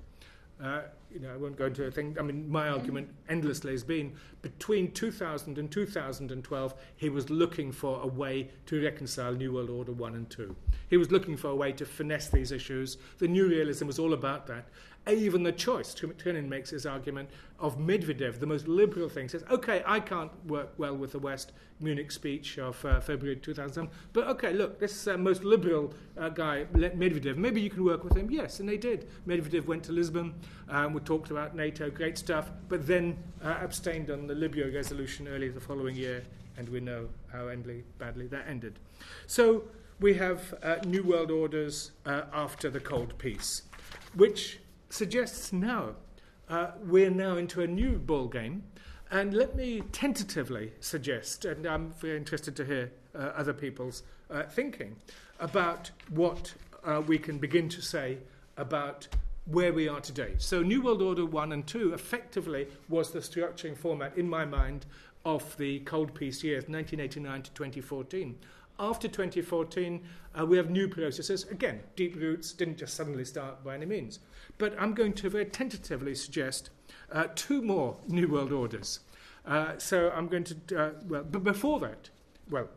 Uh, 0.61 0.81
you 1.12 1.20
know, 1.20 1.34
I 1.34 1.38
won't 1.38 1.58
go 1.58 1.66
into 1.66 1.86
a 1.86 1.91
thing. 1.91 2.16
I 2.20 2.22
mean, 2.22 2.49
my 2.49 2.66
mm-hmm. 2.66 2.74
argument 2.74 3.10
endlessly 3.30 3.72
has 3.72 3.84
been 3.84 4.14
between 4.41 4.91
2000 4.91 5.58
and 5.58 5.72
2012, 5.72 6.74
he 6.95 7.10
was 7.10 7.30
looking 7.30 7.72
for 7.72 8.01
a 8.01 8.08
way 8.08 8.49
to 8.66 8.84
reconcile 8.84 9.34
New 9.34 9.53
World 9.53 9.70
Order 9.70 9.93
1 9.93 10.16
and 10.16 10.30
2. 10.30 10.55
He 10.89 10.97
was 10.97 11.12
looking 11.12 11.38
for 11.38 11.49
a 11.49 11.55
way 11.55 11.72
to 11.74 11.86
finesse 11.86 12.30
these 12.30 12.51
issues. 12.51 12.97
The 13.18 13.28
new 13.28 13.47
realism 13.47 13.88
was 13.88 13.99
all 13.99 14.14
about 14.14 14.47
that. 14.47 14.66
Even 15.10 15.43
the 15.43 15.51
choice, 15.51 15.95
Trenin 15.95 16.47
makes 16.47 16.70
his 16.70 16.86
argument, 16.86 17.30
of 17.60 17.78
Medvedev, 17.78 18.39
the 18.39 18.45
most 18.45 18.68
liberal 18.68 19.10
thing, 19.10 19.30
says, 19.30 19.43
okay, 19.49 19.82
I 19.86 19.99
can't 19.99 20.32
work 20.45 20.74
well 20.78 20.95
with 20.95 21.12
the 21.12 21.20
West, 21.20 21.53
Munich 21.80 22.12
speech 22.12 22.58
of 22.58 22.84
uh, 22.86 22.99
February 22.99 23.36
2007, 23.38 23.89
but 24.14 24.28
okay, 24.28 24.53
look, 24.53 24.80
this 24.80 25.08
uh, 25.08 25.18
most 25.18 25.43
liberal 25.43 25.93
uh, 26.18 26.30
guy, 26.30 26.66
Medvedev, 26.74 27.38
maybe 27.38 27.62
you 27.62 27.70
can 27.70 27.84
work 27.84 28.03
with 28.03 28.16
him. 28.16 28.30
Yes, 28.30 28.60
and 28.60 28.68
they 28.68 28.78
did. 28.78 29.08
Medvedev 29.28 29.66
went 29.66 29.84
to 29.84 29.91
Lisbon, 29.91 30.34
um, 30.70 30.93
we 30.93 31.01
talked 31.01 31.32
about 31.32 31.55
NATO, 31.55 31.89
great 31.89 32.18
stuff, 32.18 32.51
but 32.68 32.86
then 32.86 33.18
uh, 33.43 33.58
abstained 33.62 34.10
on 34.10 34.28
the 34.28 34.36
Libya 34.36 34.70
resolution 34.72 35.28
early 35.28 35.49
the 35.49 35.62
following 35.62 35.95
year, 35.95 36.24
and 36.58 36.68
we 36.70 36.80
know 36.80 37.08
how 37.32 37.45
endly, 37.45 37.84
badly 37.97 38.28
that 38.28 38.47
ended. 38.47 38.80
So 39.28 39.64
we 39.99 40.14
have 40.16 40.53
uh, 40.62 40.78
New 40.86 41.03
World 41.03 41.32
Orders 41.32 41.91
uh, 42.05 42.24
after 42.34 42.70
the 42.70 42.80
Cold 42.80 43.18
Peace, 43.18 43.64
which 44.16 44.60
suggests 44.97 45.53
now 45.53 45.91
uh, 46.49 46.71
we're 46.83 47.11
now 47.11 47.37
into 47.37 47.61
a 47.61 47.67
new 47.67 47.99
ball 47.99 48.27
game. 48.27 48.63
And 49.11 49.33
let 49.33 49.55
me 49.55 49.81
tentatively 49.91 50.73
suggest, 50.79 51.45
and 51.45 51.65
I'm 51.65 51.91
very 51.93 52.17
interested 52.17 52.55
to 52.57 52.65
hear 52.65 52.91
uh, 53.15 53.31
other 53.35 53.53
people's 53.53 54.03
uh, 54.29 54.43
thinking 54.43 54.95
about 55.39 55.91
what 56.09 56.53
uh, 56.83 57.01
we 57.05 57.17
can 57.19 57.37
begin 57.37 57.69
to 57.69 57.81
say 57.81 58.17
about 58.57 59.07
where 59.45 59.71
we 59.71 59.87
are 59.87 60.01
today. 60.01 60.33
So, 60.39 60.61
New 60.61 60.81
World 60.81 61.01
Order 61.01 61.25
1 61.25 61.53
and 61.53 61.65
2 61.65 61.93
effectively 61.93 62.67
was 62.89 63.11
the 63.11 63.19
structuring 63.19 63.77
format, 63.77 64.17
in 64.17 64.27
my 64.27 64.43
mind, 64.43 64.85
of 65.23 65.55
the 65.57 65.79
Cold 65.81 66.13
Peace 66.15 66.43
years, 66.43 66.63
1989 66.67 67.43
to 67.43 67.51
2014. 67.51 68.35
After 68.80 69.07
2014, 69.07 70.03
uh, 70.39 70.45
we 70.45 70.55
have 70.57 70.69
new 70.69 70.88
processes. 70.88 71.45
Again, 71.49 71.82
deep 71.95 72.15
roots 72.15 72.53
didn't 72.53 72.78
just 72.78 72.93
suddenly 72.93 73.25
start 73.25 73.63
by 73.63 73.73
any 73.73 73.88
means. 73.88 74.19
But 74.59 74.75
I'm 74.80 74.93
going 74.93 75.13
to 75.13 75.30
very 75.30 75.45
tentatively 75.45 76.13
suggest 76.13 76.69
uh, 77.11 77.28
two 77.34 77.61
more 77.63 77.97
New 78.07 78.28
World 78.28 78.51
Orders. 78.51 78.99
Uh, 79.47 79.78
so 79.80 80.11
I'm 80.15 80.28
going 80.28 80.43
to, 80.43 80.80
uh, 80.80 80.91
well, 81.07 81.23
but 81.23 81.43
before 81.43 81.80
that, 81.80 82.09
well, 82.51 82.67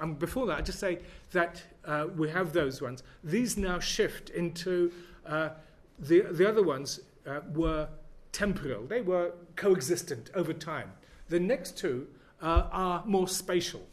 um, 0.00 0.14
before 0.14 0.46
that, 0.46 0.58
I 0.58 0.62
just 0.62 0.78
say 0.78 1.00
that 1.32 1.62
uh, 1.84 2.06
we 2.16 2.30
have 2.30 2.52
those 2.52 2.80
ones. 2.80 3.02
These 3.22 3.58
now 3.58 3.78
shift 3.80 4.30
into 4.30 4.92
uh, 5.26 5.50
the, 5.98 6.22
the 6.22 6.48
other 6.48 6.62
ones 6.62 7.00
were 7.52 7.88
temporal, 8.32 8.84
they 8.86 9.00
were 9.00 9.32
coexistent 9.56 10.30
over 10.34 10.52
time. 10.52 10.92
The 11.28 11.40
next 11.40 11.78
two 11.78 12.08
are 12.42 13.02
more 13.06 13.28
spatial 13.28 13.86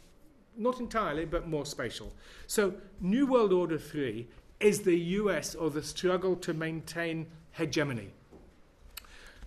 not 0.56 0.80
entirely, 0.80 1.24
but 1.24 1.48
more 1.48 1.66
spatial. 1.66 2.12
So, 2.46 2.74
New 3.00 3.26
World 3.26 3.52
Order 3.52 3.78
3 3.78 4.26
is 4.60 4.82
the 4.82 4.96
US 4.96 5.54
or 5.54 5.70
the 5.70 5.82
struggle 5.82 6.36
to 6.36 6.54
maintain 6.54 7.26
hegemony. 7.52 8.10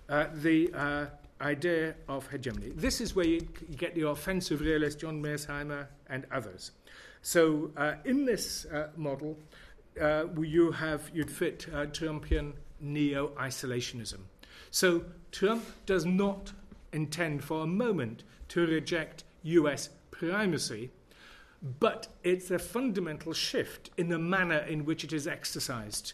Uh, 0.09 0.27
the 0.33 0.71
uh, 0.73 1.05
idea 1.41 1.95
of 2.07 2.27
hegemony. 2.27 2.71
This 2.75 3.01
is 3.01 3.15
where 3.15 3.25
you, 3.25 3.41
get 3.77 3.95
the 3.95 4.07
offensive 4.07 4.61
realist 4.61 4.99
John 4.99 5.21
Mearsheimer 5.21 5.87
and 6.09 6.25
others. 6.31 6.71
So, 7.21 7.71
uh, 7.75 7.95
in 8.05 8.25
this 8.25 8.65
uh, 8.65 8.89
model, 8.95 9.37
uh, 9.99 10.25
you 10.39 10.71
have 10.71 11.09
you'd 11.13 11.31
fit 11.31 11.67
uh, 11.73 11.85
Trumpian 11.87 12.53
neo 12.79 13.29
isolationism. 13.29 14.19
So, 14.69 15.05
Trump 15.31 15.63
does 15.85 16.05
not 16.05 16.51
intend 16.93 17.43
for 17.43 17.63
a 17.63 17.67
moment 17.67 18.23
to 18.49 18.65
reject 18.67 19.23
US 19.43 19.89
primacy, 20.19 20.91
but 21.79 22.07
it's 22.23 22.51
a 22.51 22.59
fundamental 22.59 23.33
shift 23.33 23.89
in 23.97 24.09
the 24.09 24.19
manner 24.19 24.59
in 24.59 24.85
which 24.85 25.03
it 25.03 25.13
is 25.13 25.27
exercised. 25.27 26.13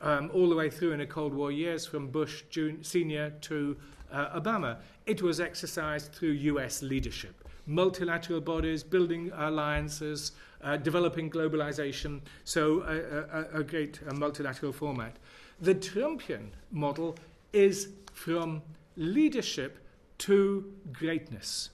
Um, 0.00 0.30
all 0.34 0.48
the 0.48 0.56
way 0.56 0.68
through 0.68 0.92
in 0.92 0.98
the 0.98 1.06
Cold 1.06 1.32
War 1.32 1.52
years, 1.52 1.86
from 1.86 2.08
Bush 2.08 2.42
Senior 2.82 3.30
to 3.42 3.76
uh, 4.10 4.40
Obama, 4.40 4.78
it 5.06 5.22
was 5.22 5.40
exercised 5.40 6.12
through 6.12 6.30
US 6.30 6.82
leadership. 6.82 7.34
Multilateral 7.66 8.40
bodies, 8.40 8.82
building 8.82 9.30
alliances, 9.34 10.32
uh, 10.62 10.76
developing 10.76 11.30
globalization, 11.30 12.20
so 12.44 12.82
a, 12.82 13.58
a, 13.58 13.60
a 13.60 13.62
great 13.62 14.00
a 14.08 14.14
multilateral 14.14 14.72
format. 14.72 15.16
The 15.60 15.74
Trumpian 15.74 16.48
model 16.72 17.16
is 17.52 17.90
from 18.12 18.62
leadership 18.96 19.78
to 20.18 20.72
greatness 20.92 21.70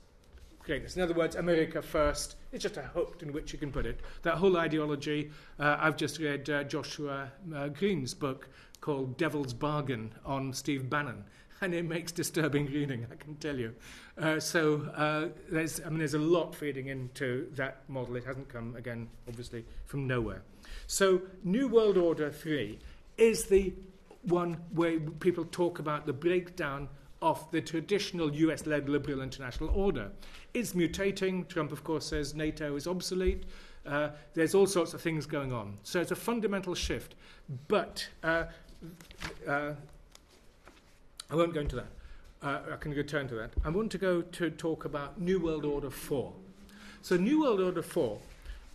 greatness. 0.69 0.97
In 0.97 1.03
other 1.03 1.15
words, 1.15 1.35
America 1.35 1.81
first. 1.81 2.37
It's 2.53 2.63
just 2.63 2.77
a 2.77 2.83
hook 2.83 3.23
in 3.23 3.33
which 3.33 3.55
you 3.55 3.59
can 3.59 3.73
put 3.73 3.87
it. 3.87 4.01
That 4.23 4.35
whole 4.35 4.59
ideology. 4.59 5.31
Uh, 5.59 5.79
I've 5.81 5.97
just 5.97 6.19
read 6.21 6.49
uh, 6.51 6.63
Joshua 6.65 7.33
uh, 7.57 7.69
Green's 7.69 8.13
book 8.13 8.51
called 8.83 9.17
Devil's 9.17 9.55
Bargain 9.55 10.13
on 10.25 10.53
Steve 10.53 10.89
Bannon. 10.89 11.25
And 11.61 11.75
it 11.75 11.85
makes 11.85 12.13
disturbing 12.13 12.67
reading, 12.67 13.05
I 13.11 13.17
can 13.17 13.35
tell 13.35 13.57
you. 13.57 13.75
Uh, 14.17 14.39
so 14.39 14.83
uh, 14.95 15.31
there's, 15.51 15.81
I 15.85 15.89
mean, 15.89 15.99
there's 15.99 16.15
a 16.15 16.19
lot 16.21 16.55
feeding 16.55 16.87
into 16.87 17.49
that 17.57 17.81
model. 17.89 18.15
It 18.15 18.23
hasn't 18.23 18.49
come 18.49 18.77
again, 18.77 19.09
obviously, 19.27 19.65
from 19.85 20.07
nowhere. 20.07 20.43
So 20.87 21.21
New 21.43 21.67
World 21.67 21.97
Order 21.99 22.31
three 22.31 22.79
is 23.17 23.47
the 23.47 23.75
one 24.23 24.59
where 24.73 25.01
people 25.01 25.47
talk 25.47 25.81
about 25.81 26.07
the 26.07 26.13
breakdown 26.13 26.89
of 27.21 27.51
the 27.51 27.61
traditional 27.61 28.33
US 28.33 28.67
led 28.67 28.89
liberal 28.89 29.23
international 29.23 29.71
order. 29.71 30.11
It's 30.55 30.73
mutating. 30.73 31.49
Trump, 31.49 31.73
of 31.73 31.85
course, 31.85 32.07
says 32.07 32.35
NATO 32.35 32.77
is 32.77 32.87
obsolete. 32.87 33.45
Uh, 33.87 34.11
there's 34.35 34.55
all 34.55 34.67
sorts 34.67 34.95
of 34.95 35.01
things 35.01 35.27
going 35.27 35.53
on. 35.53 35.79
So 35.83 36.01
it's 36.01 36.11
a 36.11 36.17
fundamental 36.17 36.75
shift. 36.75 37.15
But 37.69 38.07
uh, 38.23 38.45
uh, 39.47 39.73
I 41.31 41.35
won't 41.35 41.55
go 41.55 41.61
into 41.61 41.77
that. 41.77 41.89
Uh, 42.43 42.61
I 42.73 42.77
can 42.77 42.93
return 42.93 43.27
to 43.29 43.35
that. 43.35 43.51
I 43.65 43.71
want 43.71 43.91
to 43.93 43.99
go 43.99 44.23
to 44.23 44.51
talk 44.51 44.85
about 44.85 45.21
New 45.21 45.41
World 45.41 45.65
Order 45.65 45.91
4. 45.91 46.33
So, 47.03 47.17
New 47.17 47.43
World 47.43 47.61
Order 47.61 47.83
4 47.83 48.19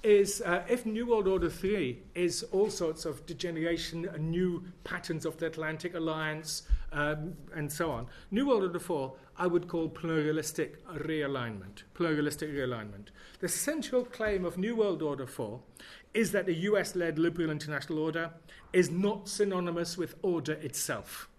is 0.03 0.41
uh, 0.41 0.63
if 0.67 0.85
New 0.85 1.07
World 1.07 1.27
Order 1.27 1.49
3 1.49 1.97
is 2.13 2.43
all 2.51 2.69
sorts 2.69 3.05
of 3.05 3.25
degeneration 3.25 4.05
and 4.05 4.29
new 4.29 4.63
patterns 4.83 5.25
of 5.25 5.37
the 5.37 5.45
Atlantic 5.45 5.95
Alliance 5.95 6.63
um, 6.91 7.33
and 7.55 7.71
so 7.71 7.89
on, 7.89 8.07
New 8.29 8.47
World 8.47 8.63
Order 8.63 8.79
4 8.79 9.13
I 9.37 9.47
would 9.47 9.67
call 9.67 9.89
pluralistic 9.89 10.85
realignment. 10.87 11.83
Pluralistic 11.93 12.51
realignment. 12.51 13.07
The 13.39 13.47
central 13.47 14.03
claim 14.05 14.45
of 14.45 14.57
New 14.57 14.75
World 14.75 15.01
Order 15.01 15.25
4 15.25 15.59
is 16.13 16.31
that 16.33 16.45
the 16.45 16.53
US 16.53 16.95
led 16.95 17.17
liberal 17.17 17.49
international 17.49 17.99
order 17.99 18.31
is 18.73 18.91
not 18.91 19.27
synonymous 19.27 19.97
with 19.97 20.15
order 20.21 20.53
itself 20.53 21.29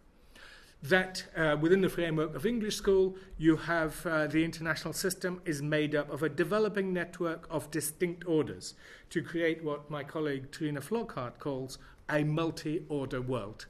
that 0.85 1.24
uh, 1.35 1.57
within 1.59 1.80
the 1.80 1.89
framework 1.89 2.35
of 2.35 2.45
English 2.45 2.76
school, 2.76 3.16
you 3.39 3.57
have 3.57 4.05
uh, 4.05 4.26
the 4.26 4.45
international 4.45 4.93
system 4.93 5.41
is 5.47 5.62
made 5.62 5.95
up 5.95 6.11
of 6.11 6.22
a 6.22 6.28
developing 6.28 6.93
network 6.93 7.47
of 7.51 7.70
distinct 7.70 8.26
orders 8.26 8.74
to 9.09 9.22
create 9.22 9.64
what 9.64 9.91
my 9.91 10.05
colleague 10.05 10.51
Trine 10.51 10.76
Flockhart 10.76 11.39
calls 11.39 11.78
a 12.11 12.22
multi 12.22 12.82
order 12.91 13.22
world. 13.22 13.64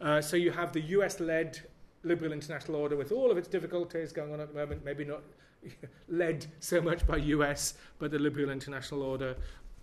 Uh, 0.00 0.22
so 0.22 0.38
you 0.38 0.50
have 0.52 0.72
the 0.72 0.80
US 0.80 1.20
led 1.20 1.60
liberal 2.02 2.32
international 2.32 2.76
order 2.76 2.96
with 2.96 3.12
all 3.12 3.30
of 3.30 3.36
its 3.36 3.48
difficulties 3.48 4.10
going 4.10 4.32
on 4.32 4.40
at 4.40 4.48
the 4.48 4.58
moment, 4.58 4.82
maybe 4.86 5.04
not 5.04 5.22
led 6.08 6.46
so 6.60 6.80
much 6.80 7.06
by 7.06 7.18
US, 7.18 7.74
but 7.98 8.10
the 8.10 8.18
liberal 8.18 8.48
international 8.48 9.02
order. 9.02 9.36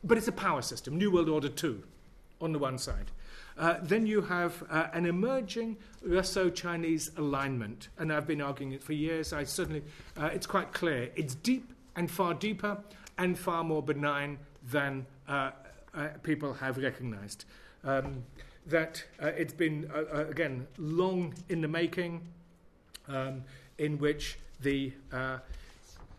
But 0.04 0.18
it's 0.18 0.28
a 0.28 0.32
power 0.32 0.64
system, 0.64 0.98
New 0.98 1.12
World 1.12 1.30
Order 1.30 1.50
2 1.50 1.84
on 2.42 2.54
the 2.54 2.60
one 2.60 2.80
side. 2.80 3.12
Uh, 3.62 3.78
then 3.84 4.08
you 4.08 4.22
have 4.22 4.64
uh, 4.72 4.88
an 4.92 5.06
emerging 5.06 5.78
Russo-Chinese 6.02 7.12
alignment, 7.18 7.90
and 8.00 8.12
I've 8.12 8.26
been 8.26 8.42
arguing 8.42 8.72
it 8.72 8.82
for 8.82 8.94
years. 8.94 9.34
I 9.34 9.44
certainly, 9.44 9.84
uh, 10.18 10.32
it's 10.34 10.48
quite 10.48 10.74
clear. 10.74 11.12
It's 11.16 11.36
deep 11.36 11.72
and 11.96 12.10
far 12.10 12.34
deeper 12.34 12.80
and 13.20 13.38
far 13.38 13.64
more 13.64 13.84
benign 13.84 14.40
than 14.72 15.06
uh, 15.28 15.52
uh, 15.94 16.08
people 16.24 16.54
have 16.54 16.80
recognised. 16.80 17.46
Um, 17.84 18.24
that 18.66 19.04
it's 19.20 19.54
been 19.54 19.90
again 20.12 20.68
long 20.78 21.34
in 21.50 21.62
the 21.62 21.68
making, 21.68 22.22
um, 23.08 23.44
in 23.80 23.98
which 23.98 24.38
the 24.62 24.94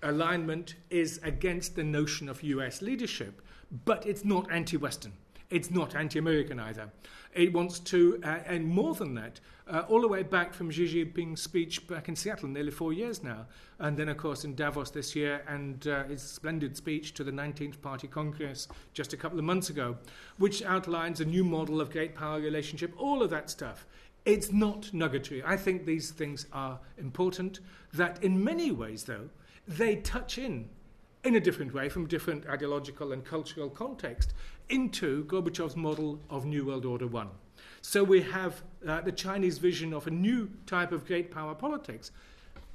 alignment 0.03 0.74
is 0.90 1.20
against 1.22 1.76
the 1.76 1.84
notion 1.84 2.28
of 2.28 2.43
US 2.43 2.82
leadership, 2.82 3.40
but 3.84 4.05
it's 4.07 4.24
not 4.24 4.51
anti 4.51 4.76
Western. 4.76 5.12
It's 5.53 5.70
not 5.70 5.94
anti 5.94 6.18
American 6.18 6.59
either. 6.59 6.90
It 7.34 7.53
wants 7.53 7.78
to, 7.80 8.18
uh, 8.24 8.38
and 8.46 8.66
more 8.66 8.94
than 8.94 9.14
that, 9.16 9.38
uh, 9.68 9.84
all 9.86 10.00
the 10.00 10.09
way 10.09 10.22
back 10.22 10.55
from 10.55 10.70
Xi 10.70 10.86
Jinping's 10.86 11.42
speech 11.42 11.86
back 11.86 12.09
in 12.09 12.16
Seattle, 12.16 12.48
nearly 12.48 12.70
four 12.70 12.94
years 12.94 13.22
now, 13.22 13.46
and 13.78 13.94
then, 13.94 14.09
of 14.09 14.16
course, 14.16 14.44
in 14.44 14.55
Davos 14.55 14.90
this 14.90 15.14
year, 15.14 15.42
and 15.46 15.86
uh, 15.86 16.05
his 16.05 16.22
splendid 16.22 16.74
speech 16.74 17.12
to 17.14 17.22
the 17.22 17.30
19th 17.30 17.82
Party 17.82 18.09
Congress 18.09 18.66
just 18.94 19.12
a 19.12 19.16
couple 19.16 19.38
of 19.38 19.44
months 19.44 19.68
ago, 19.68 19.98
which 20.38 20.62
outlines 20.62 21.20
a 21.20 21.24
new 21.26 21.44
model 21.44 21.82
of 21.82 21.90
great 21.90 22.14
power 22.14 22.40
relationship, 22.40 22.94
all 22.96 23.22
of 23.22 23.28
that 23.28 23.50
stuff. 23.50 23.86
It's 24.24 24.53
not 24.53 24.94
nuggetry. 24.94 25.42
I 25.44 25.59
think 25.59 25.84
these 25.84 26.12
things 26.12 26.46
are 26.55 26.80
important, 26.96 27.61
that 27.92 28.24
in 28.24 28.42
many 28.42 28.70
ways, 28.70 29.05
though, 29.05 29.28
they 29.68 29.96
touch 29.96 30.38
in 30.38 30.70
in 31.25 31.37
a 31.37 31.41
different 31.41 31.73
way 31.73 31.89
from 31.89 32.07
different 32.07 32.47
ideological 32.49 33.12
and 33.12 33.25
cultural 33.25 33.70
context 33.70 34.35
into 34.68 35.25
Gorbachev's 35.27 35.77
model 35.77 36.18
of 36.29 36.45
New 36.45 36.66
World 36.66 36.85
Order 36.85 37.07
1. 37.07 37.29
So 37.81 38.03
we 38.03 38.23
have 38.23 38.62
uh, 38.87 39.01
the 39.03 39.12
Chinese 39.12 39.59
vision 39.59 39.93
of 39.93 40.07
a 40.07 40.11
new 40.11 40.51
type 40.66 40.91
of 40.91 41.07
great 41.07 41.31
power 41.31 41.55
politics, 41.55 42.11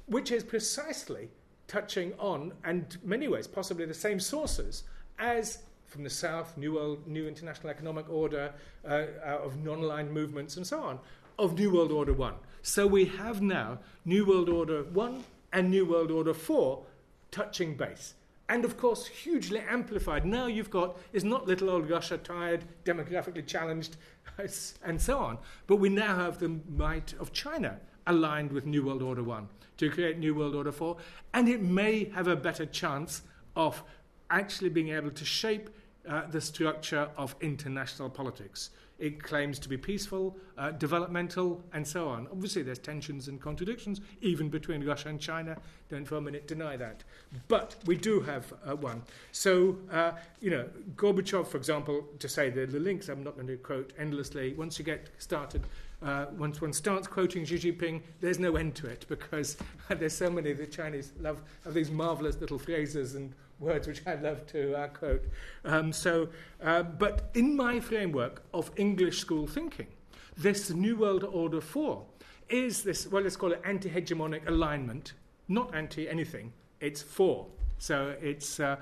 which 0.06 0.32
is 0.32 0.42
precisely 0.42 1.28
touching 1.66 2.14
on, 2.18 2.52
and 2.64 2.96
many 3.04 3.28
ways, 3.28 3.46
possibly 3.46 3.84
the 3.84 3.92
same 3.92 4.18
sources 4.18 4.84
as 5.18 5.58
from 5.86 6.04
the 6.04 6.10
South, 6.10 6.56
New 6.56 6.74
World, 6.74 7.06
New 7.06 7.26
International 7.28 7.70
Economic 7.70 8.08
Order, 8.08 8.52
uh, 8.86 8.88
uh, 9.26 9.38
of 9.42 9.62
non-aligned 9.62 10.10
movements, 10.10 10.56
and 10.56 10.66
so 10.66 10.80
on, 10.80 10.98
of 11.38 11.58
New 11.58 11.70
World 11.70 11.92
Order 11.92 12.14
1. 12.14 12.34
So 12.62 12.86
we 12.86 13.06
have 13.06 13.42
now 13.42 13.78
New 14.04 14.24
World 14.24 14.48
Order 14.48 14.84
1 14.84 15.24
and 15.52 15.70
New 15.70 15.84
World 15.86 16.10
Order 16.10 16.34
4 16.34 16.82
touching 17.30 17.74
base. 17.76 18.14
And 18.48 18.64
of 18.64 18.78
course, 18.78 19.06
hugely 19.06 19.60
amplified. 19.60 20.24
Now 20.24 20.46
you've 20.46 20.70
got, 20.70 20.98
is 21.12 21.24
not 21.24 21.46
little 21.46 21.68
old 21.68 21.90
Russia 21.90 22.16
tired, 22.16 22.64
demographically 22.84 23.46
challenged, 23.46 23.96
and 24.84 25.00
so 25.00 25.18
on, 25.18 25.38
but 25.66 25.76
we 25.76 25.88
now 25.88 26.16
have 26.16 26.38
the 26.38 26.60
might 26.74 27.14
of 27.20 27.32
China 27.32 27.78
aligned 28.06 28.52
with 28.52 28.64
New 28.64 28.84
World 28.84 29.02
Order 29.02 29.22
1 29.22 29.48
to 29.78 29.90
create 29.90 30.18
New 30.18 30.34
World 30.34 30.54
Order 30.54 30.72
4. 30.72 30.96
And 31.34 31.48
it 31.48 31.62
may 31.62 32.04
have 32.06 32.26
a 32.26 32.36
better 32.36 32.64
chance 32.64 33.22
of 33.54 33.82
actually 34.30 34.70
being 34.70 34.88
able 34.88 35.10
to 35.10 35.24
shape 35.24 35.70
uh, 36.08 36.26
the 36.30 36.40
structure 36.40 37.08
of 37.16 37.36
international 37.40 38.08
politics. 38.08 38.70
It 38.98 39.22
claims 39.22 39.60
to 39.60 39.68
be 39.68 39.76
peaceful, 39.76 40.36
uh, 40.56 40.72
developmental, 40.72 41.62
and 41.72 41.86
so 41.86 42.08
on. 42.08 42.26
Obviously, 42.32 42.62
there's 42.62 42.80
tensions 42.80 43.28
and 43.28 43.40
contradictions, 43.40 44.00
even 44.20 44.48
between 44.48 44.84
Russia 44.84 45.08
and 45.08 45.20
China. 45.20 45.56
Don't 45.88 46.04
for 46.04 46.16
a 46.16 46.20
minute 46.20 46.48
deny 46.48 46.76
that. 46.76 47.04
But 47.46 47.76
we 47.86 47.96
do 47.96 48.20
have 48.20 48.52
uh, 48.66 48.74
one. 48.74 49.02
So, 49.30 49.78
uh, 49.92 50.12
you 50.40 50.50
know, 50.50 50.68
Gorbachev, 50.96 51.46
for 51.46 51.56
example, 51.56 52.08
to 52.18 52.28
say 52.28 52.50
the, 52.50 52.66
the 52.66 52.80
links, 52.80 53.08
I'm 53.08 53.22
not 53.22 53.36
going 53.36 53.46
to 53.46 53.56
quote 53.56 53.92
endlessly. 53.98 54.54
Once 54.54 54.80
you 54.80 54.84
get 54.84 55.08
started, 55.18 55.62
uh, 56.02 56.26
once 56.36 56.60
one 56.60 56.72
starts 56.72 57.06
quoting 57.06 57.44
Xi 57.44 57.56
Jinping, 57.56 58.02
there's 58.20 58.38
no 58.38 58.56
end 58.56 58.74
to 58.76 58.86
it 58.86 59.06
because 59.08 59.56
there's 59.88 60.16
so 60.16 60.30
many. 60.30 60.52
The 60.52 60.66
Chinese 60.66 61.12
love 61.20 61.40
have 61.64 61.74
these 61.74 61.90
marvelous 61.90 62.40
little 62.40 62.58
phrases 62.58 63.14
and 63.14 63.32
words 63.60 63.86
which 63.86 64.02
I 64.06 64.14
love 64.14 64.46
to 64.48 64.74
uh, 64.74 64.88
quote. 64.88 65.24
Um, 65.64 65.92
so, 65.92 66.28
uh, 66.62 66.82
but 66.82 67.30
in 67.34 67.56
my 67.56 67.80
framework 67.80 68.42
of 68.54 68.70
English 68.76 69.18
school 69.18 69.46
thinking, 69.46 69.88
this 70.36 70.70
New 70.70 70.96
World 70.96 71.24
Order 71.24 71.60
4 71.60 72.04
is 72.48 72.82
this, 72.82 73.06
well, 73.06 73.22
let's 73.22 73.36
call 73.36 73.52
it 73.52 73.60
anti 73.64 73.90
hegemonic 73.90 74.46
alignment, 74.48 75.14
not 75.48 75.74
anti 75.74 76.08
anything, 76.08 76.52
it's 76.80 77.02
for. 77.02 77.46
So 77.78 78.14
it's 78.20 78.60
uh, 78.60 78.76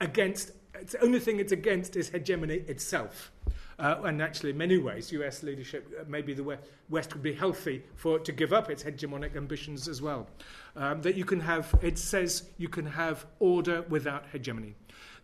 against, 0.00 0.52
it's 0.74 0.92
the 0.92 1.02
only 1.02 1.20
thing 1.20 1.40
it's 1.40 1.52
against 1.52 1.96
is 1.96 2.10
hegemony 2.10 2.64
itself. 2.66 3.32
Uh, 3.78 4.02
and 4.04 4.20
actually, 4.20 4.50
in 4.50 4.58
many 4.58 4.76
ways, 4.76 5.12
US 5.12 5.42
leadership, 5.44 5.92
uh, 6.00 6.04
maybe 6.08 6.34
the 6.34 6.58
West 6.88 7.14
would 7.14 7.22
be 7.22 7.32
healthy 7.32 7.84
for 7.94 8.18
to 8.18 8.32
give 8.32 8.52
up 8.52 8.70
its 8.70 8.82
hegemonic 8.82 9.36
ambitions 9.36 9.86
as 9.86 10.02
well. 10.02 10.28
Um, 10.74 11.00
that 11.02 11.14
you 11.14 11.24
can 11.24 11.40
have, 11.40 11.72
it 11.80 11.96
says 11.96 12.44
you 12.58 12.68
can 12.68 12.86
have 12.86 13.26
order 13.38 13.82
without 13.82 14.24
hegemony. 14.32 14.74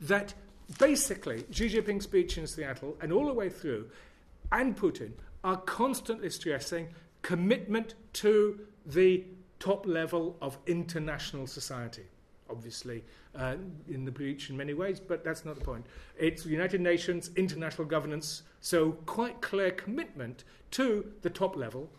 That 0.01 0.35
basically, 0.79 1.45
Xi 1.51 1.69
Jinping's 1.69 2.05
speech 2.05 2.39
in 2.39 2.47
Seattle 2.47 2.97
and 3.01 3.13
all 3.13 3.27
the 3.27 3.33
way 3.33 3.49
through, 3.49 3.91
and 4.53 4.77
Putin 4.77 5.13
are 5.43 5.57
constantly 5.57 6.31
stressing 6.31 6.89
commitment 7.23 7.95
to 8.13 8.61
the 8.87 9.25
top 9.59 9.85
level 9.87 10.37
of 10.41 10.59
international 10.67 11.47
society 11.47 12.05
obviously 12.55 13.03
uh, 13.37 13.57
in 13.89 14.05
the 14.05 14.11
breach 14.11 14.49
in 14.51 14.57
many 14.57 14.75
ways, 14.75 15.01
but 15.01 15.25
that's 15.25 15.45
not 15.45 15.59
the 15.59 15.65
point. 15.65 15.85
It's 16.17 16.47
United 16.47 16.81
Nations, 16.81 17.31
international 17.37 17.87
governance, 17.89 18.43
so 18.61 18.93
quite 19.07 19.41
clear 19.41 19.71
commitment 19.73 20.45
to 20.73 21.13
the 21.23 21.31
top 21.31 21.57
level, 21.57 21.91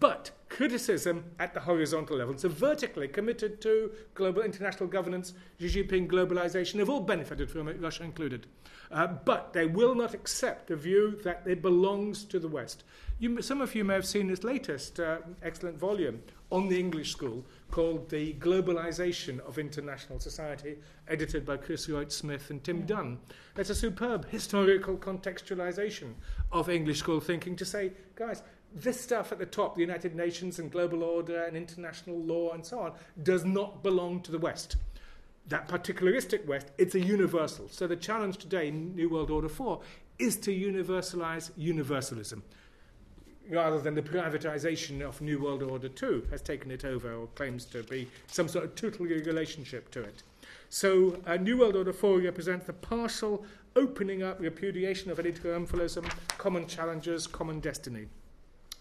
but 0.00 0.30
criticism 0.48 1.24
at 1.38 1.54
the 1.54 1.60
horizontal 1.60 2.16
level. 2.16 2.36
So 2.36 2.48
vertically 2.48 3.08
committed 3.08 3.60
to 3.62 3.92
global 4.14 4.42
international 4.42 4.88
governance, 4.88 5.34
Xi 5.60 5.68
Jinping 5.84 6.08
globalization 6.08 6.78
have 6.78 6.90
all 6.90 7.00
benefited 7.00 7.50
from 7.50 7.68
it, 7.68 7.80
Russia 7.80 8.02
included. 8.02 8.46
Uh, 8.90 9.06
but 9.06 9.52
they 9.52 9.66
will 9.66 9.94
not 9.94 10.14
accept 10.14 10.68
the 10.68 10.76
view 10.76 11.18
that 11.22 11.42
it 11.46 11.60
belongs 11.60 12.24
to 12.24 12.38
the 12.38 12.48
West. 12.48 12.84
You, 13.18 13.42
some 13.42 13.60
of 13.60 13.74
you 13.74 13.84
may 13.84 13.94
have 13.94 14.06
seen 14.06 14.28
his 14.28 14.44
latest 14.44 15.00
uh, 15.00 15.18
excellent 15.42 15.78
volume 15.78 16.22
on 16.50 16.68
the 16.68 16.78
English 16.78 17.12
school 17.12 17.44
called 17.70 18.08
The 18.08 18.32
Globalization 18.34 19.40
of 19.40 19.58
International 19.58 20.18
Society, 20.18 20.78
edited 21.06 21.44
by 21.44 21.58
Chris 21.58 21.88
Reus-Smit 21.88 22.48
and 22.48 22.64
Tim 22.64 22.86
Dunne. 22.86 23.18
It's 23.56 23.68
a 23.68 23.74
superb 23.74 24.26
historical 24.30 24.96
contextualization 24.96 26.14
of 26.50 26.70
English 26.70 27.00
school 27.00 27.20
thinking 27.20 27.56
to 27.56 27.66
say, 27.66 27.92
guys, 28.14 28.42
this 28.74 29.00
stuff 29.00 29.32
at 29.32 29.38
the 29.38 29.46
top, 29.46 29.74
the 29.74 29.80
United 29.80 30.14
Nations 30.14 30.58
and 30.58 30.70
global 30.70 31.02
order 31.02 31.44
and 31.44 31.56
international 31.56 32.18
law 32.18 32.52
and 32.52 32.64
so 32.64 32.80
on, 32.80 32.92
does 33.22 33.44
not 33.44 33.82
belong 33.82 34.20
to 34.22 34.32
the 34.32 34.38
West. 34.38 34.76
That 35.48 35.68
particularistic 35.68 36.46
West, 36.46 36.70
it's 36.76 36.94
a 36.94 37.00
universal. 37.00 37.68
So 37.70 37.86
the 37.86 37.96
challenge 37.96 38.36
today 38.36 38.68
in 38.68 38.94
New 38.94 39.08
World 39.08 39.30
Order 39.30 39.48
4 39.48 39.80
is 40.18 40.36
to 40.38 40.52
universalize 40.52 41.50
universalism 41.56 42.42
rather 43.50 43.80
than 43.80 43.94
the 43.94 44.02
privatization 44.02 45.00
of 45.00 45.20
New 45.20 45.42
World 45.42 45.62
Order 45.62 45.88
2 45.88 46.28
has 46.30 46.42
taken 46.42 46.70
it 46.70 46.84
over 46.84 47.14
or 47.14 47.26
claims 47.28 47.64
to 47.66 47.82
be 47.84 48.08
some 48.26 48.48
sort 48.48 48.64
of 48.64 48.74
tutelary 48.74 49.22
relationship 49.22 49.90
to 49.92 50.02
it. 50.02 50.22
So, 50.68 51.20
uh, 51.26 51.36
New 51.36 51.58
World 51.58 51.76
Order 51.76 51.92
4 51.92 52.18
represents 52.18 52.66
the 52.66 52.74
partial 52.74 53.44
opening 53.74 54.22
up, 54.22 54.40
repudiation 54.40 55.10
of 55.10 55.18
any 55.18 55.32
triumphalism, 55.32 56.04
common 56.36 56.66
challenges, 56.66 57.26
common 57.26 57.60
destiny, 57.60 58.06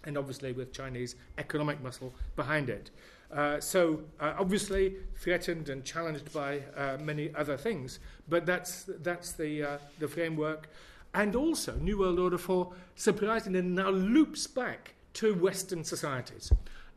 and 0.08 0.18
obviously 0.18 0.54
with 0.54 0.74
Chinese 0.74 1.16
economic 1.38 1.82
muscle 1.84 2.14
behind 2.36 2.70
it. 2.70 2.90
Uh, 3.32 3.60
so, 3.60 4.00
uh, 4.20 4.34
obviously 4.40 4.96
threatened 5.18 5.70
and 5.70 5.84
challenged 5.84 6.34
by 6.34 6.62
uh, 6.76 6.98
many 7.00 7.30
other 7.36 7.58
things, 7.58 8.00
but 8.30 8.46
that's, 8.46 8.90
that's 9.02 9.34
the, 9.34 9.62
uh, 9.62 9.78
the 10.00 10.08
framework 10.08 10.70
and 11.14 11.36
also 11.36 11.76
New 11.78 11.98
World 11.98 12.20
Order 12.20 12.38
4 12.38 12.72
surprisingly 12.96 13.62
now 13.62 13.90
loops 13.90 14.46
back 14.48 14.94
to 15.14 15.34
Western 15.34 15.84
societies. 15.84 16.52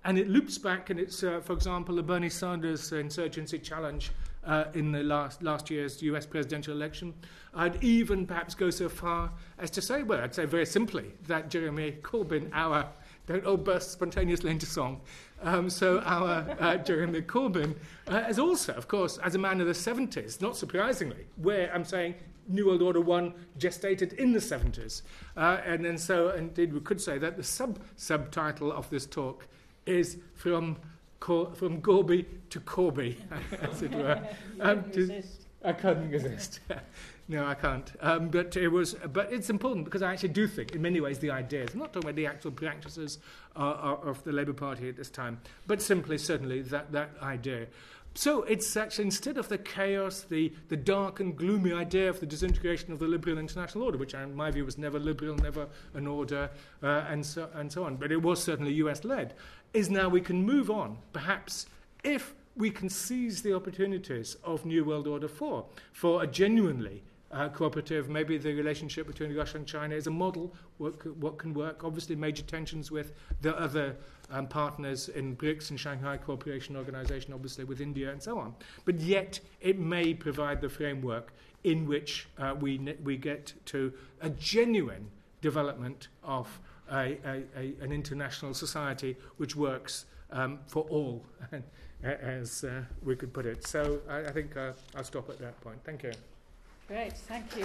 And 0.05 0.19
it 0.19 0.29
loops 0.29 0.59
back, 0.59 0.91
and 0.91 0.99
it's, 0.99 1.23
uh, 1.23 1.41
for 1.41 1.53
example, 1.53 1.97
the 1.97 2.03
Bernie 2.03 2.31
Sanders 2.31 2.93
insurgency 2.93 3.59
challenge 3.59 4.13
uh, 4.45 4.65
in 4.75 4.93
the 4.93 5.03
last, 5.03 5.43
last 5.43 5.71
year's 5.71 6.03
US 6.03 6.27
presidential 6.27 6.75
election. 6.75 7.15
I'd 7.55 7.83
even 7.83 8.27
perhaps 8.27 8.55
go 8.55 8.71
so 8.71 8.89
far 8.89 9.31
as 9.59 9.71
to 9.73 9.83
say, 9.83 10.03
well, 10.03 10.23
I'd 10.23 10.35
say 10.35 10.47
very 10.47 10.67
simply 10.67 11.13
that 11.27 11.51
Jeremy 11.51 11.97
Corbyn, 12.03 12.51
our, 12.53 12.89
don't 13.31 13.47
all 13.47 13.57
burst 13.57 13.93
spontaneously 13.93 14.51
into 14.51 14.67
song, 14.67 15.01
um, 15.43 15.71
so 15.71 16.01
our 16.01 16.45
uh, 16.59 16.77
Jeremy 16.79 17.23
Corbyn 17.23 17.77
uh, 18.11 18.25
is 18.29 18.41
also, 18.41 18.73
of 18.75 18.89
course, 18.89 19.19
as 19.19 19.37
a 19.37 19.39
man 19.39 19.61
of 19.61 19.69
the 19.69 19.73
70s, 19.73 20.41
not 20.41 20.57
surprisingly, 20.57 21.27
where 21.37 21.73
I'm 21.73 21.85
saying 21.85 22.17
New 22.49 22.67
World 22.67 22.83
Order 22.83 23.01
1 23.01 23.33
gestated 23.57 24.15
in 24.15 24.33
the 24.33 24.41
70s. 24.41 25.03
Uh, 25.37 25.59
and 25.65 25.85
then 25.85 25.97
so, 25.97 26.31
indeed, 26.31 26.73
we 26.73 26.81
could 26.81 27.01
say 27.01 27.19
that 27.19 27.37
the 27.37 27.45
sub 27.45 27.79
subtitle 27.95 28.73
of 28.73 28.91
this 28.91 29.07
talk 29.07 29.47
is 29.87 30.19
from, 30.35 30.77
Cor- 31.21 31.55
from 31.55 31.81
Gorby 31.81 32.27
to 32.51 32.59
Corby, 32.59 33.17
as 33.63 33.83
it 33.83 33.95
were. 33.95 34.21
Um, 34.61 34.91
to, 34.91 35.23
I 35.65 35.73
couldn't 35.73 36.11
resist. 36.11 36.61
no, 37.31 37.47
I 37.47 37.55
can't. 37.55 37.93
Um, 38.01 38.29
but 38.29 38.57
it 38.57 38.67
was, 38.67 38.97
but 39.13 39.33
it's 39.33 39.51
important 39.51 39.85
because 39.85 40.03
I 40.03 40.13
actually 40.13 40.31
do 40.31 40.49
think, 40.49 40.75
in 40.75 40.83
many 40.83 41.01
ways, 41.01 41.21
the 41.21 41.31
ideas. 41.31 41.71
I'm 41.73 41.79
not 41.79 41.93
talking 41.93 42.09
about 42.09 42.17
the 42.17 42.27
actual 42.27 42.51
practices 42.51 43.21
uh, 43.55 43.61
of 44.03 44.23
the 44.25 44.33
Labour 44.33 44.53
Party 44.53 44.89
at 44.89 44.97
this 44.97 45.11
time, 45.11 45.41
but 45.69 45.81
simply, 45.81 46.19
certainly, 46.19 46.61
that 46.63 46.91
that 46.91 47.11
idea. 47.23 47.69
So 48.17 48.43
it's 48.43 48.77
actually 48.77 49.05
instead 49.05 49.39
of 49.39 49.49
the 49.49 49.59
chaos, 49.59 50.23
the, 50.23 50.53
the 50.69 50.77
dark 50.77 51.21
and 51.21 51.37
gloomy 51.37 51.73
idea 51.73 52.11
of 52.11 52.19
the 52.19 52.27
disintegration 52.27 52.93
of 52.93 52.99
the 52.99 53.07
liberal 53.07 53.39
international 53.39 53.85
order, 53.85 53.97
which 53.97 54.15
in 54.15 54.35
my 54.35 54.51
view 54.51 54.65
was 54.65 54.77
never 54.77 54.99
liberal, 54.99 55.37
never 55.37 55.69
an 55.95 56.09
order, 56.09 56.51
uh, 56.83 57.05
and, 57.09 57.25
so, 57.25 57.49
and 57.55 57.71
so 57.71 57.85
on, 57.85 57.95
but 57.95 58.11
it 58.11 58.21
was 58.21 58.43
certainly 58.43 58.73
US 58.73 59.05
led, 59.05 59.35
is 59.73 59.89
now 59.89 60.09
we 60.09 60.21
can 60.21 60.43
move 60.43 60.69
on, 60.69 60.99
perhaps, 61.13 61.67
if 62.03 62.35
we 62.57 62.69
can 62.69 62.89
seize 62.89 63.43
the 63.43 63.55
opportunities 63.55 64.37
of 64.43 64.67
New 64.67 64.85
World 64.85 65.07
Order 65.07 65.29
4 65.29 65.65
for 65.93 66.25
a 66.25 66.27
genuinely 66.27 67.05
uh, 67.33 67.49
cooperative. 67.49 68.09
Maybe 68.09 68.39
the 68.39 68.55
relationship 68.55 69.07
between 69.07 69.35
Russia 69.35 69.59
and 69.59 69.67
China 69.67 69.95
is 69.95 70.07
a 70.07 70.11
model, 70.11 70.55
what, 70.79 71.05
what 71.17 71.39
can 71.39 71.55
work. 71.55 71.85
Obviously, 71.85 72.17
major 72.17 72.43
tensions 72.43 72.91
with 72.91 73.13
the 73.41 73.57
other 73.59 73.97
um, 74.31 74.47
partners 74.47 75.09
in 75.09 75.37
BRICS 75.37 75.71
and 75.71 75.81
Shanghai 75.81 76.17
Cooperation 76.17 76.77
Organization, 76.77 77.33
obviously 77.33 77.65
with 77.65 77.81
India 77.81 78.11
and 78.11 78.23
so 78.23 78.39
on. 78.39 78.55
But 78.85 79.01
yet, 79.01 79.41
it 79.61 79.79
may 79.79 80.15
provide 80.15 80.61
the 80.61 80.69
framework 80.69 81.33
in 81.65 81.87
which 81.87 82.27
uh, 82.39 82.55
we, 82.59 82.79
we 83.05 83.17
get 83.17 83.53
to 83.67 83.93
a 84.23 84.31
genuine 84.31 85.11
development 85.41 86.09
of 86.23 86.61
a, 86.91 87.19
a, 87.25 87.43
a, 87.57 87.75
an 87.81 87.93
international 87.93 88.55
society 88.55 89.17
which 89.37 89.57
works 89.57 90.07
um, 90.33 90.59
for 90.67 90.85
all, 90.85 91.25
as 92.03 92.65
uh, 92.65 92.83
we 93.05 93.15
could 93.15 93.33
put 93.33 93.47
it. 93.47 93.67
So 93.67 94.01
I, 94.09 94.21
I 94.21 94.33
think 94.33 94.57
uh, 94.57 94.73
I'll 94.97 95.05
stop 95.05 95.29
at 95.29 95.39
that 95.39 95.61
point. 95.61 95.79
Thank 95.85 96.03
you. 96.03 96.13
Great, 96.91 97.13
thank 97.13 97.57
you. 97.57 97.65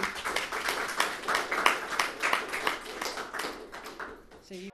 So 4.44 4.54
you 4.54 4.70